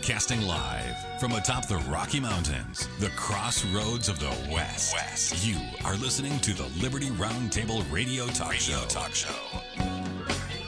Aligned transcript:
Broadcasting 0.00 0.40
live 0.46 1.20
from 1.20 1.32
atop 1.32 1.68
the 1.68 1.76
Rocky 1.76 2.20
Mountains, 2.20 2.88
the 3.00 3.10
crossroads 3.10 4.08
of 4.08 4.18
the 4.18 4.34
West. 4.50 4.94
West. 4.94 5.46
You 5.46 5.58
are 5.84 5.94
listening 5.96 6.38
to 6.38 6.54
the 6.54 6.66
Liberty 6.82 7.10
Roundtable 7.10 7.84
Radio 7.92 8.26
Talk 8.28 8.52
Radio 8.52 8.78
Show. 8.78 8.86
Talk 8.86 9.14
Show. 9.14 9.34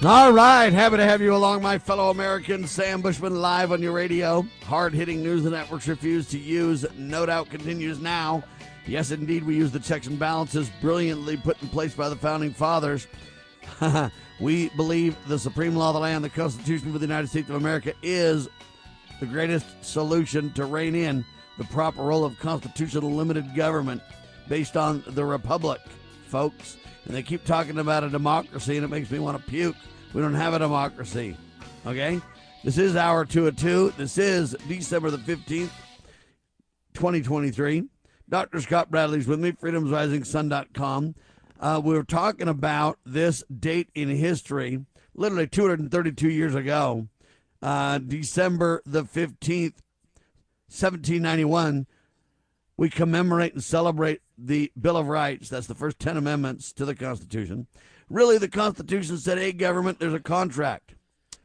All 0.06 0.34
right, 0.34 0.70
happy 0.70 0.98
to 0.98 1.04
have 1.04 1.22
you 1.22 1.34
along, 1.34 1.62
my 1.62 1.78
fellow 1.78 2.10
Americans. 2.10 2.70
Sam 2.70 3.00
Bushman 3.00 3.40
live 3.40 3.72
on 3.72 3.80
your 3.80 3.92
radio. 3.92 4.44
Hard 4.64 4.92
hitting 4.92 5.22
news 5.22 5.44
the 5.44 5.50
networks 5.50 5.88
refuse 5.88 6.28
to 6.28 6.38
use. 6.38 6.84
No 6.98 7.24
doubt 7.24 7.48
continues 7.48 8.00
now. 8.00 8.44
Yes, 8.86 9.12
indeed, 9.12 9.44
we 9.44 9.56
use 9.56 9.70
the 9.70 9.80
checks 9.80 10.08
and 10.08 10.18
balances 10.18 10.70
brilliantly 10.82 11.38
put 11.38 11.60
in 11.62 11.68
place 11.68 11.94
by 11.94 12.10
the 12.10 12.16
founding 12.16 12.52
fathers. 12.52 13.06
we 14.40 14.68
believe 14.70 15.16
the 15.26 15.38
supreme 15.38 15.74
law 15.74 15.88
of 15.88 15.94
the 15.94 16.00
land, 16.00 16.22
the 16.22 16.28
Constitution 16.28 16.88
of 16.88 17.00
the 17.00 17.06
United 17.06 17.28
States 17.28 17.48
of 17.48 17.56
America, 17.56 17.94
is 18.02 18.46
the 19.22 19.28
greatest 19.28 19.84
solution 19.84 20.52
to 20.52 20.64
rein 20.64 20.96
in 20.96 21.24
the 21.56 21.62
proper 21.66 22.02
role 22.02 22.24
of 22.24 22.36
constitutional 22.40 23.12
limited 23.12 23.54
government 23.54 24.02
based 24.48 24.76
on 24.76 25.04
the 25.06 25.24
republic, 25.24 25.80
folks. 26.26 26.76
And 27.04 27.14
they 27.14 27.22
keep 27.22 27.44
talking 27.44 27.78
about 27.78 28.02
a 28.02 28.08
democracy, 28.08 28.76
and 28.76 28.84
it 28.84 28.88
makes 28.88 29.12
me 29.12 29.20
want 29.20 29.38
to 29.38 29.48
puke. 29.48 29.76
We 30.12 30.22
don't 30.22 30.34
have 30.34 30.54
a 30.54 30.58
democracy. 30.58 31.36
Okay? 31.86 32.20
This 32.64 32.78
is 32.78 32.96
hour 32.96 33.24
two 33.24 33.46
of 33.46 33.54
two. 33.54 33.92
This 33.96 34.18
is 34.18 34.56
December 34.66 35.12
the 35.12 35.18
15th, 35.18 35.70
2023. 36.94 37.84
Dr. 38.28 38.60
Scott 38.60 38.90
Bradley's 38.90 39.28
with 39.28 39.38
me, 39.38 39.52
freedomsrisingsun.com. 39.52 41.14
Uh, 41.60 41.80
we 41.84 41.94
were 41.94 42.02
talking 42.02 42.48
about 42.48 42.98
this 43.06 43.44
date 43.56 43.88
in 43.94 44.08
history, 44.08 44.84
literally 45.14 45.46
232 45.46 46.28
years 46.28 46.56
ago, 46.56 47.06
uh, 47.62 47.98
December 47.98 48.82
the 48.84 49.04
15th, 49.04 49.80
1791. 50.68 51.86
We 52.76 52.90
commemorate 52.90 53.52
and 53.52 53.62
celebrate 53.62 54.20
the 54.36 54.72
Bill 54.80 54.96
of 54.96 55.08
Rights. 55.08 55.48
That's 55.48 55.66
the 55.66 55.74
first 55.74 55.98
10 55.98 56.16
amendments 56.16 56.72
to 56.74 56.84
the 56.84 56.94
Constitution. 56.94 57.66
Really, 58.08 58.38
the 58.38 58.48
Constitution 58.48 59.18
said, 59.18 59.38
hey, 59.38 59.52
government, 59.52 59.98
there's 59.98 60.14
a 60.14 60.20
contract. 60.20 60.94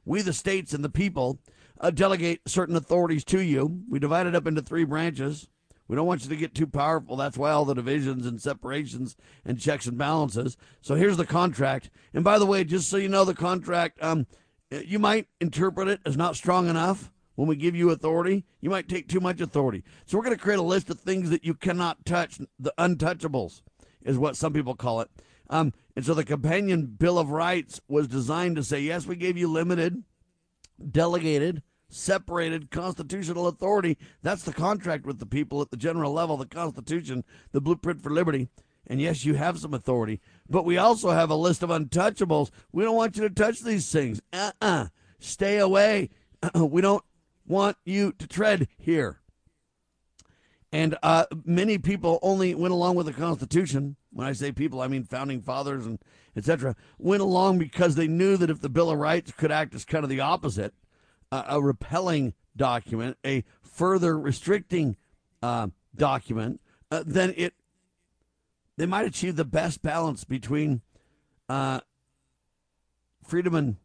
We, 0.06 0.22
the 0.22 0.34
states 0.34 0.74
and 0.74 0.84
the 0.84 0.90
people, 0.90 1.40
uh, 1.80 1.92
delegate 1.92 2.42
certain 2.48 2.76
authorities 2.76 3.24
to 3.26 3.40
you. 3.40 3.84
We 3.90 4.00
divide 4.00 4.26
it 4.26 4.36
up 4.36 4.48
into 4.48 4.62
three 4.62 4.86
branches 4.86 5.48
we 5.88 5.96
don't 5.96 6.08
want 6.08 6.24
you 6.24 6.30
to 6.30 6.36
get 6.36 6.54
too 6.54 6.68
powerful. 6.68 7.16
That's 7.16 7.38
why 7.38 7.52
all 7.52 7.66
the 7.66 7.74
divisions 7.74 8.26
and 8.26 8.42
separations 8.42 9.16
and 9.46 9.60
checks 9.60 9.86
and 9.86 9.98
balances. 9.98 10.58
So 10.82 10.96
here's 10.96 11.18
the 11.18 11.26
contract. 11.26 11.90
And 12.14 12.24
by 12.24 12.40
the 12.40 12.46
way, 12.46 12.64
just 12.64 12.90
so 12.90 12.98
you 12.98 13.10
know, 13.10 13.24
the 13.24 13.34
contract, 13.34 14.02
um, 14.04 14.28
you 14.72 15.00
might 15.00 15.28
interpret 15.40 15.88
it 15.88 16.00
as 16.06 16.18
not 16.18 16.36
strong 16.36 16.70
enough 16.70 17.12
when 17.36 17.48
we 17.48 17.56
give 17.56 17.76
you 17.76 17.90
authority. 17.92 18.46
You 18.62 18.70
might 18.70 18.90
take 18.90 19.08
too 19.08 19.20
much 19.20 19.42
authority. 19.42 19.84
So 20.06 20.18
we're 20.18 20.24
going 20.24 20.36
to 20.36 20.44
create 20.44 20.60
a 20.60 20.64
list 20.64 20.90
of 20.90 21.00
things 21.00 21.30
that 21.30 21.46
you 21.46 21.54
cannot 21.54 22.06
touch. 22.06 22.40
The 22.60 22.74
untouchables 22.78 23.62
is 24.04 24.18
what 24.18 24.36
some 24.36 24.54
people 24.54 24.76
call 24.76 25.02
it. 25.02 25.10
Um, 25.50 25.74
and 25.96 26.06
so 26.06 26.14
the 26.14 26.26
companion 26.26 26.86
Bill 26.86 27.18
of 27.18 27.30
Rights 27.30 27.80
was 27.88 28.08
designed 28.08 28.56
to 28.58 28.64
say, 28.64 28.82
yes, 28.82 29.06
we 29.06 29.16
gave 29.16 29.38
you 29.38 29.48
limited, 29.48 30.04
delegated, 30.92 31.62
separated 31.90 32.70
constitutional 32.70 33.48
authority. 33.48 33.98
That's 34.22 34.44
the 34.44 34.54
contract 34.54 35.06
with 35.06 35.20
the 35.20 35.26
people 35.26 35.62
at 35.62 35.70
the 35.70 35.78
general 35.78 36.12
level, 36.12 36.38
the 36.38 36.46
Constitution, 36.46 37.24
the 37.52 37.62
blueprint 37.62 38.02
for 38.02 38.10
liberty. 38.10 38.50
And 38.86 39.02
yes, 39.02 39.26
you 39.26 39.36
have 39.36 39.60
some 39.60 39.74
authority, 39.74 40.22
but 40.50 40.66
we 40.66 40.78
also 40.78 41.12
have 41.12 41.30
a 41.30 41.36
list 41.36 41.64
of 41.64 41.70
untouchables. 41.70 42.50
We 42.72 42.84
don't 42.84 42.96
want 42.96 43.18
you 43.18 43.24
to 43.24 43.34
touch 43.34 43.62
these 43.62 43.92
things. 43.92 44.22
Uh 44.32 44.52
uh-uh. 44.62 44.68
uh 44.68 44.88
Stay 45.20 45.58
away. 45.58 46.10
we 46.56 46.82
don't 46.82 47.04
want 47.46 47.78
you 47.86 48.12
to 48.14 48.28
tread 48.28 48.68
here. 48.78 49.22
And 50.72 50.98
uh, 51.02 51.26
many 51.46 51.78
people 51.78 52.20
only 52.22 52.54
went 52.54 52.74
along 52.74 52.96
with 52.96 53.06
the 53.06 53.14
Constitution. 53.14 53.96
When 54.12 54.28
I 54.28 54.34
say 54.34 54.52
people, 54.52 54.82
I 54.82 54.88
mean 54.88 55.04
founding 55.04 55.42
fathers 55.42 55.86
and 55.86 56.00
etc. 56.36 56.76
Went 56.98 57.22
along 57.22 57.58
because 57.58 57.96
they 57.96 58.08
knew 58.08 58.38
that 58.38 58.50
if 58.50 58.62
the 58.62 58.70
Bill 58.70 58.92
of 58.92 59.00
Rights 59.00 59.32
could 59.32 59.52
act 59.52 59.74
as 59.74 59.86
kind 59.86 60.04
of 60.04 60.10
the 60.10 60.20
opposite, 60.20 60.74
a, 61.32 61.46
a 61.50 61.62
repelling 61.62 62.34
document, 62.56 63.18
a 63.26 63.44
further 63.64 64.20
restricting 64.20 64.98
uh, 65.42 65.68
document, 65.96 66.60
uh, 66.92 67.04
then 67.06 67.34
it 67.38 67.54
they 68.78 68.86
might 68.86 69.08
achieve 69.08 69.36
the 69.36 69.46
best 69.46 69.82
balance 69.82 70.24
between 70.24 70.82
uh, 71.50 71.82
freedom 73.24 73.56
and 73.56 73.78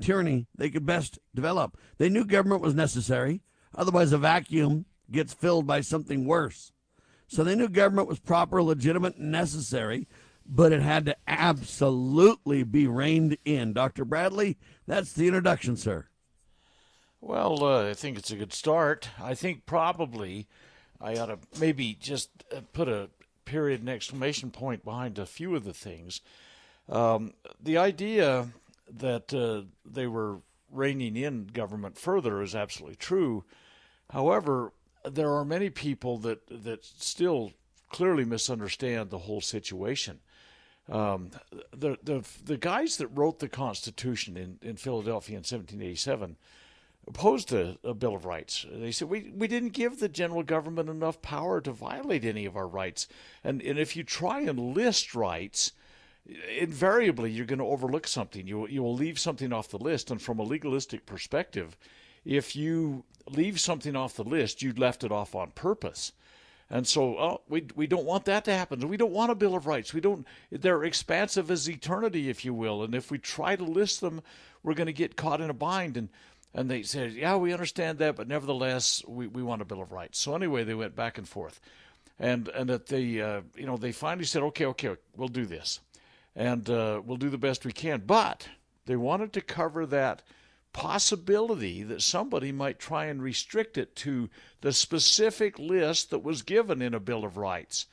tyranny 0.00 0.46
they 0.54 0.70
could 0.70 0.84
best 0.84 1.18
develop. 1.34 1.78
They 1.98 2.08
knew 2.08 2.24
government 2.24 2.62
was 2.62 2.74
necessary, 2.74 3.42
otherwise, 3.74 4.12
a 4.12 4.18
vacuum 4.18 4.86
gets 5.10 5.32
filled 5.32 5.66
by 5.66 5.80
something 5.80 6.24
worse. 6.24 6.72
So 7.26 7.44
they 7.44 7.54
knew 7.54 7.68
government 7.68 8.08
was 8.08 8.18
proper, 8.18 8.62
legitimate, 8.62 9.16
and 9.16 9.30
necessary, 9.30 10.08
but 10.44 10.72
it 10.72 10.82
had 10.82 11.06
to 11.06 11.16
absolutely 11.28 12.64
be 12.64 12.86
reined 12.88 13.38
in. 13.44 13.72
Dr. 13.72 14.04
Bradley, 14.04 14.58
that's 14.86 15.12
the 15.12 15.28
introduction, 15.28 15.76
sir. 15.76 16.06
Well, 17.20 17.62
uh, 17.62 17.90
I 17.90 17.94
think 17.94 18.18
it's 18.18 18.30
a 18.30 18.36
good 18.36 18.52
start. 18.52 19.10
I 19.20 19.34
think 19.34 19.66
probably 19.66 20.48
I 21.00 21.16
ought 21.16 21.26
to 21.26 21.38
maybe 21.60 21.94
just 21.94 22.30
uh, 22.54 22.62
put 22.72 22.88
a 22.88 23.10
period 23.50 23.80
and 23.80 23.88
exclamation 23.88 24.52
point 24.52 24.84
behind 24.84 25.18
a 25.18 25.26
few 25.26 25.56
of 25.56 25.64
the 25.64 25.74
things. 25.74 26.20
Um, 26.88 27.34
the 27.60 27.78
idea 27.78 28.46
that 28.88 29.34
uh, 29.34 29.62
they 29.84 30.06
were 30.06 30.38
reining 30.70 31.16
in 31.16 31.48
government 31.48 31.98
further 31.98 32.42
is 32.42 32.54
absolutely 32.54 32.94
true. 32.94 33.44
However, 34.10 34.72
there 35.04 35.34
are 35.34 35.44
many 35.44 35.68
people 35.68 36.18
that 36.18 36.46
that 36.64 36.84
still 36.84 37.52
clearly 37.90 38.24
misunderstand 38.24 39.10
the 39.10 39.18
whole 39.18 39.40
situation. 39.40 40.20
Um, 40.88 41.30
the 41.76 41.98
the 42.04 42.24
the 42.44 42.56
guys 42.56 42.98
that 42.98 43.08
wrote 43.08 43.40
the 43.40 43.48
Constitution 43.48 44.36
in, 44.36 44.58
in 44.62 44.76
Philadelphia 44.76 45.34
in 45.34 45.40
1787 45.40 46.36
opposed 47.10 47.52
a, 47.52 47.76
a, 47.82 47.92
Bill 47.92 48.14
of 48.14 48.24
Rights. 48.24 48.64
They 48.70 48.92
said 48.92 49.08
we 49.08 49.32
we 49.34 49.48
didn't 49.48 49.70
give 49.70 49.98
the 49.98 50.08
general 50.08 50.42
government 50.42 50.88
enough 50.88 51.20
power 51.20 51.60
to 51.60 51.72
violate 51.72 52.24
any 52.24 52.46
of 52.46 52.56
our 52.56 52.68
rights, 52.68 53.08
and 53.42 53.60
and 53.62 53.78
if 53.78 53.96
you 53.96 54.04
try 54.04 54.40
and 54.40 54.74
list 54.74 55.14
rights, 55.14 55.72
invariably 56.56 57.30
you're 57.30 57.46
going 57.46 57.58
to 57.58 57.64
overlook 57.64 58.06
something. 58.06 58.46
You 58.46 58.66
you 58.68 58.82
will 58.82 58.94
leave 58.94 59.18
something 59.18 59.52
off 59.52 59.68
the 59.68 59.78
list, 59.78 60.10
and 60.10 60.22
from 60.22 60.38
a 60.38 60.44
legalistic 60.44 61.04
perspective, 61.04 61.76
if 62.24 62.54
you 62.54 63.04
leave 63.28 63.58
something 63.58 63.96
off 63.96 64.14
the 64.14 64.24
list, 64.24 64.62
you 64.62 64.72
left 64.72 65.04
it 65.04 65.12
off 65.12 65.34
on 65.34 65.50
purpose. 65.50 66.12
And 66.72 66.86
so 66.86 67.18
oh, 67.18 67.40
we 67.48 67.66
we 67.74 67.88
don't 67.88 68.04
want 68.04 68.24
that 68.26 68.44
to 68.44 68.52
happen. 68.52 68.86
We 68.88 68.96
don't 68.96 69.12
want 69.12 69.32
a 69.32 69.34
Bill 69.34 69.56
of 69.56 69.66
Rights. 69.66 69.92
We 69.92 70.00
don't. 70.00 70.24
They're 70.52 70.84
expansive 70.84 71.50
as 71.50 71.68
eternity, 71.68 72.30
if 72.30 72.44
you 72.44 72.54
will. 72.54 72.84
And 72.84 72.94
if 72.94 73.10
we 73.10 73.18
try 73.18 73.56
to 73.56 73.64
list 73.64 74.00
them, 74.00 74.22
we're 74.62 74.74
going 74.74 74.86
to 74.86 74.92
get 74.92 75.16
caught 75.16 75.40
in 75.40 75.50
a 75.50 75.54
bind. 75.54 75.96
And 75.96 76.08
and 76.54 76.68
they 76.68 76.82
said, 76.82 77.12
yeah, 77.12 77.36
we 77.36 77.52
understand 77.52 77.98
that, 77.98 78.16
but 78.16 78.26
nevertheless, 78.26 79.02
we, 79.06 79.26
we 79.26 79.42
want 79.42 79.62
a 79.62 79.64
Bill 79.64 79.82
of 79.82 79.92
Rights. 79.92 80.18
So 80.18 80.34
anyway, 80.34 80.64
they 80.64 80.74
went 80.74 80.96
back 80.96 81.16
and 81.16 81.28
forth. 81.28 81.60
And, 82.18 82.48
and 82.48 82.68
that 82.68 82.88
they, 82.88 83.20
uh, 83.20 83.42
you 83.56 83.66
know, 83.66 83.76
they 83.76 83.92
finally 83.92 84.26
said, 84.26 84.42
okay, 84.42 84.66
okay, 84.66 84.96
we'll 85.16 85.28
do 85.28 85.46
this. 85.46 85.80
And 86.34 86.68
uh, 86.68 87.00
we'll 87.04 87.16
do 87.16 87.30
the 87.30 87.38
best 87.38 87.64
we 87.64 87.72
can. 87.72 88.02
But 88.06 88.48
they 88.86 88.96
wanted 88.96 89.32
to 89.34 89.40
cover 89.40 89.86
that 89.86 90.22
possibility 90.72 91.82
that 91.82 92.02
somebody 92.02 92.52
might 92.52 92.78
try 92.78 93.06
and 93.06 93.22
restrict 93.22 93.78
it 93.78 93.96
to 93.96 94.28
the 94.60 94.72
specific 94.72 95.58
list 95.58 96.10
that 96.10 96.22
was 96.22 96.42
given 96.42 96.82
in 96.82 96.94
a 96.94 97.00
Bill 97.00 97.24
of 97.24 97.36
Rights. 97.36 97.86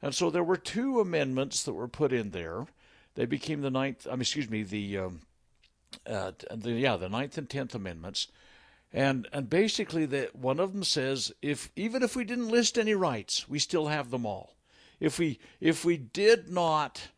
And 0.00 0.14
so 0.14 0.30
there 0.30 0.44
were 0.44 0.56
two 0.56 1.00
amendments 1.00 1.62
that 1.62 1.72
were 1.72 1.88
put 1.88 2.12
in 2.12 2.30
there. 2.30 2.66
They 3.14 3.26
became 3.26 3.60
the 3.60 3.70
ninth, 3.70 4.06
I 4.06 4.10
mean, 4.12 4.22
excuse 4.22 4.50
me, 4.50 4.62
the 4.62 4.98
um, 4.98 5.20
uh, 6.06 6.32
the, 6.50 6.72
yeah, 6.72 6.96
the 6.96 7.08
Ninth 7.08 7.38
and 7.38 7.48
Tenth 7.48 7.74
Amendments, 7.74 8.28
and 8.92 9.28
and 9.32 9.48
basically 9.48 10.06
that 10.06 10.36
one 10.36 10.60
of 10.60 10.72
them 10.72 10.84
says 10.84 11.32
if 11.42 11.70
even 11.76 12.02
if 12.02 12.14
we 12.14 12.24
didn't 12.24 12.48
list 12.48 12.78
any 12.78 12.94
rights, 12.94 13.48
we 13.48 13.58
still 13.58 13.86
have 13.88 14.10
them 14.10 14.26
all. 14.26 14.56
If 15.00 15.18
we 15.18 15.38
if 15.60 15.84
we 15.84 15.96
did 15.96 16.50
not 16.50 17.08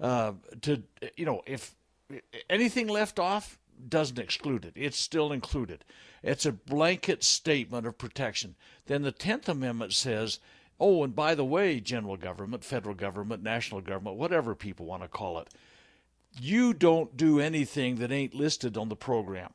uh, 0.00 0.32
to 0.62 0.82
you 1.16 1.24
know 1.24 1.42
if 1.46 1.74
anything 2.48 2.88
left 2.88 3.18
off 3.18 3.58
doesn't 3.88 4.18
exclude 4.18 4.64
it, 4.64 4.72
it's 4.76 4.98
still 4.98 5.32
included. 5.32 5.84
It's 6.22 6.44
a 6.44 6.52
blanket 6.52 7.24
statement 7.24 7.86
of 7.86 7.96
protection. 7.96 8.56
Then 8.86 9.02
the 9.02 9.12
Tenth 9.12 9.48
Amendment 9.48 9.92
says. 9.92 10.38
Oh, 10.82 11.04
and 11.04 11.14
by 11.14 11.34
the 11.34 11.44
way, 11.44 11.78
general 11.78 12.16
government, 12.16 12.64
federal 12.64 12.94
government, 12.94 13.42
national 13.42 13.82
government, 13.82 14.16
whatever 14.16 14.54
people 14.54 14.86
want 14.86 15.02
to 15.02 15.08
call 15.08 15.38
it, 15.38 15.48
you 16.38 16.74
don't 16.74 17.16
do 17.16 17.40
anything 17.40 17.96
that 17.96 18.12
ain't 18.12 18.34
listed 18.34 18.76
on 18.76 18.88
the 18.88 18.96
program. 18.96 19.52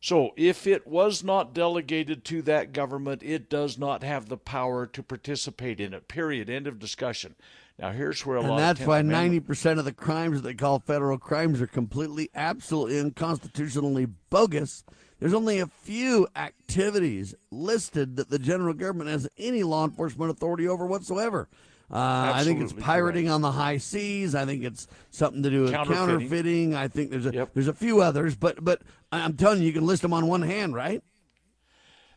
So 0.00 0.32
if 0.36 0.66
it 0.66 0.86
was 0.86 1.22
not 1.22 1.54
delegated 1.54 2.24
to 2.24 2.42
that 2.42 2.72
government, 2.72 3.22
it 3.22 3.48
does 3.48 3.78
not 3.78 4.02
have 4.02 4.28
the 4.28 4.36
power 4.36 4.84
to 4.86 5.02
participate 5.02 5.78
in 5.78 5.94
it. 5.94 6.08
Period. 6.08 6.50
End 6.50 6.66
of 6.66 6.80
discussion. 6.80 7.36
Now 7.78 7.92
here's 7.92 8.26
where 8.26 8.36
a 8.36 8.40
and 8.40 8.48
lot. 8.48 8.58
And 8.58 8.62
that's 8.64 8.86
why 8.86 9.02
ninety 9.02 9.38
percent 9.38 9.78
of 9.78 9.84
the 9.84 9.92
crimes 9.92 10.42
they 10.42 10.54
call 10.54 10.80
federal 10.80 11.18
crimes 11.18 11.60
are 11.60 11.68
completely, 11.68 12.30
absolutely 12.34 12.98
unconstitutionally 12.98 14.06
bogus. 14.28 14.84
There's 15.20 15.34
only 15.34 15.60
a 15.60 15.68
few 15.68 16.26
activities 16.34 17.34
listed 17.52 18.16
that 18.16 18.28
the 18.28 18.40
general 18.40 18.74
government 18.74 19.08
has 19.08 19.28
any 19.38 19.62
law 19.62 19.84
enforcement 19.84 20.32
authority 20.32 20.66
over 20.66 20.84
whatsoever. 20.84 21.48
Uh, 21.92 22.32
I 22.34 22.42
think 22.44 22.60
it's 22.62 22.72
pirating 22.72 23.24
correct. 23.24 23.34
on 23.34 23.40
the 23.42 23.52
high 23.52 23.76
seas. 23.76 24.34
I 24.34 24.46
think 24.46 24.64
it's 24.64 24.86
something 25.10 25.42
to 25.42 25.50
do 25.50 25.62
with 25.64 25.72
Counterfeiting. 25.72 26.08
counterfeiting. 26.08 26.74
I 26.74 26.88
think 26.88 27.10
there's 27.10 27.26
a 27.26 27.32
Yep. 27.32 27.50
there's 27.52 27.68
a 27.68 27.74
few 27.74 28.00
others, 28.00 28.34
but 28.34 28.64
but 28.64 28.80
I'm 29.10 29.36
telling 29.36 29.60
you, 29.60 29.66
you 29.66 29.72
can 29.74 29.84
list 29.86 30.00
them 30.02 30.14
on 30.14 30.26
one 30.26 30.42
hand, 30.42 30.74
right? 30.74 31.02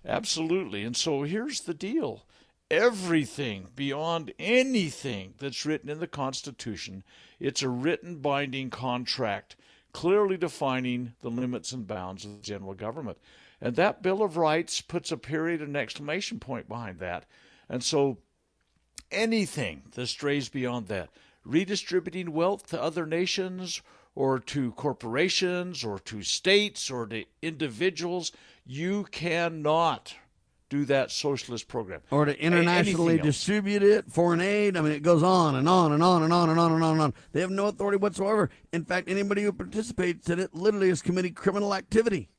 Absolutely. 0.06 0.84
And 0.84 0.96
so 0.96 1.24
here's 1.24 1.62
the 1.62 1.74
deal 1.74 2.26
everything 2.72 3.68
beyond 3.76 4.34
anything 4.40 5.34
that's 5.38 5.66
written 5.66 5.90
in 5.90 6.00
the 6.00 6.08
Constitution, 6.08 7.04
it's 7.40 7.62
a 7.62 7.70
written 7.70 8.18
binding 8.18 8.70
contract 8.70 9.56
clearly 9.94 10.36
defining 10.36 11.14
the 11.22 11.30
limits 11.30 11.72
and 11.72 11.88
bounds 11.88 12.26
of 12.26 12.32
the 12.36 12.42
general 12.42 12.74
government. 12.74 13.18
And 13.62 13.76
that 13.76 14.02
Bill 14.02 14.24
of 14.24 14.36
Rights 14.36 14.82
puts 14.82 15.12
a 15.12 15.18
period 15.18 15.62
and 15.62 15.78
exclamation 15.78 16.40
point 16.40 16.68
behind 16.68 17.00
that. 17.00 17.26
And 17.70 17.82
so 17.84 18.18
anything 19.12 19.84
that 19.94 20.08
strays 20.08 20.50
beyond 20.50 20.88
that, 20.88 21.10
redistributing 21.44 22.34
wealth 22.34 22.68
to 22.68 22.82
other 22.82 23.06
nations 23.06 23.82
or 24.16 24.40
to 24.40 24.72
corporations 24.74 25.84
or 25.84 26.00
to 26.00 26.24
states 26.24 26.90
or 26.90 27.06
to 27.08 27.26
individuals, 27.42 28.32
you 28.66 29.06
cannot 29.12 30.16
do 30.70 30.86
that 30.86 31.12
socialist 31.12 31.68
program. 31.68 32.02
Or 32.10 32.26
to 32.26 32.40
internationally 32.40 33.18
distribute 33.18 33.84
it, 33.84 34.12
foreign 34.12 34.42
aid. 34.42 34.76
I 34.76 34.82
mean, 34.82 34.94
it 34.94 35.04
goes 35.04 35.22
on 35.22 35.56
and 35.56 35.70
on 35.70 35.92
and 35.92 36.02
on 36.02 36.24
and 36.24 36.34
on 36.34 36.50
and 36.50 36.60
on 36.60 36.72
and 36.72 36.84
on 36.84 36.94
and 36.94 37.02
on. 37.02 37.14
They 37.34 37.42
have 37.42 37.52
no 37.52 37.68
authority 37.68 37.98
whatsoever. 37.98 38.50
In 38.74 38.84
fact, 38.86 39.10
anybody 39.10 39.44
who 39.44 39.54
participates 39.54 40.30
in 40.30 40.40
it 40.40 40.56
literally 40.56 40.90
is 40.90 41.02
committing 41.02 41.34
criminal 41.34 41.76
activity. 41.76 42.30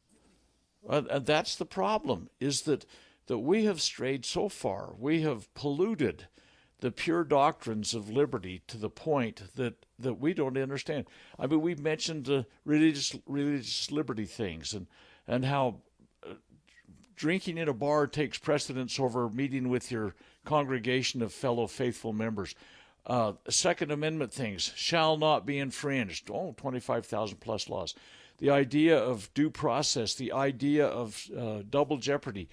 And, 0.88 1.06
and 1.08 1.26
that's 1.26 1.56
the 1.56 1.66
problem 1.66 2.28
is 2.40 2.62
that 2.62 2.84
that 3.26 3.38
we 3.38 3.64
have 3.64 3.80
strayed 3.80 4.24
so 4.24 4.48
far. 4.48 4.94
We 4.98 5.22
have 5.22 5.52
polluted 5.54 6.28
the 6.80 6.90
pure 6.90 7.24
doctrines 7.24 7.94
of 7.94 8.10
liberty 8.10 8.62
to 8.66 8.76
the 8.76 8.90
point 8.90 9.42
that, 9.56 9.86
that 9.98 10.14
we 10.14 10.34
don't 10.34 10.58
understand. 10.58 11.06
I 11.38 11.46
mean, 11.46 11.60
we've 11.60 11.80
mentioned 11.80 12.26
the 12.26 12.46
religious 12.64 13.16
religious 13.26 13.90
liberty 13.90 14.26
things 14.26 14.74
and 14.74 14.86
and 15.26 15.44
how 15.44 15.80
uh, 16.24 16.34
drinking 17.16 17.58
in 17.58 17.68
a 17.68 17.74
bar 17.74 18.06
takes 18.06 18.38
precedence 18.38 19.00
over 19.00 19.28
meeting 19.28 19.68
with 19.68 19.90
your 19.90 20.14
congregation 20.44 21.22
of 21.22 21.32
fellow 21.32 21.66
faithful 21.66 22.12
members. 22.12 22.54
Uh, 23.06 23.32
Second 23.48 23.90
Amendment 23.90 24.32
things 24.32 24.72
shall 24.74 25.16
not 25.16 25.46
be 25.46 25.58
infringed. 25.58 26.30
Oh, 26.30 26.54
25,000 26.56 27.38
plus 27.38 27.68
laws. 27.68 27.94
The 28.38 28.50
idea 28.50 28.98
of 28.98 29.32
due 29.32 29.48
process, 29.48 30.14
the 30.14 30.32
idea 30.32 30.86
of 30.86 31.24
uh, 31.36 31.62
double 31.70 31.96
jeopardy. 31.96 32.48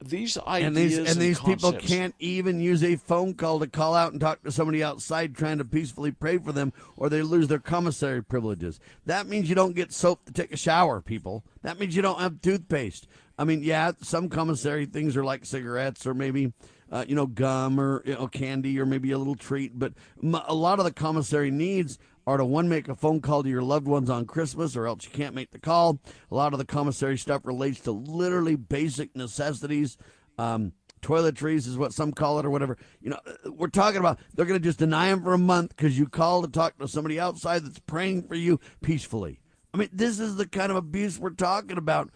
These 0.00 0.38
ideas 0.38 0.66
And 0.66 0.76
these 0.76 0.98
and 0.98 1.20
these 1.20 1.40
people 1.40 1.72
can't 1.72 2.14
even 2.18 2.60
use 2.60 2.82
a 2.82 2.96
phone 2.96 3.34
call 3.34 3.58
to 3.58 3.66
call 3.66 3.94
out 3.94 4.12
and 4.12 4.20
talk 4.20 4.42
to 4.44 4.52
somebody 4.52 4.82
outside 4.82 5.36
trying 5.36 5.58
to 5.58 5.64
peacefully 5.64 6.12
pray 6.12 6.38
for 6.38 6.52
them, 6.52 6.72
or 6.96 7.08
they 7.08 7.20
lose 7.22 7.48
their 7.48 7.58
commissary 7.58 8.22
privileges. 8.22 8.80
That 9.04 9.26
means 9.26 9.48
you 9.48 9.54
don't 9.54 9.74
get 9.74 9.92
soap 9.92 10.24
to 10.26 10.32
take 10.32 10.52
a 10.52 10.56
shower, 10.56 11.00
people. 11.00 11.44
That 11.62 11.78
means 11.78 11.94
you 11.94 12.02
don't 12.02 12.20
have 12.20 12.40
toothpaste. 12.40 13.06
I 13.38 13.44
mean, 13.44 13.62
yeah, 13.62 13.92
some 14.00 14.28
commissary 14.30 14.86
things 14.86 15.16
are 15.16 15.24
like 15.24 15.44
cigarettes 15.44 16.06
or 16.06 16.14
maybe. 16.14 16.52
Uh, 16.88 17.04
you 17.08 17.16
know, 17.16 17.26
gum 17.26 17.80
or 17.80 18.00
you 18.06 18.14
know, 18.14 18.28
candy 18.28 18.78
or 18.78 18.86
maybe 18.86 19.10
a 19.10 19.18
little 19.18 19.34
treat, 19.34 19.76
but 19.76 19.92
m- 20.22 20.40
a 20.46 20.54
lot 20.54 20.78
of 20.78 20.84
the 20.84 20.92
commissary 20.92 21.50
needs 21.50 21.98
are 22.26 22.36
to 22.36 22.44
one 22.44 22.68
make 22.68 22.88
a 22.88 22.94
phone 22.94 23.20
call 23.20 23.42
to 23.42 23.48
your 23.48 23.62
loved 23.62 23.86
ones 23.86 24.10
on 24.10 24.26
Christmas, 24.26 24.76
or 24.76 24.86
else 24.86 25.04
you 25.04 25.10
can't 25.10 25.34
make 25.34 25.52
the 25.52 25.58
call. 25.58 26.00
A 26.30 26.34
lot 26.34 26.52
of 26.52 26.58
the 26.58 26.64
commissary 26.64 27.16
stuff 27.16 27.42
relates 27.44 27.80
to 27.80 27.92
literally 27.92 28.56
basic 28.56 29.14
necessities. 29.14 29.96
Um, 30.38 30.72
toiletries 31.02 31.68
is 31.68 31.78
what 31.78 31.92
some 31.92 32.12
call 32.12 32.38
it, 32.38 32.46
or 32.46 32.50
whatever. 32.50 32.76
You 33.00 33.10
know, 33.10 33.20
uh, 33.26 33.52
we're 33.52 33.68
talking 33.68 34.00
about 34.00 34.18
they're 34.34 34.46
going 34.46 34.60
to 34.60 34.64
just 34.64 34.78
deny 34.78 35.10
them 35.10 35.22
for 35.22 35.34
a 35.34 35.38
month 35.38 35.76
because 35.76 35.98
you 35.98 36.08
call 36.08 36.42
to 36.42 36.48
talk 36.48 36.76
to 36.78 36.88
somebody 36.88 37.20
outside 37.20 37.64
that's 37.64 37.78
praying 37.78 38.24
for 38.24 38.34
you 38.34 38.58
peacefully. 38.82 39.40
I 39.72 39.78
mean, 39.78 39.90
this 39.92 40.18
is 40.18 40.36
the 40.36 40.46
kind 40.46 40.70
of 40.70 40.76
abuse 40.76 41.18
we're 41.18 41.30
talking 41.30 41.78
about. 41.78 42.10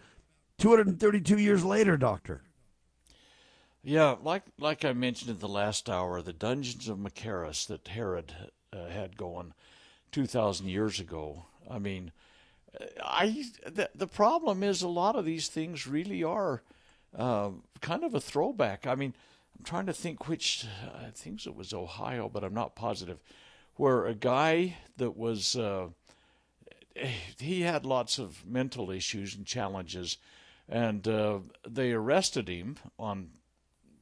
232 0.57 1.37
years 1.37 1.63
later, 1.63 1.97
Doctor. 1.97 2.43
Yeah, 3.83 4.15
like 4.21 4.43
like 4.59 4.85
I 4.85 4.93
mentioned 4.93 5.31
in 5.31 5.39
the 5.39 5.47
last 5.47 5.89
hour, 5.89 6.21
the 6.21 6.33
dungeons 6.33 6.87
of 6.87 6.99
Machaerus 6.99 7.65
that 7.67 7.87
Herod 7.87 8.33
uh, 8.71 8.87
had 8.89 9.17
going 9.17 9.53
two 10.11 10.25
thousand 10.25 10.67
years 10.67 10.99
ago. 10.99 11.45
I 11.69 11.79
mean, 11.79 12.11
uh, 12.79 12.85
I 13.03 13.45
the, 13.65 13.89
the 13.95 14.07
problem 14.07 14.63
is 14.63 14.81
a 14.81 14.87
lot 14.87 15.15
of 15.15 15.25
these 15.25 15.47
things 15.47 15.87
really 15.87 16.23
are 16.23 16.61
uh, 17.17 17.51
kind 17.81 18.03
of 18.03 18.13
a 18.13 18.19
throwback. 18.19 18.85
I 18.87 18.95
mean, 18.95 19.13
I'm 19.57 19.65
trying 19.65 19.85
to 19.85 19.93
think 19.93 20.27
which 20.27 20.65
I 20.83 21.11
think 21.11 21.45
it 21.45 21.55
was 21.55 21.73
Ohio, 21.73 22.29
but 22.29 22.43
I'm 22.43 22.53
not 22.53 22.75
positive, 22.75 23.19
where 23.75 24.05
a 24.05 24.15
guy 24.15 24.77
that 24.97 25.15
was 25.17 25.55
uh, 25.55 25.87
he 27.37 27.61
had 27.61 27.85
lots 27.85 28.19
of 28.19 28.45
mental 28.45 28.91
issues 28.91 29.35
and 29.35 29.45
challenges, 29.45 30.17
and 30.67 31.07
uh, 31.07 31.39
they 31.67 31.91
arrested 31.91 32.49
him 32.49 32.77
on 32.97 33.29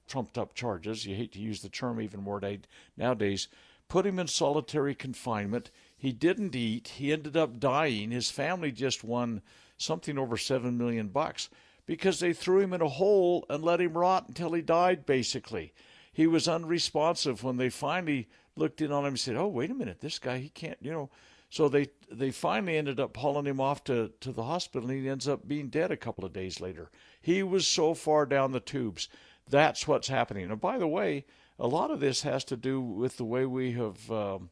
trumped 0.07 0.37
up 0.37 0.55
charges. 0.55 1.05
You 1.05 1.15
hate 1.15 1.33
to 1.33 1.39
use 1.39 1.61
the 1.61 1.69
term 1.69 2.01
even 2.01 2.21
more 2.21 2.39
day, 2.39 2.61
nowadays. 2.97 3.47
Put 3.87 4.05
him 4.05 4.19
in 4.19 4.27
solitary 4.27 4.95
confinement. 4.95 5.71
He 5.99 6.13
didn't 6.13 6.55
eat. 6.55 6.93
He 6.95 7.11
ended 7.11 7.35
up 7.35 7.59
dying. 7.59 8.11
His 8.11 8.31
family 8.31 8.71
just 8.71 9.03
won 9.03 9.41
something 9.77 10.17
over 10.17 10.37
seven 10.37 10.77
million 10.77 11.09
bucks 11.09 11.49
because 11.85 12.19
they 12.19 12.31
threw 12.31 12.61
him 12.61 12.73
in 12.73 12.81
a 12.81 12.87
hole 12.87 13.45
and 13.49 13.63
let 13.63 13.81
him 13.81 13.97
rot 13.97 14.29
until 14.29 14.53
he 14.53 14.61
died. 14.61 15.05
Basically, 15.05 15.73
he 16.13 16.25
was 16.25 16.47
unresponsive 16.47 17.43
when 17.43 17.57
they 17.57 17.69
finally 17.69 18.29
looked 18.55 18.79
in 18.79 18.93
on 18.93 19.03
him 19.03 19.09
and 19.09 19.19
said, 19.19 19.35
"Oh, 19.35 19.47
wait 19.47 19.71
a 19.71 19.73
minute, 19.73 19.99
this 19.99 20.19
guy 20.19 20.37
he 20.37 20.49
can't," 20.49 20.77
you 20.81 20.91
know. 20.91 21.09
So 21.49 21.67
they 21.67 21.89
they 22.09 22.31
finally 22.31 22.77
ended 22.77 22.99
up 22.99 23.17
hauling 23.17 23.47
him 23.47 23.59
off 23.59 23.83
to, 23.85 24.13
to 24.21 24.31
the 24.31 24.43
hospital, 24.43 24.89
and 24.89 25.01
he 25.01 25.09
ends 25.09 25.27
up 25.27 25.47
being 25.47 25.67
dead 25.67 25.91
a 25.91 25.97
couple 25.97 26.23
of 26.23 26.31
days 26.31 26.61
later. 26.61 26.91
He 27.21 27.43
was 27.43 27.67
so 27.67 27.93
far 27.93 28.25
down 28.25 28.53
the 28.53 28.61
tubes. 28.61 29.09
That's 29.49 29.87
what's 29.87 30.07
happening. 30.07 30.49
And 30.49 30.61
by 30.61 30.77
the 30.77 30.87
way, 30.87 31.25
a 31.59 31.67
lot 31.67 31.91
of 31.91 31.99
this 31.99 32.21
has 32.21 32.45
to 32.45 32.55
do 32.55 32.79
with 32.79 33.17
the 33.17 33.25
way 33.25 33.45
we 33.45 33.73
have 33.73 34.09
um, 34.11 34.49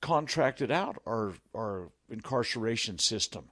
contracted 0.00 0.70
out 0.70 1.00
our 1.06 1.34
our 1.54 1.90
incarceration 2.10 2.98
system. 2.98 3.50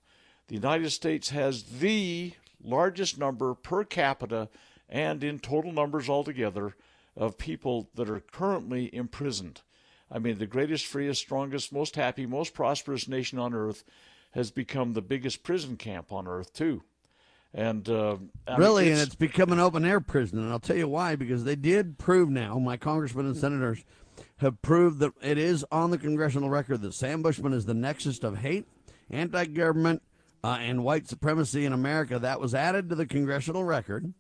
The 0.49 0.55
United 0.55 0.91
States 0.91 1.31
has 1.31 1.65
the 1.65 2.33
largest 2.63 3.19
number 3.19 3.55
per 3.55 3.85
capita 3.85 4.49
and 4.89 5.23
in 5.25 5.39
total 5.39 5.73
numbers 5.73 6.09
altogether 6.09 6.77
of 7.17 7.39
people 7.39 7.89
that 7.95 8.09
are 8.09 8.21
currently 8.21 8.95
imprisoned. 8.95 9.63
I 10.11 10.19
mean, 10.21 10.39
the 10.39 10.47
greatest, 10.47 10.87
freest, 10.87 11.21
strongest, 11.21 11.73
most 11.73 11.97
happy, 11.97 12.27
most 12.27 12.55
prosperous 12.55 13.09
nation 13.09 13.39
on 13.39 13.55
earth 13.55 13.83
has 14.33 14.51
become 14.51 14.93
the 14.93 15.03
biggest 15.03 15.43
prison 15.43 15.77
camp 15.77 16.13
on 16.13 16.29
earth 16.29 16.53
too. 16.53 16.83
And 17.53 17.89
uh, 17.89 18.17
I 18.47 18.51
mean, 18.51 18.59
really, 18.59 18.91
and 18.91 19.01
it's 19.01 19.15
become 19.15 19.51
an 19.51 19.59
open 19.59 19.85
air 19.85 20.01
prison. 20.01 20.39
And 20.39 20.53
I'll 20.53 20.61
tell 20.61 20.77
you 20.77 20.89
why, 20.89 21.17
because 21.17 21.45
they 21.45 21.57
did 21.57 21.99
prove 21.99 22.29
now, 22.29 22.59
my 22.59 22.77
congressmen 22.77 23.27
and 23.27 23.37
senators 23.37 23.83
have 24.39 24.61
proved 24.63 24.99
that 25.01 25.13
it 25.23 25.39
is 25.39 25.65
on 25.71 25.91
the 25.91 25.99
congressional 25.99 26.51
record 26.51 26.83
that 26.83 26.95
Sam 26.95 27.23
Bushman 27.23 27.53
is 27.53 27.65
the 27.65 27.75
nexus 27.75 28.19
of 28.19 28.39
hate, 28.39 28.67
anti 29.11 29.47
government, 29.47 30.03
uh, 30.45 30.59
and 30.61 30.85
white 30.85 31.09
supremacy 31.09 31.65
in 31.65 31.73
America. 31.73 32.19
That 32.19 32.41
was 32.41 32.55
added 32.55 32.89
to 32.91 32.95
the 32.95 33.07
congressional 33.07 33.65
record. 33.65 34.13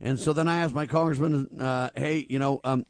And 0.00 0.18
so 0.18 0.32
then 0.32 0.48
I 0.48 0.58
asked 0.58 0.74
my 0.74 0.86
congressman, 0.86 1.60
uh, 1.60 1.90
hey, 1.94 2.26
you 2.28 2.38
know, 2.40 2.60
um, 2.64 2.84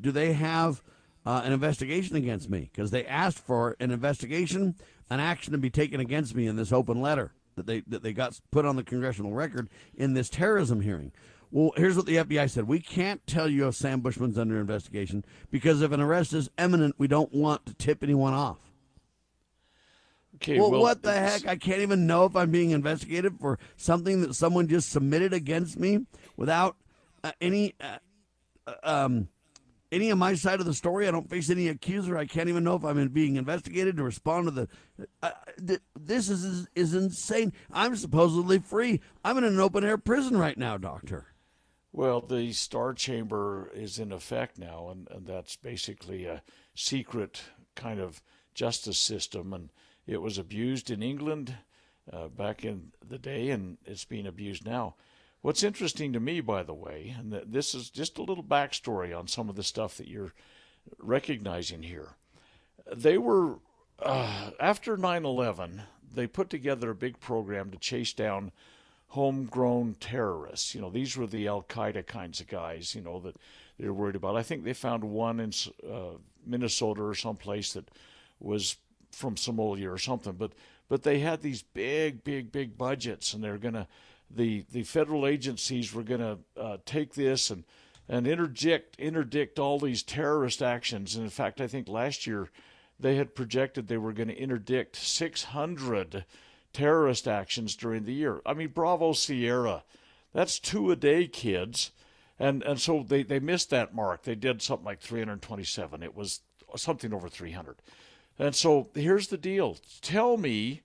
do 0.00 0.10
they 0.10 0.32
have 0.32 0.82
uh, 1.26 1.42
an 1.44 1.52
investigation 1.52 2.16
against 2.16 2.48
me? 2.48 2.70
Because 2.72 2.90
they 2.90 3.04
asked 3.04 3.38
for 3.38 3.76
an 3.78 3.90
investigation, 3.90 4.76
an 5.10 5.20
action 5.20 5.52
to 5.52 5.58
be 5.58 5.68
taken 5.68 6.00
against 6.00 6.34
me 6.34 6.46
in 6.46 6.56
this 6.56 6.72
open 6.72 7.02
letter 7.02 7.34
that 7.56 7.66
they 7.66 7.80
that 7.80 8.02
they 8.02 8.12
got 8.12 8.40
put 8.50 8.64
on 8.64 8.76
the 8.76 8.82
congressional 8.82 9.32
record 9.32 9.68
in 9.94 10.14
this 10.14 10.28
terrorism 10.28 10.80
hearing. 10.80 11.12
Well, 11.54 11.70
here's 11.76 11.94
what 11.94 12.06
the 12.06 12.16
FBI 12.16 12.50
said: 12.50 12.66
We 12.66 12.80
can't 12.80 13.24
tell 13.28 13.48
you 13.48 13.68
if 13.68 13.76
Sam 13.76 14.00
Bushman's 14.00 14.36
under 14.36 14.58
investigation 14.58 15.24
because 15.52 15.82
if 15.82 15.92
an 15.92 16.00
arrest 16.00 16.32
is 16.32 16.50
imminent, 16.58 16.96
we 16.98 17.06
don't 17.06 17.32
want 17.32 17.64
to 17.66 17.74
tip 17.74 18.02
anyone 18.02 18.34
off. 18.34 18.58
okay, 20.34 20.58
well, 20.58 20.72
well, 20.72 20.80
what 20.80 21.02
the 21.02 21.12
heck? 21.12 21.46
I 21.46 21.54
can't 21.54 21.80
even 21.80 22.08
know 22.08 22.24
if 22.24 22.34
I'm 22.34 22.50
being 22.50 22.70
investigated 22.70 23.38
for 23.38 23.60
something 23.76 24.20
that 24.22 24.34
someone 24.34 24.66
just 24.66 24.90
submitted 24.90 25.32
against 25.32 25.78
me 25.78 26.06
without 26.36 26.74
uh, 27.22 27.30
any 27.40 27.76
uh, 27.80 27.98
uh, 28.66 28.74
um, 28.82 29.28
any 29.92 30.10
of 30.10 30.18
my 30.18 30.34
side 30.34 30.58
of 30.58 30.66
the 30.66 30.74
story. 30.74 31.06
I 31.06 31.12
don't 31.12 31.30
face 31.30 31.50
any 31.50 31.68
accuser. 31.68 32.18
I 32.18 32.26
can't 32.26 32.48
even 32.48 32.64
know 32.64 32.74
if 32.74 32.84
I'm 32.84 33.06
being 33.10 33.36
investigated 33.36 33.96
to 33.98 34.02
respond 34.02 34.46
to 34.46 34.50
the. 34.50 34.68
Uh, 35.22 35.30
th- 35.64 35.82
this 35.96 36.28
is 36.28 36.66
is 36.74 36.94
insane. 36.94 37.52
I'm 37.70 37.94
supposedly 37.94 38.58
free. 38.58 39.00
I'm 39.24 39.38
in 39.38 39.44
an 39.44 39.60
open 39.60 39.84
air 39.84 39.98
prison 39.98 40.36
right 40.36 40.58
now, 40.58 40.78
doctor. 40.78 41.28
Well, 41.96 42.20
the 42.22 42.52
Star 42.52 42.92
Chamber 42.92 43.70
is 43.72 44.00
in 44.00 44.10
effect 44.10 44.58
now, 44.58 44.88
and, 44.90 45.06
and 45.12 45.24
that's 45.28 45.54
basically 45.54 46.24
a 46.24 46.42
secret 46.74 47.42
kind 47.76 48.00
of 48.00 48.20
justice 48.52 48.98
system. 48.98 49.52
And 49.52 49.70
it 50.04 50.20
was 50.20 50.36
abused 50.36 50.90
in 50.90 51.04
England 51.04 51.54
uh, 52.12 52.26
back 52.26 52.64
in 52.64 52.90
the 53.06 53.16
day, 53.16 53.50
and 53.50 53.78
it's 53.86 54.04
being 54.04 54.26
abused 54.26 54.66
now. 54.66 54.96
What's 55.40 55.62
interesting 55.62 56.12
to 56.14 56.18
me, 56.18 56.40
by 56.40 56.64
the 56.64 56.74
way, 56.74 57.14
and 57.16 57.32
this 57.46 57.76
is 57.76 57.90
just 57.90 58.18
a 58.18 58.24
little 58.24 58.42
backstory 58.42 59.16
on 59.16 59.28
some 59.28 59.48
of 59.48 59.54
the 59.54 59.62
stuff 59.62 59.96
that 59.98 60.08
you're 60.08 60.34
recognizing 60.98 61.84
here. 61.84 62.16
They 62.92 63.18
were, 63.18 63.60
uh, 64.00 64.50
after 64.58 64.96
9 64.96 65.24
11, 65.24 65.82
they 66.12 66.26
put 66.26 66.50
together 66.50 66.90
a 66.90 66.96
big 66.96 67.20
program 67.20 67.70
to 67.70 67.78
chase 67.78 68.12
down 68.12 68.50
homegrown 69.14 69.94
terrorists. 70.00 70.74
You 70.74 70.80
know, 70.80 70.90
these 70.90 71.16
were 71.16 71.28
the 71.28 71.46
Al 71.46 71.62
Qaeda 71.62 72.04
kinds 72.04 72.40
of 72.40 72.48
guys, 72.48 72.96
you 72.96 73.00
know, 73.00 73.20
that 73.20 73.36
they're 73.78 73.92
worried 73.92 74.16
about. 74.16 74.36
I 74.36 74.42
think 74.42 74.64
they 74.64 74.72
found 74.72 75.04
one 75.04 75.38
in 75.38 75.52
uh, 75.88 76.18
Minnesota 76.44 77.02
or 77.02 77.14
someplace 77.14 77.74
that 77.74 77.88
was 78.40 78.76
from 79.12 79.36
Somalia 79.36 79.92
or 79.92 79.98
something, 79.98 80.32
but 80.32 80.52
but 80.88 81.04
they 81.04 81.20
had 81.20 81.42
these 81.42 81.62
big, 81.62 82.24
big, 82.24 82.50
big 82.50 82.76
budgets, 82.76 83.32
and 83.32 83.42
they're 83.42 83.56
gonna 83.56 83.86
the 84.28 84.64
the 84.72 84.82
federal 84.82 85.28
agencies 85.28 85.94
were 85.94 86.02
gonna 86.02 86.38
uh, 86.60 86.78
take 86.84 87.14
this 87.14 87.50
and 87.50 87.62
and 88.08 88.26
interdict 88.26 88.96
interdict 88.98 89.60
all 89.60 89.78
these 89.78 90.02
terrorist 90.02 90.60
actions. 90.60 91.14
And 91.14 91.22
in 91.22 91.30
fact, 91.30 91.60
I 91.60 91.68
think 91.68 91.88
last 91.88 92.26
year 92.26 92.50
they 92.98 93.14
had 93.14 93.36
projected 93.36 93.86
they 93.86 93.96
were 93.96 94.12
going 94.12 94.28
to 94.28 94.36
interdict 94.36 94.96
600 94.96 96.24
terrorist 96.74 97.26
actions 97.26 97.74
during 97.74 98.04
the 98.04 98.12
year. 98.12 98.42
I 98.44 98.52
mean, 98.52 98.68
Bravo 98.68 99.14
Sierra, 99.14 99.82
that's 100.34 100.58
two 100.58 100.90
a 100.90 100.96
day, 100.96 101.26
kids. 101.26 101.90
And 102.38 102.62
and 102.64 102.78
so 102.80 103.04
they, 103.06 103.22
they 103.22 103.38
missed 103.38 103.70
that 103.70 103.94
mark. 103.94 104.24
They 104.24 104.34
did 104.34 104.60
something 104.60 104.84
like 104.84 105.00
327. 105.00 106.02
It 106.02 106.14
was 106.14 106.40
something 106.76 107.14
over 107.14 107.28
300. 107.28 107.76
And 108.38 108.54
so 108.54 108.88
here's 108.94 109.28
the 109.28 109.38
deal. 109.38 109.78
Tell 110.00 110.36
me, 110.36 110.82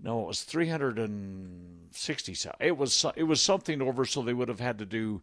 no, 0.00 0.22
it 0.24 0.26
was 0.26 0.42
360. 0.42 2.50
It 2.60 2.76
was 2.76 3.06
it 3.16 3.24
was 3.24 3.42
something 3.42 3.82
over, 3.82 4.04
so 4.04 4.22
they 4.22 4.34
would 4.34 4.48
have 4.48 4.60
had 4.60 4.78
to 4.78 4.86
do 4.86 5.22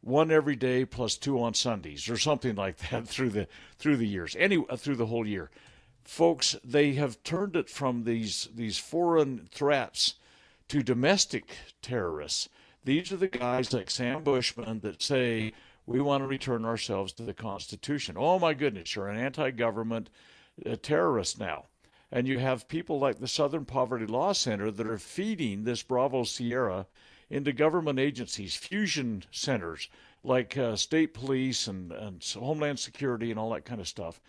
one 0.00 0.30
every 0.30 0.54
day 0.54 0.84
plus 0.84 1.16
two 1.16 1.42
on 1.42 1.54
Sundays 1.54 2.08
or 2.08 2.16
something 2.16 2.54
like 2.54 2.76
that 2.90 3.08
through 3.08 3.30
the 3.30 3.48
through 3.78 3.96
the 3.96 4.06
years. 4.06 4.36
Any 4.38 4.64
uh, 4.68 4.76
through 4.76 4.94
the 4.96 5.06
whole 5.06 5.26
year, 5.26 5.50
folks, 6.08 6.56
they 6.64 6.94
have 6.94 7.22
turned 7.22 7.54
it 7.54 7.68
from 7.68 8.04
these 8.04 8.48
these 8.54 8.78
foreign 8.78 9.46
threats 9.52 10.14
to 10.66 10.82
domestic 10.82 11.54
terrorists. 11.82 12.48
These 12.82 13.12
are 13.12 13.18
the 13.18 13.28
guys 13.28 13.74
like 13.74 13.90
Sam 13.90 14.24
Bushman 14.24 14.80
that 14.80 15.02
say 15.02 15.52
we 15.86 16.00
want 16.00 16.22
to 16.22 16.26
return 16.26 16.64
ourselves 16.64 17.12
to 17.14 17.22
the 17.22 17.34
Constitution. 17.34 18.16
Oh 18.18 18.38
my 18.38 18.54
goodness, 18.54 18.96
you're 18.96 19.08
an 19.08 19.18
anti-government 19.18 20.08
uh, 20.64 20.76
terrorist 20.80 21.38
now. 21.38 21.66
And 22.10 22.26
you 22.26 22.38
have 22.38 22.68
people 22.68 22.98
like 22.98 23.18
the 23.20 23.28
Southern 23.28 23.66
Poverty 23.66 24.06
Law 24.06 24.32
Center 24.32 24.70
that 24.70 24.86
are 24.86 24.98
feeding 24.98 25.64
this 25.64 25.82
Bravo 25.82 26.24
Sierra 26.24 26.86
into 27.28 27.52
government 27.52 27.98
agencies, 27.98 28.56
fusion 28.56 29.24
centers 29.30 29.88
like 30.24 30.56
uh, 30.56 30.74
state 30.74 31.12
police 31.12 31.66
and, 31.66 31.92
and 31.92 32.24
Homeland 32.34 32.78
Security 32.78 33.30
and 33.30 33.38
all 33.38 33.50
that 33.50 33.66
kind 33.66 33.80
of 33.80 33.88
stuff 33.88 34.22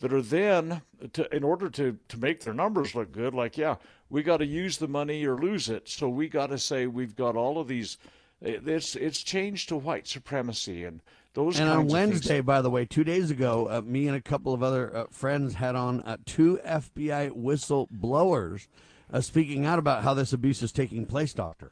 that 0.00 0.12
are 0.12 0.22
then 0.22 0.82
to, 1.12 1.34
in 1.34 1.42
order 1.42 1.68
to 1.70 1.98
to 2.08 2.18
make 2.18 2.42
their 2.42 2.54
numbers 2.54 2.94
look 2.94 3.12
good 3.12 3.34
like 3.34 3.58
yeah 3.58 3.76
we 4.10 4.22
got 4.22 4.38
to 4.38 4.46
use 4.46 4.78
the 4.78 4.88
money 4.88 5.24
or 5.24 5.36
lose 5.36 5.68
it 5.68 5.88
so 5.88 6.08
we 6.08 6.28
got 6.28 6.48
to 6.48 6.58
say 6.58 6.86
we've 6.86 7.16
got 7.16 7.36
all 7.36 7.58
of 7.58 7.68
these 7.68 7.98
it's 8.40 8.94
it's 8.94 9.22
changed 9.22 9.68
to 9.68 9.76
white 9.76 10.06
supremacy 10.06 10.84
and 10.84 11.00
those 11.34 11.60
and 11.60 11.68
on 11.68 11.86
Wednesday, 11.86 12.40
by 12.40 12.62
the 12.62 12.70
way, 12.70 12.84
two 12.84 13.04
days 13.04 13.30
ago, 13.30 13.68
uh, 13.70 13.80
me 13.82 14.08
and 14.08 14.16
a 14.16 14.20
couple 14.20 14.52
of 14.52 14.62
other 14.62 14.96
uh, 14.96 15.04
friends 15.10 15.54
had 15.54 15.76
on 15.76 16.00
uh, 16.00 16.16
two 16.24 16.58
FBI 16.66 17.30
whistleblowers 17.30 18.66
uh, 19.12 19.20
speaking 19.20 19.64
out 19.64 19.78
about 19.78 20.02
how 20.02 20.14
this 20.14 20.32
abuse 20.32 20.62
is 20.62 20.72
taking 20.72 21.06
place, 21.06 21.32
Doctor. 21.32 21.70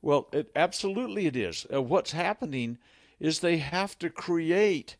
Well, 0.00 0.28
it, 0.32 0.50
absolutely 0.54 1.26
it 1.26 1.34
is. 1.34 1.66
Uh, 1.72 1.82
what's 1.82 2.12
happening 2.12 2.78
is 3.18 3.40
they 3.40 3.56
have 3.56 3.98
to 3.98 4.10
create 4.10 4.96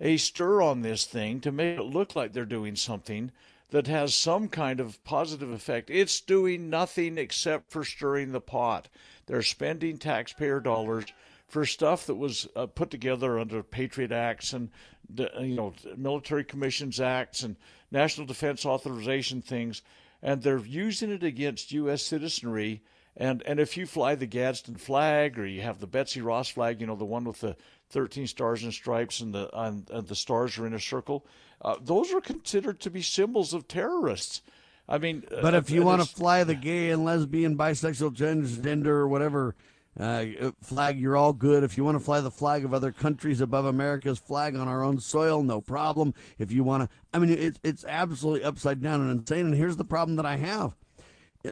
a 0.00 0.16
stir 0.16 0.62
on 0.62 0.82
this 0.82 1.04
thing 1.04 1.40
to 1.40 1.52
make 1.52 1.78
it 1.78 1.82
look 1.82 2.16
like 2.16 2.32
they're 2.32 2.44
doing 2.44 2.74
something 2.76 3.30
that 3.70 3.86
has 3.86 4.14
some 4.14 4.48
kind 4.48 4.80
of 4.80 5.02
positive 5.04 5.50
effect. 5.50 5.90
It's 5.90 6.20
doing 6.20 6.70
nothing 6.70 7.18
except 7.18 7.70
for 7.70 7.84
stirring 7.84 8.32
the 8.32 8.40
pot. 8.40 8.88
They're 9.26 9.42
spending 9.42 9.98
taxpayer 9.98 10.60
dollars 10.60 11.04
for 11.46 11.64
stuff 11.66 12.06
that 12.06 12.14
was 12.14 12.48
uh, 12.56 12.66
put 12.66 12.90
together 12.90 13.38
under 13.38 13.62
Patriot 13.62 14.12
Acts 14.12 14.52
and 14.52 14.70
you 15.16 15.56
know 15.56 15.74
military 15.96 16.44
commissions 16.44 17.00
acts 17.00 17.42
and 17.42 17.56
national 17.90 18.26
defense 18.26 18.64
authorization 18.64 19.42
things, 19.42 19.82
and 20.22 20.42
they're 20.42 20.58
using 20.58 21.10
it 21.10 21.24
against 21.24 21.72
U.S. 21.72 22.02
citizenry 22.02 22.82
and 23.16 23.42
and 23.42 23.58
if 23.58 23.76
you 23.76 23.86
fly 23.86 24.14
the 24.14 24.26
Gadsden 24.26 24.76
flag 24.76 25.38
or 25.38 25.46
you 25.46 25.62
have 25.62 25.80
the 25.80 25.86
Betsy 25.86 26.20
Ross 26.20 26.48
flag, 26.48 26.80
you 26.80 26.86
know 26.86 26.96
the 26.96 27.04
one 27.04 27.24
with 27.24 27.40
the 27.40 27.56
13 27.90 28.26
stars 28.26 28.62
and 28.62 28.72
stripes 28.72 29.20
and 29.20 29.34
the 29.34 29.50
and, 29.58 29.88
and 29.90 30.06
the 30.06 30.14
stars 30.14 30.58
are 30.58 30.66
in 30.66 30.74
a 30.74 30.80
circle, 30.80 31.26
uh, 31.62 31.76
those 31.80 32.12
are 32.12 32.20
considered 32.20 32.80
to 32.80 32.90
be 32.90 33.02
symbols 33.02 33.52
of 33.52 33.68
terrorists. 33.68 34.42
I 34.88 34.98
mean, 34.98 35.24
uh, 35.30 35.42
but 35.42 35.54
if 35.54 35.70
you 35.70 35.82
want 35.82 36.02
to 36.02 36.08
fly 36.08 36.44
the 36.44 36.54
gay 36.54 36.90
and 36.90 37.04
lesbian, 37.04 37.56
bisexual, 37.56 38.16
transgender, 38.16 38.86
or 38.86 39.08
whatever 39.08 39.54
uh, 39.98 40.24
flag, 40.62 40.98
you're 40.98 41.16
all 41.16 41.32
good. 41.32 41.62
If 41.62 41.76
you 41.76 41.84
want 41.84 41.98
to 41.98 42.04
fly 42.04 42.20
the 42.20 42.30
flag 42.30 42.64
of 42.64 42.74
other 42.74 42.90
countries 42.90 43.40
above 43.40 43.66
America's 43.66 44.18
flag 44.18 44.56
on 44.56 44.66
our 44.66 44.82
own 44.82 44.98
soil, 44.98 45.42
no 45.42 45.60
problem. 45.60 46.14
If 46.38 46.50
you 46.50 46.64
want 46.64 46.84
to, 46.84 46.96
I 47.12 47.18
mean, 47.18 47.30
it's 47.30 47.60
it's 47.62 47.84
absolutely 47.84 48.44
upside 48.44 48.82
down 48.82 49.00
and 49.00 49.10
insane. 49.10 49.46
And 49.46 49.54
here's 49.54 49.76
the 49.76 49.84
problem 49.84 50.16
that 50.16 50.26
I 50.26 50.36
have 50.36 50.74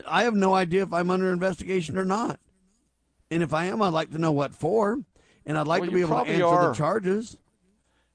I 0.07 0.25
have 0.25 0.35
no 0.35 0.55
idea 0.55 0.83
if 0.83 0.93
I'm 0.93 1.11
under 1.11 1.33
investigation 1.33 1.97
or 1.97 2.05
not. 2.05 2.41
And 3.31 3.43
if 3.43 3.53
I 3.53 3.67
am, 3.67 3.83
I'd 3.83 3.93
like 3.93 4.11
to 4.13 4.19
know 4.19 4.33
what 4.33 4.55
for. 4.55 5.01
And 5.49 5.57
I'd 5.57 5.67
like 5.67 5.81
well, 5.81 5.91
to 5.91 5.95
be 5.95 6.03
able 6.03 6.25
to 6.25 6.31
answer 6.31 6.45
are. 6.45 6.69
the 6.69 6.75
charges. 6.75 7.39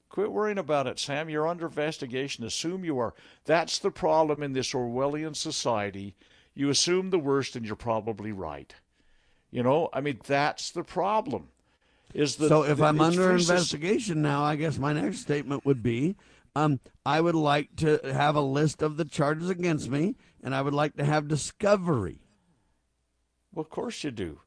Quit 0.08 0.30
worrying 0.30 0.58
about 0.58 0.86
it, 0.86 1.00
Sam. 1.00 1.28
You're 1.28 1.48
under 1.48 1.66
investigation. 1.66 2.44
Assume 2.44 2.84
you 2.84 3.00
are. 3.00 3.12
That's 3.44 3.80
the 3.80 3.90
problem 3.90 4.40
in 4.42 4.52
this 4.52 4.72
Orwellian 4.72 5.34
society. 5.34 6.14
You 6.54 6.70
assume 6.70 7.10
the 7.10 7.18
worst 7.18 7.56
and 7.56 7.66
you're 7.66 7.74
probably 7.74 8.30
right. 8.30 8.72
You 9.50 9.64
know, 9.64 9.88
I 9.92 10.00
mean, 10.00 10.20
that's 10.24 10.70
the 10.70 10.84
problem. 10.84 11.48
Is 12.14 12.36
that 12.36 12.48
so 12.48 12.62
if 12.62 12.80
I'm 12.80 13.00
under 13.00 13.32
investigation 13.32 14.22
now, 14.22 14.44
I 14.44 14.54
guess 14.54 14.78
my 14.78 14.92
next 14.92 15.18
statement 15.18 15.66
would 15.66 15.82
be 15.82 16.14
um, 16.54 16.78
I 17.04 17.20
would 17.20 17.34
like 17.34 17.74
to 17.76 17.98
have 18.04 18.36
a 18.36 18.40
list 18.40 18.80
of 18.80 18.96
the 18.96 19.04
charges 19.04 19.50
against 19.50 19.90
me 19.90 20.14
and 20.40 20.54
I 20.54 20.62
would 20.62 20.74
like 20.74 20.96
to 20.98 21.04
have 21.04 21.26
discovery. 21.26 22.20
Well, 23.52 23.62
of 23.62 23.70
course 23.70 24.04
you 24.04 24.12
do. 24.12 24.38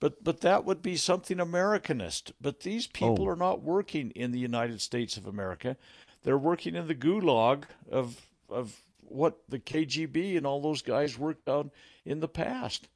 But 0.00 0.22
but 0.22 0.40
that 0.40 0.64
would 0.64 0.82
be 0.82 0.96
something 0.96 1.38
Americanist. 1.38 2.32
But 2.40 2.60
these 2.60 2.86
oh. 2.86 2.90
people 2.92 3.24
oh. 3.24 3.28
are 3.28 3.36
not 3.36 3.62
working 3.62 4.10
in 4.12 4.32
the 4.32 4.38
United 4.38 4.80
States 4.80 5.16
of 5.16 5.26
America. 5.26 5.76
They're 6.22 6.38
working 6.38 6.74
in 6.74 6.86
the 6.86 6.94
gulag 6.94 7.64
of 7.90 8.26
of 8.48 8.82
what 9.00 9.38
the 9.48 9.58
KGB 9.58 10.36
and 10.36 10.46
all 10.46 10.60
those 10.60 10.82
guys 10.82 11.18
worked 11.18 11.48
on 11.48 11.70
in 12.04 12.20
the 12.20 12.28
past. 12.28 12.88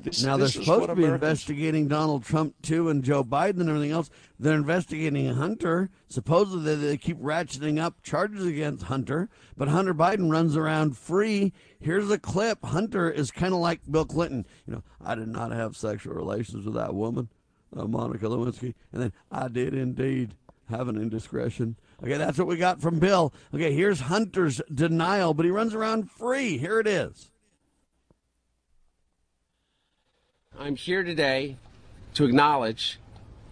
This, 0.00 0.22
now 0.22 0.36
they're 0.36 0.48
supposed 0.48 0.88
to 0.88 0.96
be 0.96 1.04
Americans... 1.04 1.22
investigating 1.22 1.86
Donald 1.86 2.24
Trump 2.24 2.54
too, 2.60 2.88
and 2.88 3.04
Joe 3.04 3.22
Biden 3.22 3.60
and 3.60 3.68
everything 3.68 3.92
else. 3.92 4.10
They're 4.38 4.56
investigating 4.56 5.32
Hunter. 5.32 5.90
Supposedly 6.08 6.74
they 6.74 6.96
keep 6.96 7.18
ratcheting 7.18 7.80
up 7.80 8.02
charges 8.02 8.44
against 8.44 8.84
Hunter, 8.84 9.28
but 9.56 9.68
Hunter 9.68 9.94
Biden 9.94 10.30
runs 10.30 10.56
around 10.56 10.96
free. 10.96 11.52
Here's 11.80 12.10
a 12.10 12.18
clip. 12.18 12.64
Hunter 12.64 13.10
is 13.10 13.30
kind 13.30 13.54
of 13.54 13.60
like 13.60 13.80
Bill 13.90 14.04
Clinton. 14.04 14.46
You 14.66 14.74
know, 14.74 14.82
I 15.04 15.14
did 15.14 15.28
not 15.28 15.52
have 15.52 15.76
sexual 15.76 16.14
relations 16.14 16.64
with 16.64 16.74
that 16.74 16.94
woman, 16.94 17.28
uh, 17.76 17.86
Monica 17.86 18.26
Lewinsky, 18.26 18.74
and 18.92 19.02
then 19.02 19.12
I 19.30 19.48
did 19.48 19.74
indeed 19.74 20.34
have 20.68 20.88
an 20.88 20.96
indiscretion. 20.96 21.76
Okay, 22.02 22.16
that's 22.16 22.38
what 22.38 22.48
we 22.48 22.56
got 22.56 22.80
from 22.80 22.98
Bill. 22.98 23.32
Okay, 23.54 23.72
here's 23.72 24.00
Hunter's 24.00 24.60
denial, 24.72 25.34
but 25.34 25.44
he 25.44 25.50
runs 25.50 25.74
around 25.74 26.10
free. 26.10 26.58
Here 26.58 26.80
it 26.80 26.86
is. 26.86 27.31
I'm 30.58 30.76
here 30.76 31.02
today 31.02 31.56
to 32.14 32.24
acknowledge 32.24 32.98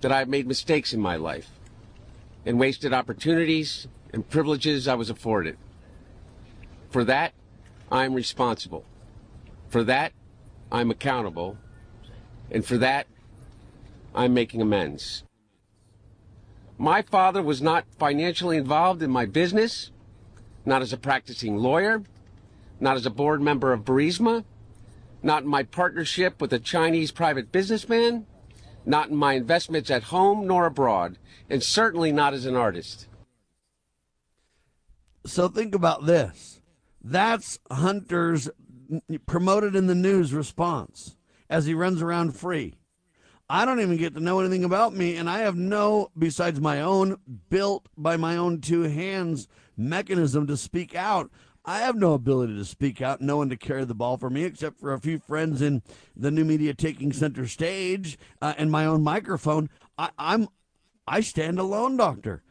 that 0.03 0.13
I've 0.13 0.29
made 0.29 0.47
mistakes 0.47 0.93
in 0.93 1.01
my 1.01 1.17
life 1.17 1.49
and 2.45 2.61
wasted 2.61 2.93
opportunities 2.93 3.89
and 4.13 4.29
privileges 4.29 4.87
I 4.87 4.95
was 4.95 5.09
afforded. 5.09 5.57
For 6.91 7.03
that, 7.05 7.33
I'm 7.91 8.13
responsible. 8.13 8.85
For 9.69 9.83
that, 9.85 10.13
I'm 10.71 10.91
accountable. 10.91 11.57
And 12.51 12.65
for 12.67 12.77
that, 12.79 13.07
I'm 14.15 14.35
making 14.35 14.61
amends. 14.61 15.25
My 16.77 17.03
father 17.03 17.43
was 17.43 17.63
not 17.63 17.87
financially 17.99 18.59
involved 18.59 19.03
in 19.03 19.11
my 19.11 19.25
business, 19.25 19.91
not 20.67 20.83
as 20.83 20.93
a 20.93 20.99
practicing 20.99 21.57
lawyer, 21.57 22.03
not 22.79 22.97
as 22.97 23.07
a 23.07 23.11
board 23.11 23.41
member 23.41 23.73
of 23.73 23.85
Burisma, 23.85 24.45
not 25.23 25.43
in 25.43 25.49
my 25.49 25.63
partnership 25.63 26.41
with 26.41 26.53
a 26.53 26.59
Chinese 26.59 27.11
private 27.13 27.53
businessman, 27.53 28.27
not 28.87 29.11
in 29.11 29.17
my 29.17 29.35
investments 29.35 29.91
at 29.91 30.05
home 30.05 30.47
nor 30.47 30.67
abroad, 30.67 31.19
and 31.49 31.63
certainly 31.63 32.13
not 32.13 32.35
as 32.35 32.47
an 32.47 32.57
artist. 32.57 33.09
So 35.27 35.49
think 35.49 35.75
about 35.75 36.07
this. 36.07 36.61
That's 37.03 37.59
Hunter's 37.71 38.49
promoted 39.27 39.77
in 39.77 39.87
the 39.87 39.95
news 39.95 40.33
response 40.33 41.17
as 41.49 41.67
he 41.67 41.75
runs 41.75 42.03
around 42.03 42.37
free. 42.37 42.77
I 43.49 43.65
don't 43.65 43.81
even 43.81 43.97
get 43.97 44.15
to 44.15 44.21
know 44.21 44.39
anything 44.39 44.63
about 44.63 44.95
me, 44.95 45.17
and 45.17 45.29
I 45.29 45.41
have 45.41 45.57
no, 45.57 46.13
besides 46.17 46.61
my 46.61 46.81
own 46.81 47.17
built 47.49 47.89
by 47.97 48.17
my 48.17 48.37
own 48.37 48.61
two 48.61 48.83
hands 48.83 49.49
mechanism 49.77 50.47
to 50.47 50.57
speak 50.57 50.95
out. 50.95 51.31
I 51.65 51.81
have 51.81 51.97
no 51.97 52.15
ability 52.15 52.57
to 52.57 52.65
speak 52.65 53.03
out, 53.03 53.21
no 53.21 53.37
one 53.37 53.51
to 53.51 53.57
carry 53.57 53.85
the 53.85 53.95
ball 53.95 54.17
for 54.17 54.31
me, 54.31 54.45
except 54.45 54.81
for 54.81 54.93
a 54.93 55.01
few 55.01 55.19
friends 55.19 55.61
in 55.61 55.83
the 56.17 56.31
new 56.31 56.45
media 56.45 56.75
taking 56.75 57.13
center 57.13 57.47
stage 57.47 58.19
uh, 58.41 58.55
and 58.57 58.71
my 58.71 58.87
own 58.87 59.03
microphone. 59.03 59.69
I, 59.99 60.11
I'm, 60.19 60.49
I 61.07 61.21
stand 61.21 61.59
alone, 61.59 61.97
doctor. 61.97 62.43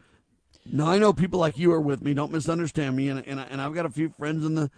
Now 0.71 0.87
I 0.87 0.99
know 0.99 1.13
people 1.13 1.39
like 1.39 1.57
you 1.57 1.71
are 1.73 1.81
with 1.81 2.03
me. 2.03 2.13
Don't 2.13 2.31
misunderstand 2.31 2.95
me, 2.95 3.09
and 3.09 3.25
and, 3.25 3.39
and 3.39 3.61
I've 3.61 3.73
got 3.73 3.87
a 3.87 3.89
few 3.89 4.09
friends 4.09 4.45
in 4.45 4.55
the 4.55 4.69